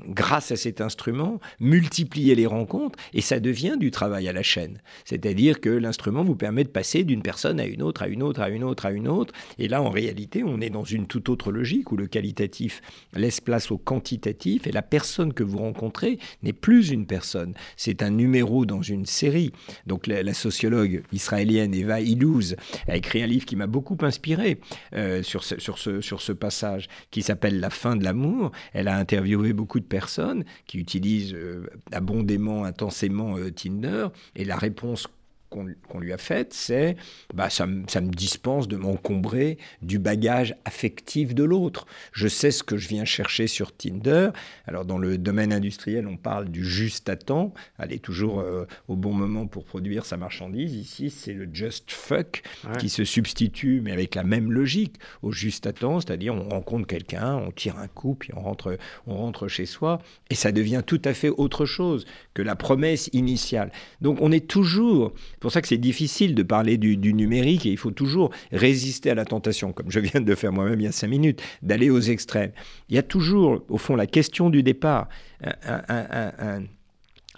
grâce 0.10 0.52
à 0.52 0.56
cet 0.56 0.82
instrument, 0.82 1.40
multiplier 1.60 2.36
les 2.36 2.46
rencontres 2.46 3.00
et 3.14 3.22
ça 3.22 3.40
devient 3.40 3.78
du 3.80 3.92
travail 3.92 4.28
à 4.28 4.34
la 4.34 4.44
chaîne. 4.44 4.82
C'est-à-dire 5.06 5.62
que 5.62 5.70
l'instrument 5.70 6.24
vous 6.24 6.36
permet 6.36 6.64
de 6.64 6.70
passer 6.70 7.04
d'une 7.04 7.22
personne 7.22 7.60
à 7.60 7.66
une 7.66 7.82
autre, 7.82 8.04
à 8.04 8.08
une 8.08 8.24
autre, 8.24 8.42
à 8.42 8.50
une 8.50 8.64
autre, 8.64 8.86
à 8.86 8.92
une 8.92 9.08
autre. 9.08 9.34
Et 9.60 9.68
là, 9.68 9.82
en 9.82 9.90
réalité, 9.90 10.44
on 10.44 10.60
est 10.62 10.70
dans 10.70 10.84
une 10.84 11.08
toute 11.08 11.30
autre 11.30 11.52
logique 11.52 11.92
où 11.92 11.98
le 11.98 12.08
qualitatif 12.08 12.82
laisse 13.14 13.42
place 13.42 13.72
au 13.72 13.78
quantitatif 13.78 14.68
et 14.68 14.72
la 14.72 14.82
personne 14.82 15.34
que 15.34 15.44
vous 15.44 15.58
rencontrez 15.58 16.20
n'est 16.44 16.54
plus 16.54 16.90
une 16.90 17.06
personne. 17.06 17.54
C'est 17.76 18.04
un 18.04 18.12
numéro 18.12 18.66
dans 18.66 18.82
une 18.82 19.06
série. 19.06 19.52
Donc 19.86 20.08
la, 20.08 20.34
sociologue 20.38 21.04
israélienne 21.14 21.47
Eva 21.56 22.02
Illouz 22.02 22.56
a 22.88 22.96
écrit 22.96 23.24
un 23.24 23.28
livre 23.28 23.46
qui 23.46 23.56
m'a 23.56 23.68
beaucoup 23.68 23.98
inspiré 24.02 24.60
euh, 24.94 25.24
sur, 25.24 25.44
ce, 25.44 25.60
sur, 25.60 25.78
ce, 25.78 26.02
sur 26.02 26.22
ce 26.22 26.32
passage 26.32 26.88
qui 27.12 27.22
s'appelle 27.22 27.60
La 27.60 27.70
fin 27.70 27.96
de 27.96 28.04
l'amour. 28.04 28.52
Elle 28.74 28.88
a 28.88 28.98
interviewé 28.98 29.54
beaucoup 29.54 29.80
de 29.80 29.86
personnes 29.86 30.44
qui 30.66 30.78
utilisent 30.78 31.34
euh, 31.34 31.68
abondément, 31.92 32.64
intensément 32.64 33.38
euh, 33.38 33.52
Tinder, 33.52 34.08
et 34.36 34.46
la 34.46 34.56
réponse 34.56 35.08
qu'on 35.50 36.00
lui 36.00 36.14
a 36.14 36.18
faite, 36.18 36.54
c'est 36.54 36.96
bah, 37.34 37.50
ça, 37.50 37.68
ça, 37.88 38.02
me 38.02 38.12
dispense 38.12 38.68
de 38.68 38.76
m'encombrer 38.76 39.58
du 39.82 40.00
bagage 40.00 40.56
affectif 40.66 41.34
de 41.34 41.44
l'autre. 41.44 41.88
Je 42.12 42.28
sais 42.28 42.52
ce 42.52 42.64
que 42.64 42.78
je 42.78 42.88
viens 42.88 43.06
chercher 43.06 43.48
sur 43.48 43.76
Tinder. 43.76 44.30
Alors 44.66 44.86
dans 44.86 44.98
le 44.98 45.18
domaine 45.18 45.54
industriel, 45.54 46.08
on 46.08 46.18
parle 46.18 46.50
du 46.50 46.66
juste 46.66 47.10
à 47.10 47.16
temps, 47.16 47.54
aller 47.80 48.00
toujours 48.00 48.40
euh, 48.40 48.66
au 48.88 48.96
bon 48.96 49.14
moment 49.14 49.48
pour 49.48 49.64
produire 49.64 50.06
sa 50.06 50.18
marchandise. 50.18 50.74
Ici, 50.74 51.10
c'est 51.10 51.34
le 51.34 51.48
just 51.52 51.92
fuck 51.92 52.44
qui 52.80 52.90
se 52.90 53.04
substitue, 53.04 53.82
mais 53.82 53.92
avec 53.92 54.16
la 54.16 54.24
même 54.24 54.52
logique, 54.52 54.96
au 55.22 55.32
juste 55.32 55.68
à 55.68 55.74
temps, 55.74 56.00
c'est-à-dire 56.00 56.34
on 56.34 56.50
rencontre 56.50 56.88
quelqu'un, 56.88 57.36
on 57.36 57.52
tire 57.52 57.78
un 57.78 57.88
coup, 57.88 58.16
puis 58.16 58.32
on 58.36 58.42
rentre, 58.42 58.78
on 59.06 59.16
rentre 59.16 59.48
chez 59.48 59.66
soi, 59.66 60.00
et 60.30 60.36
ça 60.36 60.52
devient 60.52 60.84
tout 60.86 61.02
à 61.06 61.14
fait 61.14 61.30
autre 61.30 61.66
chose 61.66 62.06
que 62.34 62.42
la 62.42 62.56
promesse 62.56 63.10
initiale. 63.14 63.72
Donc 64.02 64.18
on 64.22 64.32
est 64.32 64.48
toujours 64.48 65.14
c'est 65.38 65.42
pour 65.42 65.52
ça 65.52 65.62
que 65.62 65.68
c'est 65.68 65.78
difficile 65.78 66.34
de 66.34 66.42
parler 66.42 66.80
du, 66.80 67.14
numérique 67.14 67.68
et 67.68 67.70
il 67.70 67.78
faut 67.78 67.92
toujours 67.92 68.32
résister 68.52 69.12
à 69.12 69.14
la 69.14 69.24
tentation, 69.24 69.72
comme 69.72 69.92
je 69.92 70.00
viens 70.00 70.20
de 70.20 70.34
faire 70.34 70.52
moi-même 70.52 70.80
il 70.80 70.86
y 70.86 70.88
a 70.88 70.92
cinq 70.92 71.10
minutes, 71.10 71.44
d'aller 71.62 71.92
aux 71.92 72.00
extrêmes. 72.00 72.52
Il 72.90 72.96
y 72.96 72.98
a 72.98 73.04
toujours, 73.04 73.64
au 73.70 73.78
fond, 73.78 73.96
la 73.96 74.08
question 74.08 74.50
du 74.50 74.64
départ, 74.64 75.10
un, 75.44 76.64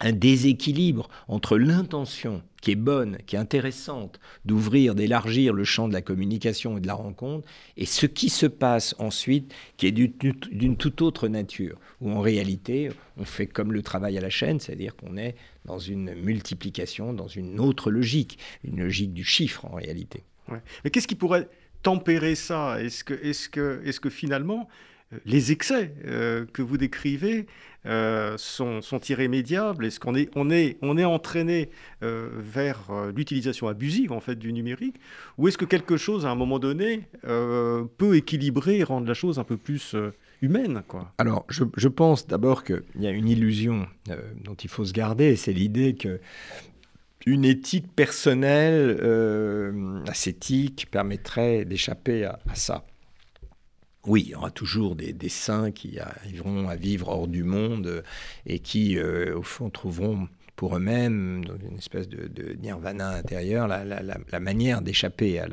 un 0.00 0.12
déséquilibre 0.12 1.08
entre 1.28 1.58
l'intention 1.58 2.42
qui 2.60 2.72
est 2.72 2.76
bonne, 2.76 3.18
qui 3.26 3.36
est 3.36 3.38
intéressante, 3.38 4.20
d'ouvrir, 4.44 4.94
d'élargir 4.94 5.52
le 5.52 5.64
champ 5.64 5.88
de 5.88 5.92
la 5.92 6.02
communication 6.02 6.76
et 6.76 6.80
de 6.80 6.86
la 6.86 6.94
rencontre, 6.94 7.46
et 7.76 7.86
ce 7.86 8.06
qui 8.06 8.28
se 8.28 8.46
passe 8.46 8.94
ensuite, 8.98 9.54
qui 9.76 9.86
est 9.86 9.92
d'une 9.92 10.76
toute 10.76 11.02
autre 11.02 11.28
nature, 11.28 11.78
où 12.00 12.10
en 12.10 12.20
réalité, 12.20 12.90
on 13.16 13.24
fait 13.24 13.46
comme 13.46 13.72
le 13.72 13.82
travail 13.82 14.18
à 14.18 14.20
la 14.20 14.30
chaîne, 14.30 14.60
c'est-à-dire 14.60 14.94
qu'on 14.96 15.16
est 15.16 15.36
dans 15.64 15.78
une 15.78 16.14
multiplication, 16.14 17.12
dans 17.12 17.28
une 17.28 17.60
autre 17.60 17.90
logique, 17.90 18.38
une 18.64 18.80
logique 18.80 19.12
du 19.12 19.24
chiffre 19.24 19.64
en 19.64 19.74
réalité. 19.74 20.24
Mais 20.84 20.90
qu'est-ce 20.90 21.06
qui 21.06 21.14
pourrait 21.14 21.48
tempérer 21.82 22.34
ça? 22.34 22.82
Est-ce 22.82 23.04
que, 23.48 24.10
finalement, 24.10 24.68
euh, 25.12 25.18
les 25.26 25.52
excès 25.52 25.94
euh, 26.04 26.44
que 26.52 26.62
vous 26.62 26.76
décrivez 26.76 27.46
euh, 27.86 28.36
sont, 28.36 28.80
irrémédiables? 29.08 29.86
Est-ce 29.86 30.00
qu'on 30.00 30.14
est, 30.14 30.28
on 30.34 30.50
est, 30.50 30.76
on 30.82 30.98
est 30.98 31.04
entraîné 31.04 31.70
vers 32.00 32.90
l'utilisation 33.14 33.68
abusive 33.68 34.12
en 34.12 34.20
fait 34.20 34.36
du 34.36 34.52
numérique? 34.52 34.96
Ou 35.38 35.48
est-ce 35.48 35.58
que 35.58 35.64
quelque 35.64 35.96
chose, 35.96 36.26
à 36.26 36.30
un 36.30 36.36
moment 36.36 36.58
donné, 36.58 37.06
peut 37.22 38.16
équilibrer 38.16 38.78
et 38.78 38.84
rendre 38.84 39.06
la 39.06 39.14
chose 39.14 39.38
un 39.38 39.44
peu 39.44 39.56
plus 39.56 39.94
humaine 40.42 40.82
Alors, 41.18 41.46
je, 41.48 41.88
pense 41.88 42.26
d'abord 42.26 42.64
qu'il 42.64 42.82
y 42.98 43.06
a 43.06 43.10
une 43.10 43.28
illusion 43.28 43.86
dont 44.44 44.54
il 44.54 44.70
faut 44.70 44.84
se 44.84 44.92
garder, 44.92 45.36
c'est 45.36 45.52
l'idée 45.52 45.94
que 45.94 46.20
une 47.26 47.44
éthique 47.44 47.94
personnelle, 47.94 48.98
ascétique, 50.08 50.88
permettrait 50.90 51.66
d'échapper 51.66 52.24
à, 52.24 52.38
ça. 52.54 52.86
Oui, 54.06 54.22
il 54.26 54.30
y 54.30 54.34
aura 54.34 54.50
toujours 54.50 54.96
des, 54.96 55.28
saints 55.28 55.72
qui 55.72 55.98
arriveront 55.98 56.68
à 56.68 56.76
vivre 56.76 57.08
hors 57.08 57.28
du 57.28 57.44
monde 57.44 57.86
euh, 57.86 58.02
et 58.46 58.58
qui, 58.58 58.96
euh, 58.96 59.36
au 59.36 59.42
fond, 59.42 59.68
trouveront 59.68 60.26
pour 60.60 60.76
eux-mêmes, 60.76 61.42
dans 61.42 61.56
une 61.56 61.78
espèce 61.78 62.06
de, 62.06 62.52
nirvana 62.60 63.12
intérieur, 63.12 63.66
la, 63.66 64.40
manière 64.40 64.82
d'échapper 64.82 65.38
à 65.38 65.48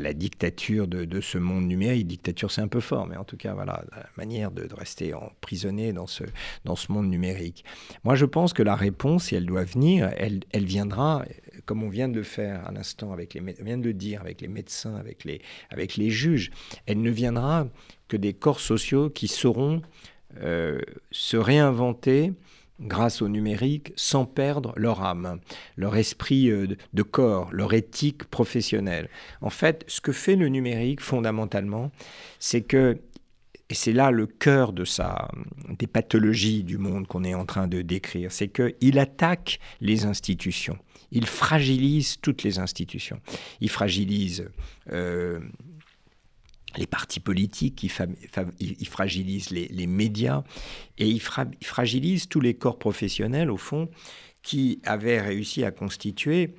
la, 0.00 0.14
dictature 0.14 0.88
de, 0.88 1.20
ce 1.20 1.36
monde 1.36 1.66
numérique. 1.66 2.06
Dictature, 2.06 2.50
c'est 2.50 2.62
un 2.62 2.68
peu 2.68 2.80
fort, 2.80 3.06
mais 3.06 3.18
en 3.18 3.24
tout 3.24 3.36
cas, 3.36 3.52
voilà, 3.52 3.84
la 3.94 4.06
manière 4.16 4.50
de, 4.50 4.66
rester 4.74 5.12
emprisonné 5.12 5.92
dans 5.92 6.06
ce, 6.06 6.24
dans 6.64 6.74
ce 6.74 6.90
monde 6.90 7.10
numérique. 7.10 7.66
Moi, 8.02 8.14
je 8.14 8.24
pense 8.24 8.54
que 8.54 8.62
la 8.62 8.76
réponse, 8.76 9.24
si 9.24 9.34
elle 9.34 9.44
doit 9.44 9.64
venir, 9.64 10.10
elle, 10.16 10.64
viendra 10.64 11.26
comme 11.66 11.82
on 11.82 11.90
vient 11.90 12.08
de 12.08 12.16
le 12.16 12.22
faire 12.22 12.66
à 12.66 12.72
l'instant, 12.72 13.12
avec 13.12 13.34
les, 13.34 13.42
vient 13.60 13.76
de 13.76 13.88
le 13.88 13.92
dire 13.92 14.22
avec 14.22 14.40
les 14.40 14.48
médecins, 14.48 14.96
avec 14.96 15.24
les, 15.24 15.42
avec 15.68 15.98
les 15.98 16.08
juges, 16.08 16.50
elle 16.86 17.02
ne 17.02 17.10
viendra 17.10 17.68
que 18.08 18.16
des 18.16 18.32
corps 18.32 18.60
sociaux 18.60 19.10
qui 19.10 19.28
sauront 19.28 19.82
euh, 20.38 20.80
se 21.10 21.36
réinventer 21.36 22.32
grâce 22.80 23.22
au 23.22 23.28
numérique 23.28 23.92
sans 23.96 24.24
perdre 24.24 24.72
leur 24.76 25.02
âme, 25.02 25.40
leur 25.76 25.96
esprit 25.96 26.50
euh, 26.50 26.66
de 26.92 27.02
corps, 27.02 27.50
leur 27.52 27.74
éthique 27.74 28.24
professionnelle. 28.24 29.08
En 29.40 29.50
fait, 29.50 29.84
ce 29.86 30.00
que 30.00 30.12
fait 30.12 30.36
le 30.36 30.48
numérique 30.48 31.00
fondamentalement, 31.00 31.90
c'est 32.38 32.62
que 32.62 32.98
et 33.68 33.74
c'est 33.74 33.92
là 33.92 34.10
le 34.10 34.26
cœur 34.26 34.72
de 34.72 34.84
sa, 34.84 35.30
des 35.78 35.86
pathologies 35.86 36.64
du 36.64 36.76
monde 36.76 37.06
qu'on 37.06 37.22
est 37.22 37.34
en 37.34 37.44
train 37.44 37.68
de 37.68 37.82
décrire, 37.82 38.32
c'est 38.32 38.48
qu'il 38.48 38.98
attaque 38.98 39.60
les 39.80 40.06
institutions 40.06 40.76
il 41.10 41.26
fragilise 41.26 42.18
toutes 42.20 42.42
les 42.42 42.58
institutions. 42.58 43.20
Il 43.60 43.68
fragilise 43.68 44.48
euh, 44.92 45.40
les 46.76 46.86
partis 46.86 47.20
politiques, 47.20 47.82
il, 47.82 48.88
fragilise 48.88 49.50
les, 49.50 49.86
médias 49.86 50.42
et 50.98 51.08
il, 51.08 51.20
fragilise 51.20 52.28
tous 52.28 52.40
les 52.40 52.54
corps 52.54 52.78
professionnels, 52.78 53.50
au 53.50 53.56
fond, 53.56 53.88
qui 54.42 54.80
avaient 54.84 55.20
réussi 55.20 55.64
à 55.64 55.70
constituer 55.70 56.54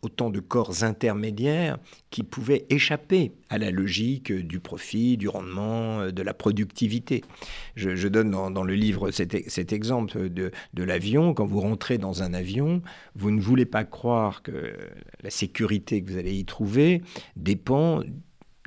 autant 0.00 0.30
de 0.30 0.40
corps 0.40 0.82
intermédiaires 0.82 1.78
qui 2.10 2.22
pouvaient 2.22 2.64
échapper 2.70 3.32
à 3.50 3.58
la 3.58 3.70
logique 3.70 4.32
du 4.32 4.60
profit, 4.60 5.18
du 5.18 5.28
rendement, 5.28 6.10
de 6.10 6.22
la 6.22 6.32
productivité. 6.32 7.22
Je, 7.76 8.08
donne 8.08 8.30
dans, 8.30 8.64
le 8.64 8.74
livre 8.74 9.10
cet, 9.10 9.72
exemple 9.72 10.30
de, 10.30 10.52
de 10.72 10.82
l'avion. 10.82 11.34
Quand 11.34 11.46
vous 11.46 11.60
rentrez 11.60 11.98
dans 11.98 12.22
un 12.22 12.32
avion, 12.32 12.82
vous 13.14 13.30
ne 13.30 13.40
voulez 13.40 13.66
pas 13.66 13.84
croire 13.84 14.42
que 14.42 14.74
la 15.22 15.30
sécurité 15.30 16.02
que 16.02 16.10
vous 16.10 16.18
allez 16.18 16.34
y 16.34 16.44
trouver 16.46 17.02
dépend 17.36 18.02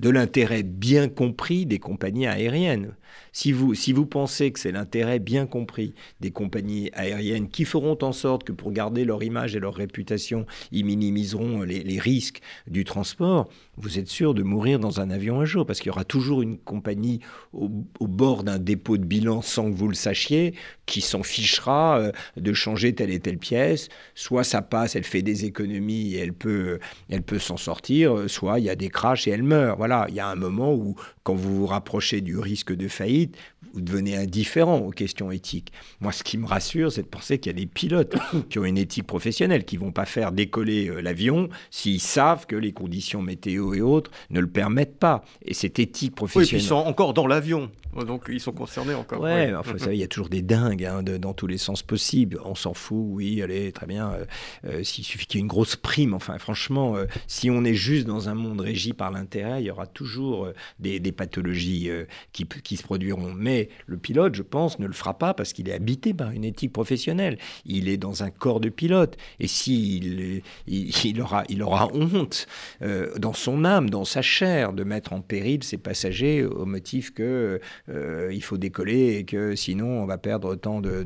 de 0.01 0.09
l'intérêt 0.09 0.63
bien 0.63 1.07
compris 1.07 1.65
des 1.67 1.77
compagnies 1.79 2.25
aériennes. 2.27 2.95
Si 3.33 3.51
vous, 3.51 3.73
si 3.75 3.93
vous 3.93 4.05
pensez 4.05 4.51
que 4.51 4.59
c'est 4.59 4.71
l'intérêt 4.71 5.19
bien 5.19 5.45
compris 5.45 5.93
des 6.19 6.31
compagnies 6.31 6.89
aériennes 6.93 7.49
qui 7.49 7.65
feront 7.65 7.97
en 8.01 8.11
sorte 8.11 8.43
que 8.43 8.51
pour 8.51 8.71
garder 8.71 9.05
leur 9.05 9.23
image 9.23 9.55
et 9.55 9.59
leur 9.59 9.75
réputation, 9.75 10.45
ils 10.71 10.85
minimiseront 10.85 11.61
les, 11.63 11.99
risques 11.99 12.41
du 12.67 12.83
transport, 12.83 13.49
vous 13.77 13.99
êtes 13.99 14.07
sûr 14.07 14.33
de 14.33 14.43
mourir 14.43 14.79
dans 14.79 14.99
un 14.99 15.09
avion 15.09 15.39
un 15.39 15.45
jour, 15.45 15.65
parce 15.65 15.79
qu'il 15.79 15.87
y 15.87 15.91
aura 15.91 16.03
toujours 16.03 16.41
une 16.41 16.57
compagnie 16.57 17.19
au, 17.53 17.69
bord 18.01 18.43
d'un 18.43 18.59
dépôt 18.59 18.97
de 18.97 19.05
bilan 19.05 19.41
sans 19.41 19.71
que 19.71 19.75
vous 19.75 19.87
le 19.87 19.93
sachiez, 19.93 20.53
qui 20.85 21.01
s'en 21.01 21.23
fichera 21.23 21.99
euh, 21.99 22.11
de 22.37 22.53
changer 22.53 22.93
telle 22.93 23.11
et 23.11 23.19
telle 23.19 23.37
pièce. 23.37 23.89
Soit 24.15 24.43
ça 24.43 24.61
passe, 24.61 24.95
elle 24.95 25.03
fait 25.03 25.21
des 25.21 25.45
économies 25.45 26.15
et 26.15 26.19
elle 26.19 26.33
peut, 26.33 26.79
elle 27.09 27.23
peut 27.23 27.39
s'en 27.39 27.57
sortir, 27.57 28.29
soit 28.29 28.59
il 28.59 28.65
y 28.65 28.69
a 28.69 28.75
des 28.75 28.89
crashs 28.89 29.27
et 29.27 29.31
elle 29.31 29.43
meurt. 29.43 29.77
Voilà, 29.77 30.05
il 30.09 30.15
y 30.15 30.19
a 30.19 30.27
un 30.27 30.35
moment 30.35 30.73
où, 30.73 30.95
quand 31.23 31.35
vous 31.35 31.55
vous 31.55 31.67
rapprochez 31.67 32.21
du 32.21 32.37
risque 32.37 32.73
de 32.73 32.87
aí 33.01 33.31
vous 33.73 33.81
devenez 33.81 34.17
indifférent 34.17 34.79
aux 34.79 34.91
questions 34.91 35.31
éthiques. 35.31 35.71
Moi, 35.99 36.11
ce 36.11 36.23
qui 36.23 36.37
me 36.37 36.45
rassure, 36.45 36.91
c'est 36.91 37.03
de 37.03 37.07
penser 37.07 37.39
qu'il 37.39 37.51
y 37.51 37.55
a 37.55 37.59
des 37.59 37.67
pilotes 37.67 38.15
qui 38.49 38.59
ont 38.59 38.65
une 38.65 38.77
éthique 38.77 39.07
professionnelle, 39.07 39.65
qui 39.65 39.77
vont 39.77 39.91
pas 39.91 40.05
faire 40.05 40.31
décoller 40.31 40.89
euh, 40.89 41.01
l'avion 41.01 41.49
s'ils 41.69 42.01
savent 42.01 42.45
que 42.47 42.55
les 42.55 42.73
conditions 42.73 43.21
météo 43.21 43.73
et 43.73 43.81
autres 43.81 44.11
ne 44.29 44.39
le 44.39 44.47
permettent 44.47 44.97
pas. 44.97 45.23
Et 45.45 45.53
cette 45.53 45.79
éthique 45.79 46.15
professionnelle... 46.15 46.59
Oui, 46.59 46.65
ils 46.65 46.67
sont 46.67 46.75
encore 46.75 47.13
dans 47.13 47.27
l'avion. 47.27 47.71
Donc 48.05 48.25
ils 48.29 48.39
sont 48.39 48.53
concernés 48.53 48.93
encore. 48.93 49.21
Ouais, 49.21 49.53
enfin, 49.53 49.75
il 49.91 49.97
y 49.97 50.03
a 50.03 50.07
toujours 50.07 50.29
des 50.29 50.41
dingues 50.41 50.85
hein, 50.85 51.03
dans 51.03 51.33
tous 51.33 51.47
les 51.47 51.57
sens 51.57 51.83
possibles. 51.83 52.39
On 52.45 52.55
s'en 52.55 52.73
fout, 52.73 53.03
oui, 53.09 53.41
allez, 53.41 53.71
très 53.73 53.85
bien. 53.85 54.11
Euh, 54.11 54.25
euh, 54.65 54.83
s'il 54.83 55.03
suffit 55.03 55.25
qu'il 55.25 55.39
y 55.39 55.41
ait 55.41 55.43
une 55.43 55.49
grosse 55.49 55.75
prime, 55.75 56.13
enfin, 56.13 56.37
franchement, 56.37 56.95
si 57.27 57.49
on 57.49 57.63
est 57.63 57.73
juste 57.73 58.07
dans 58.07 58.29
un 58.29 58.33
monde 58.33 58.61
régi 58.61 58.93
par 58.93 59.11
l'intérêt, 59.11 59.61
il 59.61 59.65
y 59.65 59.71
aura 59.71 59.87
toujours 59.87 60.49
des, 60.79 60.99
pathologies 61.11 61.89
qui, 62.31 62.45
qui 62.45 62.77
se 62.77 62.83
produiront. 62.83 63.33
Mais 63.35 63.50
le 63.85 63.97
pilote, 63.97 64.35
je 64.35 64.43
pense, 64.43 64.79
ne 64.79 64.87
le 64.87 64.93
fera 64.93 65.17
pas 65.17 65.33
parce 65.33 65.53
qu'il 65.53 65.69
est 65.69 65.73
habité 65.73 66.13
par 66.13 66.31
une 66.31 66.43
éthique 66.43 66.73
professionnelle. 66.73 67.37
Il 67.65 67.89
est 67.89 67.97
dans 67.97 68.23
un 68.23 68.29
corps 68.29 68.59
de 68.59 68.69
pilote. 68.69 69.17
Et 69.39 69.47
s'il 69.47 70.41
il, 70.67 71.21
aura, 71.21 71.43
il 71.49 71.63
aura 71.63 71.87
honte 71.93 72.47
euh, 72.81 73.17
dans 73.17 73.33
son 73.33 73.65
âme, 73.65 73.89
dans 73.89 74.05
sa 74.05 74.21
chair, 74.21 74.73
de 74.73 74.83
mettre 74.83 75.13
en 75.13 75.21
péril 75.21 75.63
ses 75.63 75.77
passagers 75.77 76.43
au 76.43 76.65
motif 76.65 77.13
que 77.13 77.59
euh, 77.89 78.29
il 78.31 78.43
faut 78.43 78.57
décoller 78.57 79.17
et 79.17 79.23
que 79.25 79.55
sinon 79.55 80.01
on 80.01 80.05
va 80.05 80.17
perdre 80.17 80.49
autant 80.49 80.81
de, 80.81 81.03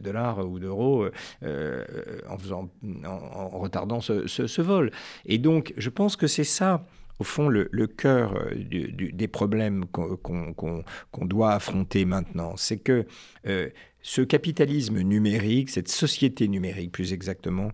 dollars 0.00 0.46
ou 0.46 0.58
d'euros 0.58 1.06
euh, 1.42 1.84
en, 2.28 2.38
faisant, 2.38 2.70
en, 3.04 3.48
retardant 3.48 4.00
ce 4.00 4.62
vol. 4.62 4.90
Et 5.26 5.38
donc, 5.38 5.74
je 5.76 5.90
pense 5.90 6.16
que 6.16 6.26
c'est 6.26 6.44
ça 6.44 6.84
au 7.22 7.24
fond, 7.24 7.48
le, 7.48 7.86
cœur 7.86 8.34
euh, 8.34 8.50
des 8.56 9.28
problèmes 9.28 9.84
qu'on 9.86 11.24
doit 11.24 11.52
affronter 11.52 12.04
maintenant. 12.04 12.56
C'est 12.56 12.78
que 12.78 13.06
euh, 13.46 13.68
ce 14.02 14.22
capitalisme 14.22 14.98
numérique, 14.98 15.70
cette 15.70 15.86
société 15.86 16.48
numérique 16.48 16.90
plus 16.90 17.12
exactement, 17.12 17.70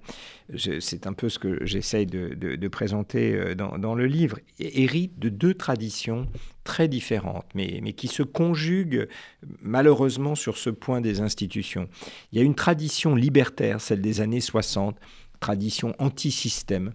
c'est 0.55 1.07
un 1.07 1.15
peu 1.15 1.31
ce 1.31 1.39
que 1.39 1.65
j'essaye 1.65 2.05
de, 2.05 2.69
présenter 2.69 3.33
euh, 3.33 3.55
dans, 3.55 3.95
le 3.95 4.05
livre, 4.05 4.39
hérite 4.59 5.19
de 5.19 5.31
deux 5.31 5.55
traditions 5.55 6.27
très 6.65 6.87
différentes, 6.87 7.47
mais, 7.55 7.81
mais 7.83 7.95
qui 7.95 8.09
se 8.09 8.23
conjuguent 8.23 9.09
malheureusement 9.63 10.35
sur 10.35 10.59
ce 10.59 10.69
point 10.69 11.01
des 11.01 11.23
institutions. 11.23 11.89
Il 12.33 12.39
y 12.39 12.43
a 12.43 12.45
une 12.45 12.55
tradition 12.55 13.15
libertaire, 13.15 13.81
celle 13.81 14.03
des 14.03 14.21
années 14.21 14.43
60, 14.43 14.95
tradition 15.41 15.95
anti-système, 15.99 16.93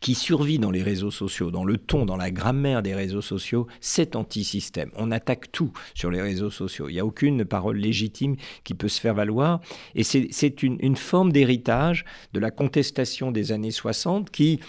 qui 0.00 0.14
survit 0.14 0.58
dans 0.58 0.70
les 0.70 0.82
réseaux 0.82 1.10
sociaux, 1.10 1.50
dans 1.50 1.64
le 1.64 1.76
ton, 1.76 2.06
dans 2.06 2.16
la 2.16 2.30
grammaire 2.30 2.82
des 2.82 2.94
réseaux 2.94 3.22
sociaux, 3.22 3.66
c'est 3.80 4.16
anti-système. 4.16 4.90
On 4.96 5.10
attaque 5.10 5.52
tout 5.52 5.72
sur 5.94 6.10
les 6.10 6.20
réseaux 6.20 6.50
sociaux. 6.50 6.88
Il 6.88 6.94
n'y 6.94 7.00
a 7.00 7.06
aucune 7.06 7.44
parole 7.44 7.76
légitime 7.76 8.36
qui 8.64 8.74
peut 8.74 8.88
se 8.88 9.00
faire 9.00 9.14
valoir. 9.14 9.60
Et 9.94 10.04
c'est 10.04 10.62
une, 10.62 10.78
une, 10.80 10.96
forme 10.96 11.32
d'héritage 11.32 12.04
de 12.32 12.40
la 12.40 12.50
contestation 12.50 13.30
des 13.30 13.52
années 13.52 13.70
60 13.70 14.30
qui 14.30 14.60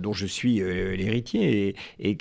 dont 0.00 0.12
je 0.12 0.26
suis 0.26 0.60
euh, 0.60 0.96
l'héritier 0.96 1.74
et, 1.98 2.16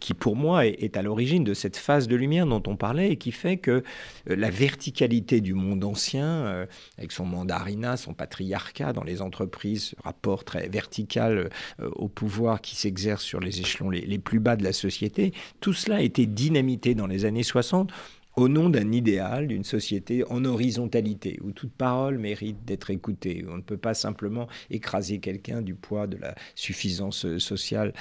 qui 0.00 0.14
pour 0.14 0.36
moi 0.36 0.66
est, 0.66 0.96
à 0.96 1.02
l'origine 1.02 1.44
de 1.44 1.54
cette 1.54 1.76
phase 1.76 2.08
de 2.08 2.16
lumière 2.16 2.46
dont 2.46 2.62
on 2.66 2.76
parlait 2.76 3.12
et 3.12 3.16
qui 3.16 3.32
fait 3.32 3.56
que 3.56 3.82
euh, 4.30 4.36
la 4.36 4.50
verticalité 4.50 5.40
du 5.40 5.54
monde 5.54 5.84
ancien, 5.84 6.26
euh, 6.26 6.66
avec 6.98 7.12
son 7.12 7.24
mandarinat, 7.24 7.96
son 7.96 8.14
patriarcat 8.14 8.92
dans 8.92 9.04
les 9.04 9.22
entreprises, 9.22 9.90
ce 9.90 9.96
rapport 10.02 10.44
très 10.44 10.68
vertical 10.68 11.50
au 11.78 12.08
pouvoir 12.08 12.60
qui 12.60 12.76
s'exerce 12.76 13.22
sur 13.22 13.40
les 13.40 13.60
échelons 13.60 13.90
les, 13.90 14.00
les, 14.00 14.18
plus 14.18 14.40
bas 14.40 14.56
de 14.56 14.64
la 14.64 14.72
société, 14.72 15.32
tout 15.60 15.72
cela 15.72 15.96
a 15.96 16.00
été 16.00 16.26
dynamité 16.26 16.94
dans 16.94 17.06
les 17.06 17.24
années 17.24 17.42
60 17.42 17.92
au 18.36 18.48
nom 18.48 18.68
d'un 18.68 18.92
idéal, 18.92 19.48
d'une 19.48 19.64
société 19.64 20.22
en 20.30 20.44
horizontalité, 20.44 21.38
où 21.42 21.52
toute 21.52 21.72
parole 21.72 22.18
mérite 22.18 22.64
d'être 22.64 22.90
écoutée. 22.90 23.44
On 23.48 23.56
ne 23.56 23.62
peut 23.62 23.78
pas 23.78 23.94
simplement 23.94 24.46
écraser 24.70 25.18
quelqu'un 25.18 25.62
du 25.62 25.74
poids 25.74 26.06
de 26.06 26.18
la 26.18 26.34
suffisance 26.54 27.38
sociale 27.38 27.94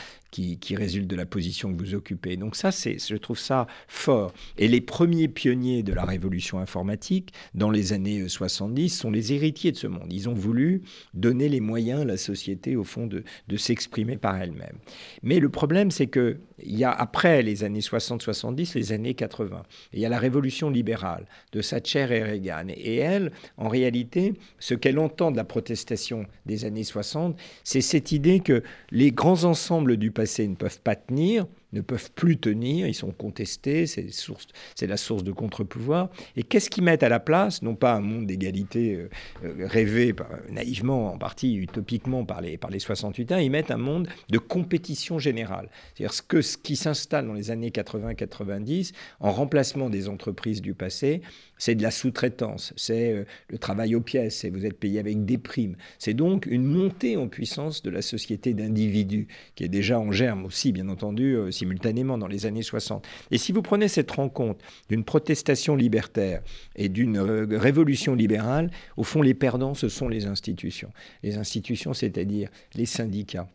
qui, 0.60 0.76
résulte 0.76 1.08
de 1.08 1.16
la 1.16 1.26
position 1.26 1.74
que 1.74 1.82
vous 1.82 1.96
occupez. 1.96 2.36
Donc 2.36 2.56
ça, 2.56 2.70
je 2.72 3.16
trouve 3.16 3.40
ça 3.40 3.68
fort. 3.88 4.34
Et 4.58 4.68
les 4.68 4.82
premiers 4.82 5.28
pionniers 5.28 5.84
de 5.84 5.94
la 5.94 6.04
révolution 6.04 6.60
informatique, 6.60 7.32
dans 7.54 7.72
les 7.72 7.94
années 7.94 8.28
70, 8.28 8.90
sont 8.90 9.12
les 9.12 9.34
héritiers 9.34 9.72
de 9.72 9.78
ce 9.78 9.88
monde. 9.88 10.12
Ils 10.12 10.28
ont 10.28 10.34
voulu 10.34 10.82
donner 11.14 11.48
les 11.48 11.62
moyens 11.62 12.02
à 12.02 12.06
la 12.06 12.18
société, 12.18 12.76
au 12.76 12.84
fond, 12.84 13.08
de, 13.08 13.24
de 13.48 13.58
s'exprimer 13.58 14.18
par 14.18 14.36
elle-même. 14.42 14.78
Mais 15.24 15.40
le 15.40 15.50
problème, 15.50 15.92
c'est 15.92 16.08
que 16.08 16.38
il 16.64 16.78
y 16.78 16.86
a 16.86 16.92
après 16.92 17.42
les 17.42 17.64
années 17.64 17.82
60-70, 17.82 18.76
les 18.76 18.94
années 18.94 19.14
80. 19.14 19.64
il 19.92 20.00
y 20.00 20.06
a 20.06 20.10
la 20.10 20.18
révolution 20.18 20.70
libérale 20.70 21.26
de 21.52 21.62
Thatcher 21.62 22.08
et 22.12 22.24
Reagan. 22.24 22.68
Et 22.70 22.96
elle, 22.96 23.34
en 23.58 23.68
réalité, 23.68 24.34
ce 24.60 24.74
qu'elle 24.74 24.98
entend 25.00 25.32
de 25.32 25.38
la 25.38 25.44
protestation 25.44 26.26
des 26.46 26.64
années 26.64 26.86
60, 26.86 27.38
c'est 27.66 27.82
cette 27.82 28.14
idée 28.14 28.40
que 28.40 28.64
les 28.92 29.12
grands 29.12 29.44
ensembles 29.44 29.98
du 29.98 30.12
passé 30.12 30.25
ne 30.26 30.56
peuvent 30.56 30.82
pas 30.82 30.96
tenir, 30.96 31.48
ne 31.76 31.82
peuvent 31.82 32.12
plus 32.12 32.38
tenir, 32.38 32.88
ils 32.88 32.96
sont 32.96 33.12
contestés, 33.12 33.86
c'est 33.86 34.88
la 34.88 34.98
source 34.98 35.24
de 35.24 35.32
contre-pouvoir. 35.32 36.10
Et 36.36 36.44
qu'est-ce 36.44 36.70
qu'ils 36.70 36.84
mettent 36.84 37.04
à 37.04 37.10
la 37.10 37.20
place? 37.20 37.62
Non 37.62 37.76
pas 37.76 37.94
un 37.94 38.02
monde 38.02 38.26
d'égalité 38.26 38.96
euh, 38.96 39.10
euh, 39.44 39.68
rêvé 39.68 40.16
naïvement, 40.50 41.14
en 41.14 41.18
partie 41.18 41.56
utopiquement 41.56 42.26
par 42.26 42.42
les, 42.42 42.58
par 42.58 42.72
les 42.72 42.80
68 42.80 43.32
ans, 43.34 43.38
ils 43.38 43.52
mettent 43.52 43.72
un 43.72 43.78
monde 43.78 44.08
de 44.30 44.38
compétition 44.38 45.20
générale. 45.20 45.70
C'est-à-dire 45.94 46.14
ce, 46.14 46.22
que, 46.22 46.42
ce 46.42 46.58
qui 46.58 46.76
s'installe 46.76 47.28
dans 47.28 47.34
les 47.34 47.52
années 47.52 47.70
80-90 47.70 48.94
en 49.20 49.32
remplacement 49.32 49.90
des 49.90 50.08
entreprises 50.08 50.62
du 50.62 50.74
passé, 50.74 51.22
c'est 51.58 51.76
de 51.76 51.84
la 51.84 51.92
sous-traitance, 51.92 52.74
c'est 52.76 53.12
euh, 53.12 53.24
le 53.50 53.58
travail 53.58 53.96
aux 53.96 54.02
pièces, 54.02 54.44
et 54.44 54.50
vous 54.50 54.66
êtes 54.66 54.78
payé 54.78 55.00
avec 55.00 55.26
des 55.26 55.38
primes. 55.38 55.76
C'est 56.00 56.14
donc 56.14 56.46
une 56.46 56.66
montée 56.66 57.18
en 57.18 57.28
puissance 57.28 57.82
de 57.82 57.90
la 57.90 58.02
société 58.02 58.54
d'individus, 58.54 59.28
qui 59.56 59.64
est 59.64 59.70
déjà 59.70 60.00
en 60.00 60.12
germe 60.12 60.46
aussi, 60.46 60.72
bien 60.72 60.90
entendu, 60.90 61.36
euh, 61.36 61.52
simultanément 61.66 62.18
dans 62.18 62.28
les 62.28 62.46
années 62.46 62.62
60. 62.62 63.08
Et 63.32 63.40
si 63.40 63.52
vous 63.52 63.64
prenez 63.64 63.88
cette 63.88 64.12
rencontre 64.12 64.64
d'une 64.90 65.04
protestation 65.04 65.76
libertaire 65.76 66.42
et 66.76 66.90
d'une 66.90 67.18
euh, 67.18 67.48
révolution 67.58 68.14
libérale, 68.14 68.70
au 68.98 69.04
fond, 69.04 69.22
les 69.22 69.34
perdants, 69.34 69.74
ce 69.74 69.90
sont 69.90 70.08
les 70.08 70.28
institutions. 70.28 70.92
Les 71.24 71.38
institutions, 71.38 71.94
c'est-à-dire 71.94 72.50
les 72.76 72.86
syndicats, 72.86 73.48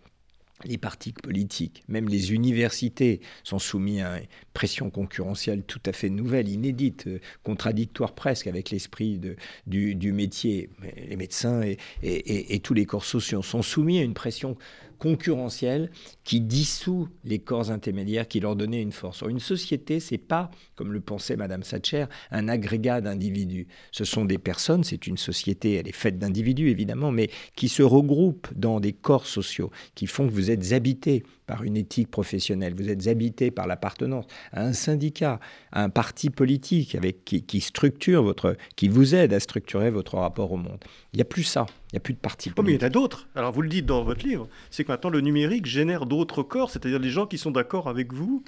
les 0.65 0.77
partis 0.77 1.13
politiques, 1.13 1.85
même 1.89 2.09
les 2.09 2.35
universités 2.35 3.21
sont 3.45 3.59
soumis 3.59 4.03
à 4.03 4.19
une 4.19 4.27
pression 4.53 4.91
concurrentielle 4.91 5.63
tout 5.63 5.81
à 5.87 5.93
fait 5.93 6.11
nouvelle, 6.11 6.49
inédite, 6.49 7.07
euh, 7.07 7.21
contradictoire 7.45 8.13
presque 8.13 8.49
avec 8.49 8.71
l'esprit 8.71 9.21
du, 9.67 10.13
métier. 10.13 10.69
Les 11.09 11.17
médecins 11.17 11.63
et, 11.63 11.79
et, 12.03 12.59
tous 12.59 12.75
les 12.75 12.87
corps 12.87 13.05
sociaux 13.05 13.43
sont 13.43 13.63
soumis 13.63 14.01
à 14.01 14.03
une 14.03 14.15
pression 14.15 14.57
concurrentielle 15.01 15.91
qui 16.23 16.41
dissout 16.41 17.09
les 17.25 17.41
corps 17.41 17.73
intermédiaires 17.73 18.29
qui 18.29 18.39
leur 18.39 18.55
donnaient 18.55 18.83
une 18.83 18.93
force. 18.93 19.25
une 19.29 19.41
société, 19.41 19.99
c'est 19.99 20.19
pas, 20.19 20.51
comme 20.77 20.93
le 20.93 21.01
pensait 21.01 21.37
Madame 21.37 21.63
Thatcher, 21.63 22.05
un 22.31 22.47
agrégat 22.47 23.01
d'individus. 23.01 23.67
Ce 23.91 24.05
sont 24.05 24.25
des 24.25 24.39
personnes, 24.39 24.85
c'est 24.85 25.09
une 25.09 25.17
société, 25.17 25.75
elle 25.75 25.89
est 25.89 25.93
faite 25.93 26.19
d'individus 26.19 26.69
évidemment, 26.69 27.11
mais 27.11 27.31
qui 27.57 27.69
se 27.69 27.83
regroupent 27.83 28.49
dans 28.55 28.79
des 28.79 28.93
corps 28.93 29.27
sociaux, 29.27 29.71
qui 29.97 30.07
font 30.07 30.29
que 30.29 30.33
vous 30.33 30.51
êtes 30.51 30.73
habités 30.73 31.25
par 31.51 31.65
une 31.65 31.77
éthique 31.77 32.13
professionnelle, 32.13 32.75
vous 32.77 32.89
êtes 32.89 33.09
habité 33.09 33.51
par 33.51 33.67
l'appartenance 33.67 34.25
à 34.53 34.63
un 34.63 34.73
syndicat, 34.73 35.41
à 35.73 35.83
un 35.83 35.89
parti 35.89 36.31
politique 36.31 36.95
avec, 36.95 37.25
qui, 37.25 37.61
structure 37.61 38.23
votre, 38.23 38.57
qui 38.77 38.87
vous 38.87 39.17
aide 39.17 39.33
à 39.33 39.41
structurer 39.41 39.91
votre 39.91 40.15
rapport 40.15 40.53
au 40.53 40.57
monde. 40.57 40.79
Il 41.13 41.17
n'y 41.17 41.23
a 41.23 41.25
plus 41.25 41.43
ça, 41.43 41.67
il 41.89 41.95
n'y 41.95 41.97
a 41.97 42.01
plus 42.01 42.15
de 42.15 42.21
parti 42.21 42.51
politique. 42.51 42.65
mais 42.65 42.79
il 42.79 42.81
y 42.81 42.85
en 42.85 42.87
a 42.87 42.91
d'autres. 42.91 43.27
Alors 43.35 43.51
vous 43.51 43.63
le 43.63 43.69
dites 43.69 43.85
dans 43.85 44.05
votre 44.05 44.25
livre, 44.25 44.47
c'est 44.71 44.85
que 44.85 44.93
maintenant 44.93 45.11
le 45.11 45.23
numérique 45.23 45.67
génère 45.67 46.07
d'autres 46.07 46.45
corps, 46.45 46.71
c'est-à-dire 46.71 47.01
les 47.01 47.11
gens 47.11 47.27
qui 47.27 47.37
sont 47.37 47.51
d'accord 47.51 47.89
avec 47.89 48.13
vous 48.13 48.45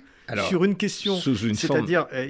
sur 0.48 0.64
une 0.64 0.76
question. 0.76 1.16
C'est-à-dire, 1.16 2.06
euh, 2.12 2.28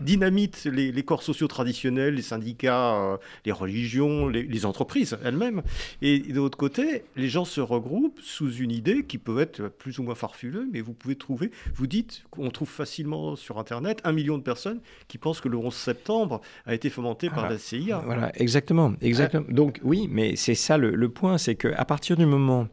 dynamite 0.00 0.64
les, 0.64 1.02
corps 1.02 1.22
sociaux 1.22 1.48
traditionnels, 1.48 2.14
les 2.14 2.22
syndicats, 2.22 2.94
euh, 2.94 3.16
les 3.44 3.52
religions, 3.52 4.28
les, 4.28 4.66
entreprises 4.66 5.18
elles-mêmes. 5.24 5.62
Et 6.00 6.20
de 6.20 6.36
l'autre 6.36 6.56
côté, 6.56 7.04
les 7.16 7.28
gens 7.28 7.44
se 7.44 7.60
regroupent 7.60 8.20
sous 8.20 8.50
une 8.54 8.70
idée 8.70 9.04
qui 9.04 9.18
peut 9.18 9.40
être 9.40 9.68
plus 9.68 9.98
ou 9.98 10.04
moins 10.04 10.14
farfelue, 10.14 10.68
mais 10.72 10.80
vous 10.80 10.94
pouvez 10.94 11.16
trouver, 11.16 11.50
vous 11.74 11.86
dites 11.86 12.24
qu'on 12.30 12.50
trouve 12.50 12.70
facilement 12.70 13.36
sur 13.36 13.58
Internet 13.58 14.00
un 14.04 14.12
million 14.12 14.38
de 14.38 14.42
personnes 14.42 14.80
qui 15.08 15.18
pensent 15.18 15.40
que 15.40 15.48
le 15.48 15.58
11 15.58 15.74
septembre 15.74 16.40
a 16.66 16.74
été 16.74 16.88
fomenté 16.88 17.28
par 17.28 17.50
la 17.50 17.58
CIA. 17.58 18.02
Voilà, 18.04 18.32
exactement. 18.40 18.94
exactement. 19.00 19.46
Donc 19.50 19.80
oui, 19.82 20.08
mais 20.10 20.36
c'est 20.36 20.54
ça 20.54 20.78
le, 20.78 20.94
le 20.94 21.08
point, 21.08 21.36
c'est 21.36 21.56
qu'à 21.56 21.84
partir 21.84 22.16
du 22.16 22.26
moment 22.26 22.68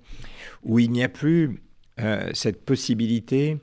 où 0.64 0.80
il 0.80 0.92
n'y 0.92 1.04
a 1.04 1.10
plus 1.10 1.62
euh, 2.00 2.30
cette 2.34 2.64
possibilité 2.66 3.54
euh, 3.54 3.58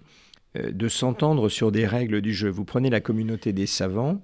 de 0.55 0.89
s'entendre 0.89 1.49
sur 1.49 1.73
des 1.73 1.87
règles 1.87 2.21
du 2.21 2.33
jeu. 2.33 2.49
Vous 2.49 2.65
prenez 2.65 2.91
la 2.91 3.01
communauté 3.01 3.53
des 3.53 3.67
savants, 3.67 4.21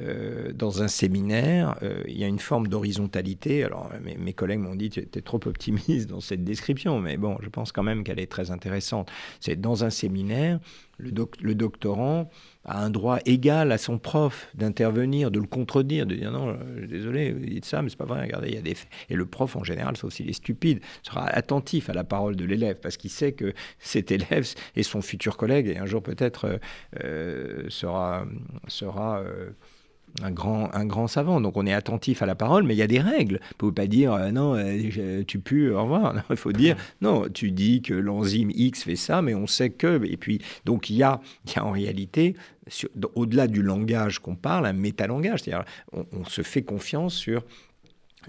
euh, 0.00 0.52
dans 0.52 0.82
un 0.82 0.88
séminaire, 0.88 1.78
il 2.06 2.18
y 2.18 2.24
a 2.24 2.26
une 2.26 2.38
forme 2.38 2.68
d'horizontalité. 2.68 3.64
Alors, 3.64 3.90
mes, 4.18 4.32
collègues 4.32 4.60
m'ont 4.60 4.74
dit, 4.74 4.90
tu 4.90 5.00
étais 5.00 5.22
trop 5.22 5.40
optimiste 5.46 6.08
dans 6.08 6.20
cette 6.20 6.44
description, 6.44 7.00
mais 7.00 7.16
bon, 7.16 7.38
je 7.40 7.48
pense 7.48 7.72
quand 7.72 7.82
même 7.82 8.04
qu'elle 8.04 8.20
est 8.20 8.30
très 8.30 8.50
intéressante. 8.50 9.10
C'est 9.40 9.58
dans 9.60 9.84
un 9.84 9.90
séminaire, 9.90 10.60
le 10.98 11.54
doctorant 11.54 12.30
a 12.66 12.84
un 12.84 12.90
droit 12.90 13.18
égal 13.24 13.72
à 13.72 13.78
son 13.78 13.98
prof 13.98 14.48
d'intervenir, 14.54 15.30
de 15.30 15.38
le 15.38 15.46
contredire, 15.46 16.06
de 16.06 16.14
dire 16.14 16.32
non, 16.32 16.50
euh, 16.50 16.86
désolé, 16.86 17.32
vous 17.32 17.46
dites 17.46 17.64
ça, 17.64 17.80
mais 17.80 17.88
c'est 17.88 17.96
pas 17.96 18.04
vrai, 18.04 18.22
regardez, 18.22 18.48
il 18.48 18.54
y 18.54 18.58
a 18.58 18.62
des 18.62 18.74
faits. 18.74 18.88
Et 19.08 19.14
le 19.14 19.24
prof, 19.24 19.56
en 19.56 19.64
général, 19.64 19.96
sauf 19.96 20.12
s'il 20.12 20.28
est 20.28 20.34
stupide, 20.34 20.80
sera 21.02 21.26
attentif 21.26 21.88
à 21.88 21.94
la 21.94 22.04
parole 22.04 22.36
de 22.36 22.44
l'élève, 22.44 22.78
parce 22.80 22.96
qu'il 22.96 23.10
sait 23.10 23.32
que 23.32 23.54
cet 23.78 24.10
élève 24.10 24.46
est 24.74 24.82
son 24.82 25.00
futur 25.00 25.36
collègue, 25.36 25.68
et 25.68 25.78
un 25.78 25.86
jour 25.86 26.02
peut-être 26.02 26.46
euh, 26.46 26.58
euh, 27.04 27.66
sera 27.68 28.26
un 30.22 30.30
grand, 30.30 30.74
un 30.74 30.84
grand 30.84 31.06
savant. 31.06 31.40
Donc 31.40 31.56
on 31.56 31.66
est 31.66 31.72
attentif 31.72 32.22
à 32.22 32.26
la 32.26 32.34
parole, 32.34 32.64
mais 32.64 32.74
il 32.74 32.78
y 32.78 32.82
a 32.82 32.86
des 32.86 33.00
règles. 33.00 33.36
Vous 33.36 33.48
ne 33.48 33.56
pouvez 33.58 33.72
pas 33.72 33.86
dire 33.86 34.12
euh, 34.14 34.30
non, 34.30 34.54
euh, 34.56 35.22
tu 35.26 35.38
pues, 35.38 35.70
au 35.70 35.82
revoir. 35.82 36.14
il 36.30 36.36
faut 36.36 36.52
dire 36.52 36.76
non, 37.00 37.26
tu 37.32 37.50
dis 37.50 37.82
que 37.82 37.94
l'enzyme 37.94 38.50
X 38.54 38.84
fait 38.84 38.96
ça, 38.96 39.22
mais 39.22 39.34
on 39.34 39.46
sait 39.46 39.70
que. 39.70 40.04
Et 40.06 40.16
puis, 40.16 40.40
donc 40.64 40.90
il 40.90 40.96
y 40.96 41.02
a, 41.02 41.20
il 41.46 41.52
y 41.54 41.58
a 41.58 41.64
en 41.64 41.70
réalité, 41.70 42.34
au-delà 43.14 43.46
du 43.46 43.62
langage 43.62 44.18
qu'on 44.18 44.34
parle, 44.34 44.66
un 44.66 44.72
métalangage. 44.72 45.42
C'est-à-dire, 45.42 45.64
on, 45.92 46.24
se 46.24 46.42
fait 46.42 46.62
confiance 46.62 47.14
sur 47.14 47.44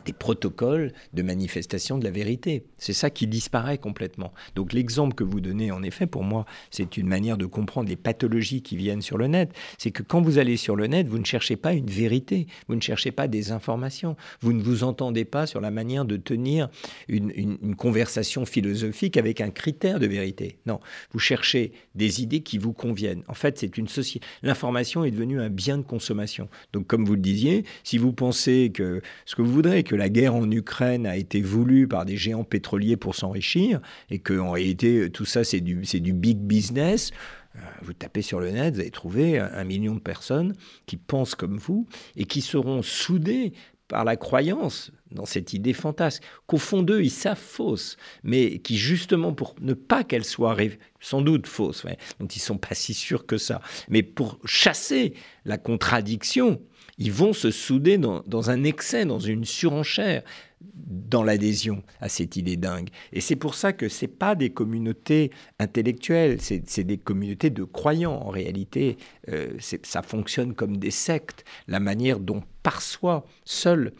des 0.05 0.13
protocoles 0.13 0.93
de 1.13 1.21
manifestation 1.21 1.97
de 1.97 2.03
la 2.03 2.11
vérité. 2.11 2.63
C'est 2.77 2.93
ça 2.93 3.09
qui 3.09 3.27
disparaît 3.27 3.77
complètement. 3.77 4.33
Donc 4.55 4.73
l'exemple 4.73 5.15
que 5.15 5.23
vous 5.23 5.41
donnez, 5.41 5.71
en 5.71 5.83
effet, 5.83 6.07
pour 6.07 6.23
moi, 6.23 6.45
c'est 6.71 6.97
une 6.97 7.07
manière 7.07 7.37
de 7.37 7.45
comprendre 7.45 7.89
les 7.89 7.95
pathologies 7.95 8.61
qui 8.61 8.77
viennent 8.77 9.01
sur 9.01 9.17
le 9.17 9.27
net. 9.27 9.51
C'est 9.77 9.91
que 9.91 10.03
quand 10.03 10.21
vous 10.21 10.37
allez 10.37 10.57
sur 10.57 10.75
le 10.75 10.87
net, 10.87 11.07
vous 11.07 11.19
ne 11.19 11.25
cherchez 11.25 11.55
pas 11.55 11.73
une 11.73 11.89
vérité, 11.89 12.47
vous 12.67 12.75
ne 12.75 12.81
cherchez 12.81 13.11
pas 13.11 13.27
des 13.27 13.51
informations, 13.51 14.15
vous 14.41 14.53
ne 14.53 14.61
vous 14.61 14.83
entendez 14.83 15.25
pas 15.25 15.47
sur 15.47 15.61
la 15.61 15.71
manière 15.71 16.05
de 16.05 16.17
tenir 16.17 16.69
une, 17.07 17.31
une 17.35 17.75
conversation 17.75 18.45
philosophique 18.45 19.17
avec 19.17 19.41
un 19.41 19.49
critère 19.49 19.99
de 19.99 20.07
vérité. 20.07 20.57
Non, 20.65 20.79
vous 21.11 21.19
cherchez 21.19 21.71
des 21.95 22.21
idées 22.21 22.41
qui 22.41 22.57
vous 22.57 22.73
conviennent. 22.73 23.23
En 23.27 23.33
fait, 23.33 23.57
c'est 23.57 23.77
une 23.77 23.87
société. 23.87 24.25
L'information 24.43 25.03
est 25.03 25.11
devenue 25.11 25.41
un 25.41 25.49
bien 25.49 25.77
de 25.77 25.83
consommation. 25.83 26.49
Donc, 26.73 26.87
comme 26.87 27.05
vous 27.05 27.15
le 27.15 27.21
disiez, 27.21 27.63
si 27.83 27.97
vous 27.97 28.13
pensez 28.13 28.71
que 28.73 29.01
ce 29.25 29.35
que 29.35 29.41
vous 29.41 29.51
voudrez, 29.51 29.83
que 29.87 29.95
la 29.95 30.09
guerre 30.09 30.35
en 30.35 30.51
Ukraine 30.51 31.07
a 31.07 31.15
été 31.15 31.41
voulue 31.41 31.87
par 31.87 32.05
des 32.05 32.17
géants 32.17 32.43
pétroliers 32.43 32.97
pour 32.97 33.15
s'enrichir 33.15 33.79
et 34.09 34.19
qu'en 34.19 34.51
réalité 34.51 35.09
tout 35.09 35.25
ça 35.25 35.43
c'est 35.43 35.61
du, 35.61 35.81
du 35.81 36.13
big 36.13 36.37
business, 36.37 37.11
euh, 37.55 37.59
vous 37.81 37.93
tapez 37.93 38.21
sur 38.21 38.41
le 38.41 38.51
net, 38.51 38.75
vous 38.75 38.81
allez 38.81 38.91
trouver 38.91 39.39
un, 39.39 39.63
million 39.63 39.95
de 39.95 39.99
personnes 39.99 40.55
qui 40.85 40.97
pensent 40.97 41.35
comme 41.35 41.57
vous 41.57 41.87
et 42.17 42.25
qui 42.25 42.41
seront 42.41 42.81
soudées 42.81 43.53
par 43.87 44.03
la 44.03 44.17
croyance 44.17 44.91
dans 45.11 45.25
cette 45.25 45.53
idée 45.53 45.71
fantasque, 45.71 46.21
qu'au 46.45 46.57
fond 46.57 46.83
d'eux, 46.83 47.01
ils 47.01 47.09
savent 47.09 47.39
fausse, 47.39 47.95
mais 48.23 48.59
qui 48.59 48.75
justement, 48.75 49.33
pour 49.33 49.55
ne 49.61 49.73
pas 49.73 50.03
qu'elle 50.03 50.25
soit 50.25 50.57
sans 50.99 51.21
doute 51.21 51.47
fausse, 51.47 51.85
donc 52.19 52.35
ils 52.35 52.39
sont 52.39 52.57
pas 52.57 52.75
si 52.75 52.93
sûrs 52.93 53.25
que 53.25 53.37
ça, 53.37 53.61
mais 53.87 54.03
pour 54.03 54.39
chasser 54.43 55.13
la 55.45 55.57
contradiction, 55.57 56.59
ils 56.97 57.11
vont 57.11 57.33
se 57.33 57.51
souder 57.51 57.97
dans, 57.97 58.49
un 58.49 58.63
excès, 58.63 59.05
dans 59.05 59.19
une 59.19 59.45
surenchère 59.45 60.23
dans 60.61 61.23
l'adhésion 61.23 61.83
à 62.01 62.09
cette 62.09 62.35
idée 62.35 62.57
dingue. 62.57 62.89
Et 63.13 63.21
c'est 63.21 63.35
pour 63.35 63.53
ça 63.53 63.71
que 63.73 63.87
ce 63.87 64.05
n'est 64.05 64.11
pas 64.11 64.33
des 64.33 64.49
communautés 64.49 65.31
intellectuelles, 65.59 66.41
c'est 66.41 66.83
des 66.83 66.97
communautés 66.97 67.51
de 67.51 67.63
croyants. 67.63 68.15
En 68.15 68.29
réalité, 68.29 68.97
euh, 69.29 69.57
ça 69.59 70.01
fonctionne 70.01 70.55
comme 70.55 70.77
des 70.77 70.91
sectes. 70.91 71.45
La 71.67 71.79
manière 71.79 72.19
dont 72.19 72.41
par 72.63 72.81
soi, 72.81 73.25
seule 73.45 73.93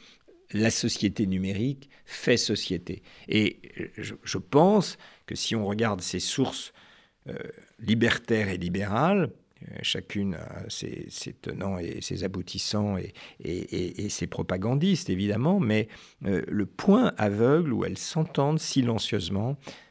la 0.54 0.72
société 0.72 1.28
numérique 1.28 1.90
fait 2.06 2.38
société. 2.38 3.04
Et 3.28 3.60
je, 3.98 4.38
pense 4.38 4.98
que 5.26 5.36
si 5.36 5.56
on 5.56 5.66
regarde 5.66 6.02
ces 6.02 6.20
sources 6.22 6.74
euh, 7.28 7.36
libertaires 7.80 8.48
et 8.48 8.58
libérales, 8.58 9.30
chacune 9.82 10.36
a 10.36 10.64
ses, 10.70 11.08
tenants 11.42 11.78
et 11.78 12.02
ses 12.02 12.24
aboutissants 12.24 12.98
et, 12.98 14.10
ses 14.10 14.28
propagandistes, 14.28 15.10
évidemment, 15.10 15.60
mais 15.60 15.88
euh, 16.26 16.42
le 16.48 16.66
point 16.66 17.14
aveugle 17.18 17.74
où 17.74 17.86
elles 17.86 17.98
s'entendent 17.98 18.60
silencieusement, 18.60 19.58
euh, 19.60 19.87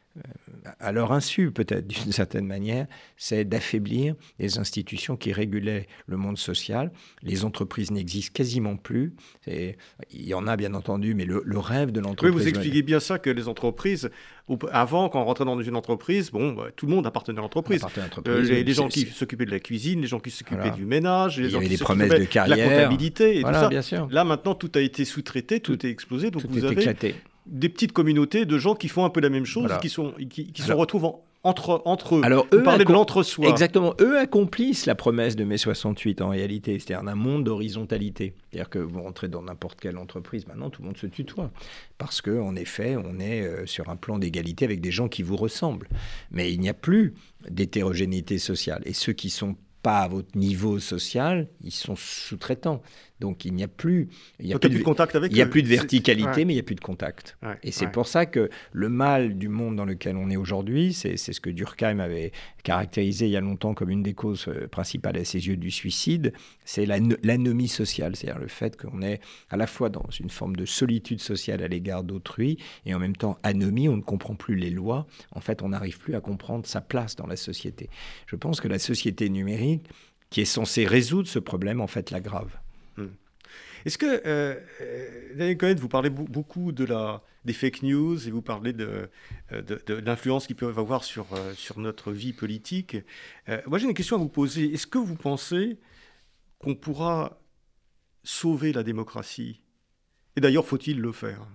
à 0.81 0.93
leur 0.93 1.13
insu 1.13 1.51
peut-être 1.51 1.87
d'une 1.87 2.13
certaine 2.13 2.47
manière, 2.47 2.87
c'est 3.17 3.45
d'affaiblir 3.45 4.15
les 4.39 4.59
institutions 4.59 5.17
qui 5.17 5.33
régulaient 5.33 5.87
le 6.07 6.17
monde 6.17 6.39
social. 6.39 6.91
Les 7.23 7.45
entreprises 7.45 7.91
n'existent 7.91 8.33
quasiment 8.35 8.77
plus. 8.77 9.15
Il 9.47 9.75
y 10.11 10.35
en 10.35 10.47
a 10.47 10.57
bien 10.57 10.75
entendu, 10.75 11.15
mais 11.15 11.25
le, 11.25 11.43
rêve 11.59 11.93
de 11.93 12.01
l'entreprise... 12.01 12.35
Oui, 12.35 12.43
vous 12.43 12.49
expliquez 12.49 12.83
bien 12.83 13.01
ça, 13.01 13.19
que 13.19 13.31
les 13.31 13.49
entreprises, 13.49 14.11
avant, 14.71 15.09
quand 15.09 15.21
on 15.21 15.25
rentrait 15.25 15.45
dans 15.45 15.61
une 15.61 15.77
entreprise, 15.77 16.31
bon, 16.31 16.53
bah, 16.53 16.67
tout 16.75 16.87
le 16.87 16.95
monde 16.95 17.07
appartenait 17.07 17.39
à 17.39 17.43
l'entreprise. 17.43 17.85
Euh, 18.27 18.43
les, 18.43 18.73
gens 18.73 18.89
qui 18.89 19.07
s'occupaient 19.07 19.47
de 19.47 19.51
la 19.51 19.61
cuisine, 19.61 20.01
les 20.01 20.07
gens 20.07 20.21
qui 20.21 20.31
s'occupaient 20.31 20.71
du 20.71 20.85
ménage, 20.85 21.39
les 21.39 21.51
gens 21.51 21.61
qui 21.61 21.77
s'occupaient 21.77 22.09
de, 22.09 22.25
de, 22.25 22.51
la 22.51 22.57
comptabilité 22.57 23.39
et 23.39 23.43
tout 23.43 23.53
ça. 23.53 23.69
Bien 23.69 23.83
sûr. 23.83 24.09
Là, 24.11 24.25
maintenant, 24.25 24.55
tout 24.55 24.71
a 24.75 24.81
été 24.81 25.05
sous-traité, 25.05 25.61
tout, 25.61 25.85
est 25.85 25.91
explosé. 25.91 26.31
Donc 26.31 26.45
vous 26.47 26.65
avez 26.65 26.81
éclaté 26.81 27.17
des 27.47 27.69
petites 27.69 27.93
communautés 27.93 28.45
de 28.45 28.59
gens 28.59 28.75
qui 28.75 28.89
font 28.89 29.05
un 29.05 29.11
peu 29.11 29.21
la 29.21 29.31
même 29.31 29.45
chose, 29.45 29.71
qui, 29.81 29.89
sont, 29.89 30.13
qui, 30.31 30.53
se 30.57 30.73
retrouvent 30.73 31.13
entre, 31.47 31.83
entre 31.85 32.17
eux. 32.17 32.21
Alors, 32.25 32.47
eux 32.53 32.63
parlez 32.63 32.85
de 32.85 32.93
l'entre-soi. 32.93 33.49
Exactement. 33.49 33.95
Eux 34.01 34.19
accomplissent 34.19 34.85
la 34.87 34.97
promesse 34.97 35.37
de 35.37 35.45
mai 35.45 35.59
68 35.59 36.21
en 36.21 36.31
réalité, 36.31 36.79
c'est-à-dire 36.79 37.07
un 37.07 37.15
monde 37.15 37.45
d'horizontalité. 37.45 38.35
C'est-à-dire 38.51 38.69
que 38.69 38.81
vous 38.81 39.01
rentrez 39.01 39.29
dans 39.29 39.43
n'importe 39.43 39.81
quelle 39.81 39.97
entreprise, 39.97 40.47
maintenant 40.49 40.71
tout 40.71 40.83
le 40.83 40.89
monde 40.89 40.97
se 40.97 41.07
tutoie. 41.07 41.51
Parce 41.99 42.21
qu'en 42.21 42.57
effet, 42.57 42.97
on 42.97 43.21
est 43.21 43.43
euh, 43.43 43.65
sur 43.67 43.89
un 43.89 43.97
plan 43.97 44.19
d'égalité 44.19 44.65
avec 44.65 44.81
des 44.81 44.91
gens 44.91 45.09
qui 45.09 45.23
vous 45.23 45.37
ressemblent. 45.37 45.89
Mais 46.33 46.53
il 46.53 46.61
n'y 46.61 46.69
a 46.69 46.75
plus 46.75 47.15
d'hétérogénéité 47.49 48.39
sociale. 48.39 48.83
Et 48.85 48.93
ceux 48.93 49.13
qui 49.13 49.31
sont 49.31 49.57
pas 49.87 50.01
à 50.01 50.09
votre 50.09 50.37
niveau 50.37 50.81
social, 50.81 51.47
ils 51.63 51.71
sont 51.71 51.95
sous-traitants. 51.95 52.83
Donc 53.21 53.45
il 53.45 53.55
n'y 53.55 53.65
a 53.65 53.69
plus, 53.69 54.09
il 54.41 54.47
y 54.47 54.55
a 54.55 54.59
plus, 54.59 54.69
de, 54.69 54.83
contact 54.83 55.15
avec 55.17 55.33
il 55.33 55.39
y 55.39 55.43
a 55.43 55.47
plus 55.47 55.63
de 55.63 55.69
verticalité, 55.69 56.45
mais 56.45 56.53
il 56.53 56.57
n'y 56.57 56.61
a 56.61 56.65
plus 56.65 56.75
de 56.75 56.81
contact. 56.81 57.37
et 57.63 57.73
c'est 57.73 57.91
pour 57.91 58.07
ça 58.07 58.27
que 58.27 58.51
le 58.73 58.89
mal 58.89 59.39
du 59.39 59.49
monde 59.49 59.77
dans 59.77 59.85
lequel 59.85 60.17
on 60.17 60.31
est 60.31 60.37
aujourd'hui, 60.37 60.93
c'est 60.93 61.17
ce 61.17 61.41
que 61.41 61.51
Durkheim 61.51 62.01
avait 62.01 62.33
caractérisé 62.63 63.27
il 63.27 63.31
y 63.31 63.37
a 63.37 63.41
longtemps 63.41 63.75
comme 63.75 63.91
une 63.91 64.03
des 64.03 64.15
causes 64.15 64.49
euh, 64.49 64.67
principales 64.67 65.17
à 65.17 65.25
ses 65.25 65.47
yeux 65.47 65.57
du 65.57 65.71
suicide, 65.71 66.33
c'est 66.65 66.85
l'anomie 66.85 67.69
sociale, 67.69 68.17
c'est-à-dire 68.17 68.41
le 68.41 68.49
fait 68.49 68.77
qu'on 68.77 69.03
est 69.03 69.21
à 69.51 69.57
la 69.57 69.67
fois 69.67 69.89
dans 69.89 70.07
une 70.19 70.31
forme 70.31 70.57
de 70.57 70.65
solitude 70.65 71.21
sociale 71.21 71.63
à 71.63 71.69
l'égard 71.69 72.03
d'autrui 72.03 72.59
et 72.85 72.95
en 72.95 72.99
même 72.99 73.17
temps 73.17 73.39
anomie, 73.43 73.89
on 73.89 73.97
ne 73.97 74.03
comprend 74.03 74.35
plus 74.35 74.57
les 74.57 74.71
lois. 74.71 75.07
En 75.33 75.41
fait, 75.41 75.63
on 75.63 75.71
n'arrive 75.71 75.99
plus 75.99 76.15
à 76.15 76.21
comprendre 76.21 76.67
sa 76.67 76.81
place 76.81 77.17
dans 77.17 77.27
la 77.27 77.37
société. 77.37 77.89
Je 78.27 78.37
pense 78.37 78.61
que 78.61 78.69
la 78.69 78.79
société 78.79 79.29
numérique 79.29 79.87
qui 80.31 80.41
est 80.41 80.45
censée 80.47 80.85
résoudre 80.85 81.29
ce 81.29 81.39
problème, 81.39 81.81
en 81.81 81.87
fait, 81.87 82.11
l'aggrave. 82.11 82.51
Est-ce 83.85 83.99
que, 83.99 84.07
euh, 84.27 84.59
euh, 84.81 85.35
Daniel 85.37 85.57
Cohen, 85.57 85.75
vous 85.77 85.89
parlez 85.89 86.11
beaucoup 86.11 86.73
de 86.73 86.85
la, 86.85 87.23
des 87.45 87.53
fake 87.53 87.83
news 87.83 88.27
et 88.27 88.31
vous 88.31 88.43
parlez 88.43 88.73
de, 88.73 89.09
euh, 89.53 89.63
de, 89.63 89.95
l'influence 89.95 90.49
qu'ils 90.49 90.57
peuvent 90.57 90.79
avoir 90.79 91.05
sur, 91.05 91.27
sur 91.55 91.79
notre 91.79 92.13
vie 92.13 92.33
politique. 92.33 92.97
moi, 93.67 93.79
j'ai 93.79 93.87
une 93.87 93.95
question 93.95 94.17
à 94.17 94.19
vous 94.19 94.29
poser. 94.29 94.73
Est-ce 94.73 94.87
que 94.87 94.99
vous 94.99 95.15
pensez 95.15 95.79
qu'on 96.59 96.75
pourra 96.75 97.41
sauver 98.25 98.73
la 98.73 98.83
démocratie? 98.83 99.63
Et 100.35 100.41
d'ailleurs, 100.41 100.67
faut-il 100.67 101.01
le 101.01 101.13
faire? 101.13 101.47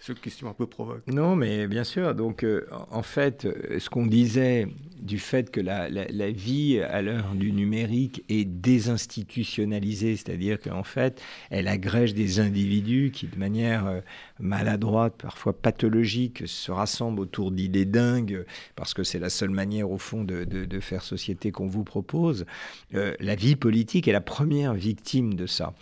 Cette 0.00 0.20
question 0.20 0.48
un 0.48 0.54
peu 0.54 0.66
provoque. 0.66 1.06
Non, 1.06 1.36
mais 1.36 1.66
bien 1.66 1.84
sûr. 1.84 2.14
Donc, 2.14 2.42
euh, 2.42 2.66
en 2.90 3.02
fait, 3.02 3.44
euh, 3.44 3.78
ce 3.78 3.90
qu'on 3.90 4.06
disait 4.06 4.66
du 4.98 5.18
fait 5.18 5.50
que 5.50 5.60
la, 5.60 5.88
vie 6.30 6.80
à 6.80 7.02
l'heure 7.02 7.34
du 7.34 7.52
numérique 7.52 8.22
est 8.28 8.44
désinstitutionnalisée, 8.44 10.16
c'est-à-dire 10.16 10.58
qu'en 10.58 10.84
fait, 10.84 11.22
elle 11.50 11.68
agrège 11.68 12.14
des 12.14 12.40
individus 12.40 13.10
qui, 13.12 13.26
de 13.26 13.38
manière 13.38 13.86
euh, 13.86 14.00
maladroite, 14.38 15.14
parfois 15.16 15.52
pathologique, 15.52 16.44
se 16.46 16.70
rassemblent 16.70 17.20
autour 17.20 17.50
d'idées 17.50 17.84
dingues, 17.84 18.44
parce 18.76 18.94
que 18.94 19.04
c'est 19.04 19.18
la 19.18 19.30
seule 19.30 19.50
manière, 19.50 19.90
au 19.90 19.98
fond, 19.98 20.24
de, 20.24 20.80
faire 20.80 21.02
société 21.02 21.52
qu'on 21.52 21.66
vous 21.66 21.84
propose. 21.84 22.46
la 22.92 23.34
vie 23.34 23.54
politique 23.54 24.08
est 24.08 24.12
la 24.12 24.22
première 24.22 24.72
victime 24.72 25.34
de 25.34 25.46
ça. 25.46 25.74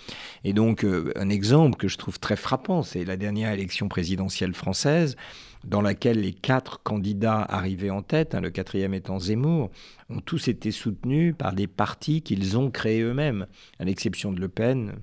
Et 0.42 0.52
donc, 0.52 0.84
un 0.84 1.28
exemple 1.28 1.76
que 1.76 1.86
je 1.86 1.96
trouve 1.98 2.18
très 2.18 2.34
frappant, 2.34 2.82
c'est 2.82 3.04
la 3.04 3.16
dernière 3.16 3.52
élection 3.52 3.88
présidentielle 3.88 4.07
présidentielle 4.08 4.54
française, 4.54 5.16
dans 5.64 5.82
laquelle 5.82 6.22
les 6.22 6.32
quatre 6.32 6.82
candidats 6.82 7.42
arrivés 7.42 7.90
en 7.90 8.00
tête, 8.00 8.34
hein, 8.34 8.40
le 8.40 8.48
quatrième 8.48 8.94
étant 8.94 9.18
Zemmour, 9.18 9.70
ont 10.08 10.20
tous 10.20 10.48
été 10.48 10.70
soutenus 10.70 11.34
par 11.36 11.52
des 11.52 11.66
partis 11.66 12.22
qu'ils 12.22 12.56
ont 12.56 12.70
créés 12.70 13.02
eux-mêmes, 13.02 13.46
à 13.78 13.84
l'exception 13.84 14.32
de 14.32 14.40
Le 14.40 14.48
Pen, 14.48 14.94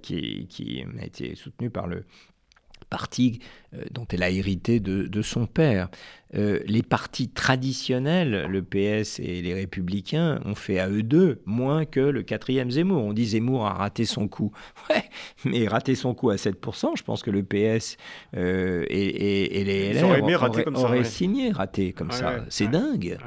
qui, 0.00 0.46
qui 0.48 0.84
a 1.00 1.04
été 1.04 1.34
soutenu 1.34 1.70
par 1.70 1.88
le 1.88 2.04
parti 2.90 3.40
euh, 3.74 3.82
dont 3.90 4.06
elle 4.10 4.22
a 4.22 4.30
hérité 4.30 4.80
de, 4.80 5.22
son 5.22 5.46
père. 5.46 5.88
Euh, 6.34 6.60
les 6.66 6.82
partis 6.82 7.28
traditionnels, 7.28 8.46
le 8.48 8.62
PS 8.62 9.20
et 9.20 9.42
les 9.42 9.54
Républicains, 9.54 10.40
ont 10.44 10.54
fait 10.54 10.78
à 10.78 10.88
eux 10.88 11.02
deux 11.02 11.40
moins 11.46 11.84
que 11.84 12.00
le 12.00 12.22
quatrième 12.22 12.70
Zemmour. 12.70 13.02
On 13.02 13.12
dit 13.12 13.26
Zemmour 13.26 13.66
a 13.66 13.74
raté 13.74 14.04
son 14.04 14.28
coup. 14.28 14.52
Ouais, 14.90 15.02
mais 15.44 15.66
raté 15.66 15.96
son 15.96 16.14
coup 16.14 16.30
à 16.30 16.36
7%, 16.36 16.96
je 16.96 17.02
pense 17.02 17.24
que 17.24 17.30
le 17.30 17.42
PS 17.42 17.96
euh, 18.36 18.84
et, 18.88 19.64
les 19.64 19.92
LR 19.94 20.44
auraient, 20.74 21.02
signé 21.04 21.50
raté 21.50 21.92
comme 21.92 22.12
ça. 22.12 22.44
C'est 22.48 22.68
dingue. 22.68 23.18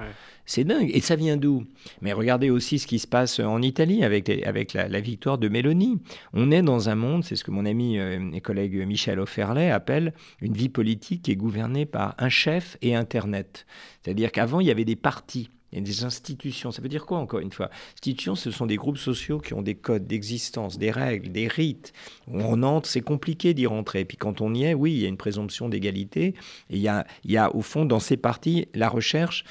C'est 0.49 0.63
dingue. 0.63 0.89
Et 0.95 0.99
ça 0.99 1.15
vient 1.15 1.37
d'où? 1.37 1.63
Mais 2.01 2.11
regardez 2.11 2.49
aussi 2.49 2.79
ce 2.79 2.87
qui 2.87 2.97
se 2.97 3.05
passe 3.05 3.39
en 3.39 3.61
Italie 3.61 4.03
avec, 4.03 4.29
avec 4.29 4.73
la, 4.73 4.99
victoire 4.99 5.37
de 5.37 5.47
Mélanie. 5.47 5.99
On 6.33 6.49
est 6.49 6.63
dans 6.63 6.89
un 6.89 6.95
monde, 6.95 7.23
c'est 7.23 7.35
ce 7.35 7.43
que 7.43 7.51
mon 7.51 7.67
ami 7.67 7.99
euh, 7.99 8.31
et 8.33 8.41
collègue 8.41 8.83
Michel 8.87 9.19
Offerlet 9.19 9.69
appelle 9.69 10.11
une 10.41 10.53
vie 10.53 10.69
politique 10.69 11.21
qui 11.21 11.31
est 11.31 11.35
gouvernée 11.35 11.85
par 11.85 12.15
un 12.17 12.29
chef 12.29 12.77
et 12.81 12.95
Internet. 12.95 13.67
C'est-à-dire 14.01 14.31
qu'avant, 14.31 14.59
il 14.59 14.65
y 14.65 14.71
avait 14.71 14.85
des 14.85 14.95
partis. 14.95 15.51
Il 15.71 15.83
des 15.83 16.03
institutions. 16.03 16.71
Ça 16.71 16.81
veut 16.81 16.89
dire 16.89 17.05
quoi, 17.05 17.19
encore 17.19 17.41
une 17.41 17.51
fois? 17.51 17.69
Institutions, 17.93 18.33
ce 18.33 18.49
sont 18.49 18.65
des 18.65 18.77
groupes 18.77 18.97
sociaux 18.97 19.37
qui 19.37 19.53
ont 19.53 19.61
des 19.61 19.75
codes 19.75 20.07
d'existence, 20.07 20.79
des 20.79 20.89
règles, 20.89 21.31
des 21.31 21.47
rites. 21.47 21.93
On 22.27 22.63
entre, 22.63 22.89
c'est 22.89 23.01
compliqué 23.01 23.53
d'y 23.53 23.67
rentrer. 23.67 24.03
Puis 24.03 24.17
quand 24.17 24.41
on 24.41 24.55
y 24.55 24.63
est, 24.63 24.73
oui, 24.73 24.93
il 24.93 25.01
y 25.01 25.05
a 25.05 25.09
une 25.09 25.17
présomption 25.17 25.69
d'égalité. 25.69 26.33
Et 26.71 26.77
il 26.77 26.79
y 26.79 26.87
a, 26.87 27.05
il 27.23 27.31
y 27.31 27.37
a, 27.37 27.55
au 27.55 27.61
fond, 27.61 27.85
dans 27.85 27.99
ces 27.99 28.17
partis, 28.17 28.67
la 28.73 28.89
recherche 28.89 29.43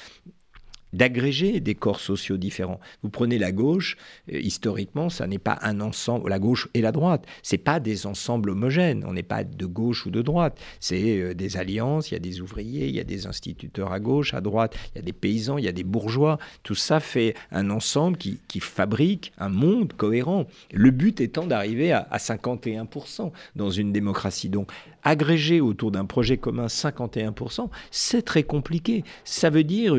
d'agréger 0.93 1.59
des 1.59 1.75
corps 1.75 1.99
sociaux 1.99 2.37
différents. 2.37 2.79
Vous 3.03 3.09
prenez 3.09 3.37
la 3.37 3.51
gauche, 3.51 3.97
euh, 4.31 4.39
historiquement, 4.39 5.09
ça 5.09 5.27
n'est 5.27 5.37
pas 5.37 5.59
un 5.61 5.81
ensemble, 5.81 6.29
la 6.29 6.39
gauche 6.39 6.67
et 6.73 6.81
la 6.81 6.91
droite, 6.91 7.25
c'est 7.43 7.57
pas 7.57 7.79
des 7.79 8.05
ensembles 8.05 8.49
homogènes, 8.49 9.03
on 9.05 9.13
n'est 9.13 9.23
pas 9.23 9.43
de 9.43 9.65
gauche 9.65 10.05
ou 10.05 10.11
de 10.11 10.21
droite, 10.21 10.59
c'est 10.79 11.19
euh, 11.19 11.33
des 11.33 11.57
alliances, 11.57 12.11
il 12.11 12.15
y 12.15 12.17
a 12.17 12.21
des 12.21 12.41
ouvriers, 12.41 12.87
il 12.87 12.95
y 12.95 12.99
a 12.99 13.03
des 13.03 13.27
instituteurs 13.27 13.91
à 13.91 13.99
gauche, 13.99 14.33
à 14.33 14.41
droite, 14.41 14.75
il 14.93 14.97
y 14.97 14.99
a 14.99 15.03
des 15.03 15.13
paysans, 15.13 15.57
il 15.57 15.65
y 15.65 15.67
a 15.67 15.73
des 15.73 15.83
bourgeois, 15.83 16.39
tout 16.63 16.75
ça 16.75 16.99
fait 16.99 17.35
un 17.51 17.69
ensemble 17.69 18.17
qui, 18.17 18.39
fabrique 18.59 19.31
un 19.37 19.47
monde 19.47 19.93
cohérent. 19.93 20.45
Le 20.73 20.91
but 20.91 21.21
étant 21.21 21.47
d'arriver 21.47 21.93
à, 21.93 22.07
à 22.11 22.17
51% 22.17 23.31
dans 23.55 23.69
une 23.69 23.93
démocratie. 23.93 24.49
Donc 24.49 24.69
agréger 25.03 25.61
autour 25.61 25.91
d'un 25.91 26.05
projet 26.05 26.37
commun 26.37 26.67
51%, 26.67 27.69
c'est 27.91 28.21
très 28.21 28.43
compliqué. 28.43 29.03
Ça 29.23 29.49
veut 29.49 29.63
dire 29.63 29.95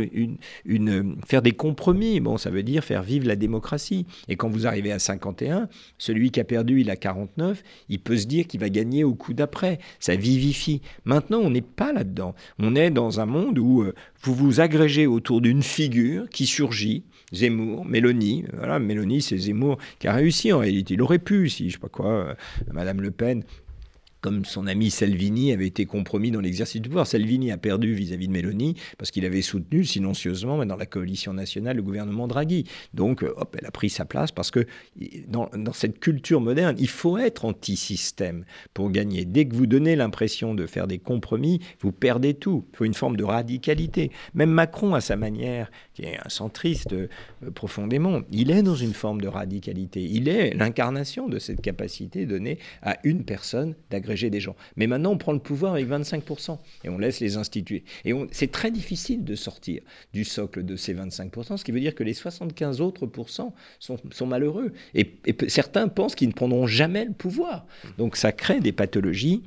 une, 0.64 1.16
faire 1.26 1.42
des 1.42 1.53
compromis. 1.53 2.20
Bon, 2.20 2.36
ça 2.36 2.51
veut 2.51 2.62
dire 2.62 2.84
faire 2.84 3.03
vivre 3.03 3.26
la 3.26 3.36
démocratie. 3.36 4.07
Et 4.28 4.36
quand 4.36 4.48
vous 4.48 4.66
arrivez 4.66 4.92
à 4.92 4.98
51, 4.98 5.68
celui 5.98 6.30
qui 6.30 6.40
a 6.40 6.44
perdu, 6.44 6.80
il 6.80 6.90
a 6.90 6.96
49, 6.96 7.62
il 7.88 8.01
peut 8.01 8.16
se 8.16 8.26
dire 8.26 8.46
qu'il 8.46 8.61
va 8.61 8.68
gagner 8.68 9.05
au 9.05 9.14
coup 9.14 9.34
d'après. 9.34 9.78
Ça 9.98 10.16
vivifie. 10.16 10.82
Maintenant, 11.05 11.38
on 11.38 11.51
n'est 11.51 11.61
pas 11.61 11.92
là-dedans. 11.92 12.34
On 12.59 12.74
est 12.76 12.90
dans 12.90 13.20
un 13.20 13.26
monde 13.26 13.59
où 13.59 13.82
euh, 13.82 13.94
vous 14.22 14.34
vous 14.34 14.61
agrégez 14.61 15.07
autour 15.07 15.40
d'une 15.40 15.62
figure 15.62 16.28
qui 16.28 16.46
surgit, 16.46 17.05
Zemmour, 17.32 17.84
Mélanie. 17.84 18.44
Voilà, 18.57 18.78
Mélanie, 18.78 19.22
c'est 19.22 19.38
Zemmour 19.38 19.78
qui 19.98 20.09
a 20.09 20.12
réussi 20.12 20.53
en 20.53 20.59
réalité. 20.59 20.94
Il 20.94 21.03
aurait 21.03 21.18
pu, 21.18 21.48
si 21.48 21.68
je 21.68 21.74
sais 21.74 21.80
pas 21.80 21.88
quoi, 21.88 22.11
euh, 22.11 22.34
Madame 22.72 23.01
Le 23.01 23.11
Pen 23.11 23.44
comme 24.21 24.45
son 24.45 24.66
ami 24.66 24.91
Salvini 24.91 25.53
avait 25.53 25.66
été 25.66 25.87
compromis 25.87 26.31
dans 26.31 26.41
l'exercice 26.41 26.81
du 26.81 26.89
pouvoir. 26.89 27.07
Salvini 27.07 27.51
a 27.53 27.57
perdu 27.57 27.95
vis-à-vis 27.95 28.29
de 28.29 28.33
Meloni 28.33 28.77
parce 28.99 29.11
qu'il 29.11 29.25
avait 29.25 29.43
soutenu 29.43 29.85
silencieusement 29.85 30.64
dans 30.64 30.77
la 30.77 30.87
coalition 30.87 31.33
nationale 31.33 31.77
le 31.77 31.83
gouvernement 31.83 32.29
Draghi. 32.29 32.64
Donc, 32.95 33.23
euh, 33.23 33.33
hop, 33.37 33.57
elle 33.59 33.66
a 33.66 33.71
pris 33.71 33.91
sa 33.91 34.05
place 34.05 34.33
parce 34.33 34.51
que 34.51 34.66
dans, 35.29 35.49
cette 35.73 36.01
culture 36.01 36.41
moderne, 36.41 36.77
il 36.79 36.89
faut 36.89 37.18
être 37.18 37.45
anti-système 37.45 38.45
pour 38.75 38.91
gagner. 38.91 39.25
Dès 39.25 39.47
que 39.47 39.55
vous 39.55 39.66
donnez 39.66 39.97
l'impression 39.97 40.55
de 40.55 40.66
faire 40.66 40.87
des 40.87 40.99
compromis, 40.99 41.61
vous 41.81 41.93
perdez 41.93 42.35
tout. 42.35 42.64
Il 42.73 42.77
faut 42.77 42.85
une 42.85 42.95
forme 42.95 43.16
de 43.16 43.25
radicalité. 43.25 44.11
Même 44.35 44.51
Macron, 44.51 44.95
à 44.95 45.01
sa 45.01 45.16
manière, 45.16 45.71
qui 45.95 46.03
est 46.03 46.18
un 46.18 46.29
centriste 46.29 46.93
euh, 46.93 47.09
profondément, 47.55 48.21
il 48.31 48.51
est 48.51 48.62
dans 48.62 48.75
une 48.75 48.95
forme 48.95 49.21
de 49.21 49.29
radicalité. 49.29 50.03
Il 50.03 50.29
est 50.29 50.55
l'incarnation 50.55 51.29
de 51.29 51.39
cette 51.39 51.61
capacité 51.61 52.27
donnée 52.27 52.59
à 52.83 52.99
une 53.05 53.25
personne 53.25 53.75
des 54.30 54.40
gens. 54.40 54.56
Mais 54.76 54.86
maintenant, 54.86 55.12
on 55.12 55.18
prend 55.18 55.32
le 55.32 55.38
pouvoir 55.38 55.74
avec 55.74 55.88
25% 55.88 56.58
et 56.84 56.88
on 56.88 56.98
laisse 56.98 57.20
les 57.20 57.36
instituer. 57.36 57.84
Et 58.04 58.12
c'est 58.32 58.50
très 58.50 58.70
difficile 58.70 59.24
de 59.24 59.34
sortir 59.34 59.82
du 60.12 60.24
socle 60.24 60.64
de 60.64 60.76
ces 60.76 60.94
25%, 60.94 61.56
ce 61.56 61.64
qui 61.64 61.72
veut 61.72 61.80
dire 61.80 61.94
que 61.94 62.04
les 62.04 62.14
75 62.14 62.80
autres 62.80 63.06
pourcents 63.06 63.54
sont, 63.78 63.98
sont 64.11 64.26
malheureux. 64.26 64.72
Et, 64.94 65.14
certains 65.48 65.88
pensent 65.88 66.14
qu'ils 66.14 66.28
ne 66.28 66.34
prendront 66.34 66.66
jamais 66.66 67.04
le 67.04 67.12
pouvoir. 67.12 67.66
Donc 67.98 68.16
ça 68.16 68.32
crée 68.32 68.61
des 68.61 68.72
pathologies 68.72 69.42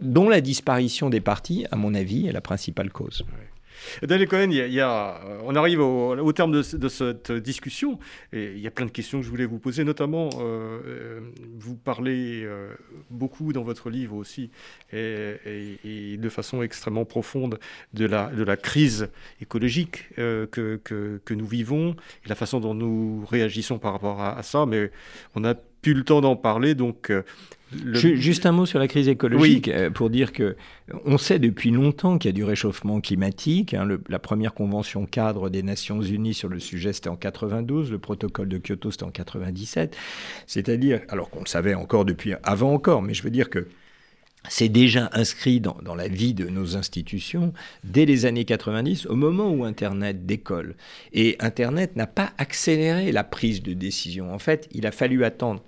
dont 0.00 0.28
la 0.28 0.40
disparition 0.40 1.08
des 1.08 1.20
partis, 1.20 1.66
à 1.70 1.76
mon 1.76 1.94
avis, 1.94 2.26
est 2.26 2.32
la 2.32 2.40
principale 2.40 2.90
cause. 2.90 3.24
Daniel 4.02 4.28
Cohen, 4.28 4.50
y 4.50 4.80
a, 4.80 5.20
on 5.44 5.54
arrive 5.54 5.80
au, 5.80 6.32
terme 6.32 6.52
de, 6.52 6.88
cette 6.88 7.32
discussion 7.32 7.98
et 8.32 8.52
il 8.52 8.60
y 8.60 8.66
a 8.66 8.70
plein 8.70 8.86
de 8.86 8.90
questions 8.90 9.18
que 9.18 9.24
je 9.24 9.30
voulais 9.30 9.46
vous 9.46 9.58
poser, 9.58 9.84
notamment 9.84 10.28
euh, 10.38 10.80
euh, 10.86 11.20
vous 11.58 11.76
parlez 11.76 12.42
euh, 12.44 12.74
beaucoup 13.10 13.52
dans 13.52 13.62
votre 13.62 13.90
livre 13.90 14.16
aussi 14.16 14.50
et, 14.92 16.16
de 16.18 16.28
façon 16.28 16.62
extrêmement 16.62 17.04
profonde 17.04 17.58
de 17.94 18.06
la, 18.06 18.26
de 18.30 18.42
la 18.42 18.56
crise 18.56 19.08
écologique 19.40 20.08
que, 20.16 20.80
que, 20.82 21.34
nous 21.34 21.46
vivons 21.46 21.94
et 22.24 22.28
la 22.28 22.34
façon 22.34 22.60
dont 22.60 22.74
nous 22.74 23.24
réagissons 23.26 23.78
par 23.78 23.92
rapport 23.92 24.20
à, 24.20 24.38
à 24.38 24.42
ça, 24.42 24.66
mais 24.66 24.90
on 25.34 25.44
a 25.44 25.54
plus 25.54 25.94
le 25.94 26.02
temps 26.02 26.20
d'en 26.20 26.36
parler, 26.36 26.74
donc 26.74 27.12
Juste 27.72 28.46
un 28.46 28.52
mot 28.52 28.64
sur 28.64 28.78
la 28.78 28.86
crise 28.86 29.08
écologique, 29.08 29.68
euh, 29.68 29.90
pour 29.90 30.08
dire 30.08 30.32
que 30.32 30.56
on 31.04 31.18
sait 31.18 31.40
depuis 31.40 31.72
longtemps 31.72 32.16
qu'il 32.16 32.28
y 32.28 32.30
a 32.30 32.32
du 32.32 32.44
réchauffement 32.44 33.00
climatique. 33.00 33.74
Hein. 33.74 33.88
la 34.08 34.18
première 34.20 34.54
convention 34.54 35.04
cadre 35.04 35.50
des 35.50 35.64
Nations 35.64 36.00
Unies 36.00 36.34
sur 36.34 36.48
le 36.48 36.60
sujet, 36.60 36.92
c'était 36.92 37.08
en 37.08 37.16
92, 37.16 37.90
le 37.90 37.98
protocole 37.98 38.48
de 38.48 38.58
Kyoto, 38.58 38.92
c'était 38.92 39.04
en 39.04 39.10
97. 39.10 39.96
C'est-à-dire, 40.46 41.00
alors 41.08 41.28
qu'on 41.28 41.40
le 41.40 41.46
savait 41.46 41.74
encore 41.74 42.04
depuis 42.04 42.34
avant 42.44 42.72
encore, 42.72 43.02
mais 43.02 43.14
je 43.14 43.24
veux 43.24 43.30
dire 43.30 43.50
que 43.50 43.66
c'est 44.48 44.68
déjà 44.68 45.10
inscrit 45.12 45.58
dans, 45.60 45.76
dans, 45.82 45.96
la 45.96 46.06
vie 46.06 46.34
de 46.34 46.48
nos 46.48 46.76
institutions 46.76 47.52
dès 47.82 48.04
les 48.04 48.26
années 48.26 48.44
90, 48.44 49.06
au 49.06 49.16
moment 49.16 49.50
où 49.50 49.64
Internet 49.64 50.24
décolle. 50.24 50.76
Et 51.12 51.34
Internet 51.40 51.96
n'a 51.96 52.06
pas 52.06 52.32
accéléré 52.38 53.10
la 53.10 53.24
prise 53.24 53.60
de 53.60 53.72
décision. 53.72 54.32
En 54.32 54.38
fait, 54.38 54.68
il 54.70 54.86
a 54.86 54.92
fallu 54.92 55.24
attendre 55.24 55.62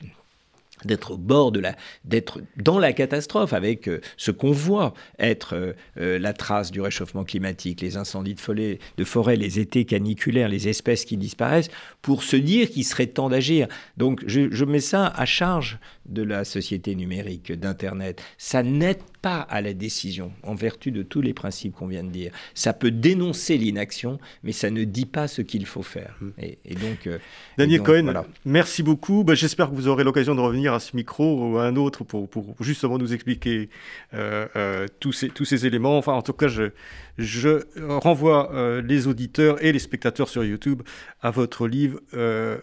d'être 0.84 1.12
au 1.12 1.16
bord 1.16 1.52
de 1.52 1.60
la, 1.60 1.76
d'être 2.04 2.40
dans 2.56 2.78
la 2.78 2.92
catastrophe 2.92 3.52
avec 3.52 3.88
euh, 3.88 4.00
ce 4.16 4.30
qu'on 4.30 4.52
voit 4.52 4.94
être 5.18 5.54
euh, 5.54 5.72
euh, 5.98 6.18
la 6.18 6.32
trace 6.32 6.70
du 6.70 6.80
réchauffement 6.80 7.24
climatique, 7.24 7.80
les 7.80 7.96
incendies 7.96 8.34
de, 8.34 9.04
forêt, 9.04 9.36
les 9.36 9.58
étés 9.58 9.84
caniculaires, 9.84 10.48
les 10.48 10.68
espèces 10.68 11.04
qui 11.04 11.16
disparaissent, 11.16 11.70
pour 12.02 12.22
se 12.22 12.36
dire 12.36 12.70
qu'il 12.70 12.84
serait 12.84 13.06
temps 13.06 13.28
d'agir. 13.28 13.68
Donc 13.96 14.22
je 14.26 14.64
mets 14.64 14.80
ça 14.80 15.06
à 15.06 15.24
charge 15.24 15.78
de 16.08 16.22
la 16.22 16.44
société 16.44 16.94
numérique, 16.94 17.52
d'Internet. 17.52 18.22
Ça 18.38 18.62
n'aide 18.62 19.02
pas 19.22 19.40
à 19.40 19.60
la 19.60 19.74
décision, 19.74 20.32
en 20.42 20.54
vertu 20.54 20.90
de 20.90 21.02
tous 21.02 21.20
les 21.20 21.34
principes 21.34 21.74
qu'on 21.74 21.86
vient 21.86 22.04
de 22.04 22.10
dire. 22.10 22.32
Ça 22.54 22.72
peut 22.72 22.90
dénoncer 22.90 23.58
l'inaction, 23.58 24.18
mais 24.42 24.52
ça 24.52 24.70
ne 24.70 24.84
dit 24.84 25.06
pas 25.06 25.28
ce 25.28 25.42
qu'il 25.42 25.66
faut 25.66 25.82
faire. 25.82 26.16
Mmh. 26.20 26.28
Et, 26.38 26.74
donc, 26.74 27.06
euh, 27.06 27.18
Daniel 27.56 27.82
Cohen, 27.82 28.24
merci 28.44 28.82
beaucoup. 28.82 29.24
Bah, 29.24 29.34
j'espère 29.34 29.70
que 29.70 29.74
vous 29.74 29.88
aurez 29.88 30.04
l'occasion 30.04 30.34
de 30.34 30.40
revenir 30.40 30.72
à 30.72 30.80
ce 30.80 30.96
micro 30.96 31.50
ou 31.50 31.58
à 31.58 31.64
un 31.64 31.76
autre 31.76 32.04
pour, 32.04 32.28
pour 32.28 32.54
justement 32.60 32.98
nous 32.98 33.12
expliquer 33.12 33.68
euh, 34.14 34.46
euh, 34.56 34.86
tous, 35.00 35.12
ces, 35.12 35.28
tous 35.28 35.44
ces 35.44 35.66
éléments. 35.66 35.98
Enfin, 35.98 36.12
en 36.12 36.22
tout 36.22 36.32
cas, 36.32 36.48
je, 36.48 36.70
je 37.18 37.64
renvoie 37.88 38.80
les 38.82 39.06
auditeurs 39.06 39.62
et 39.64 39.72
les 39.72 39.78
spectateurs 39.78 40.28
sur 40.28 40.44
YouTube 40.44 40.82
à 41.20 41.30
votre 41.30 41.66
livre 41.66 42.00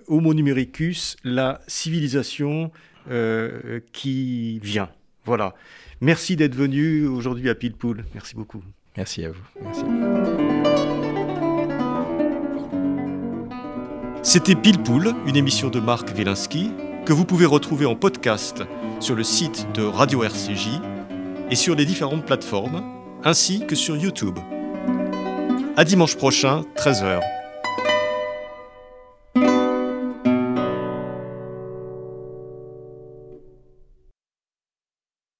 Homo 0.08 0.34
numericus, 0.34 1.18
la 1.24 1.62
civilisation 1.68 2.72
qui 3.92 4.60
vient. 4.60 4.90
Voilà. 5.26 5.56
Merci 6.02 6.36
d'être 6.36 6.56
venu 6.56 7.08
aujourd'hui 7.08 7.50
à 7.50 7.56
Pilpoul. 7.56 8.06
Merci 8.14 8.36
beaucoup. 8.36 8.64
Merci 8.98 9.26
à 9.26 9.32
vous. 9.32 9.44
Merci. 9.62 9.84
C'était 14.24 14.56
Pilpoul, 14.56 15.14
une 15.28 15.36
émission 15.36 15.70
de 15.70 15.80
Marc 15.80 16.10
Wielinski 16.16 16.72
que 17.06 17.14
vous 17.14 17.26
pouvez 17.26 17.46
retrouver 17.46 17.86
en 17.86 17.96
podcast 17.96 18.64
sur 19.00 19.16
le 19.16 19.24
site 19.24 19.68
de 19.76 19.84
Radio 19.84 20.24
RCJ 20.24 20.82
et 21.52 21.56
sur 21.56 21.76
les 21.76 21.86
différentes 21.86 22.26
plateformes, 22.26 22.84
ainsi 23.24 23.66
que 23.68 23.76
sur 23.76 23.96
YouTube. 23.96 24.40
À 25.78 25.84
dimanche 25.84 26.16
prochain, 26.16 26.64
13h. 26.76 27.35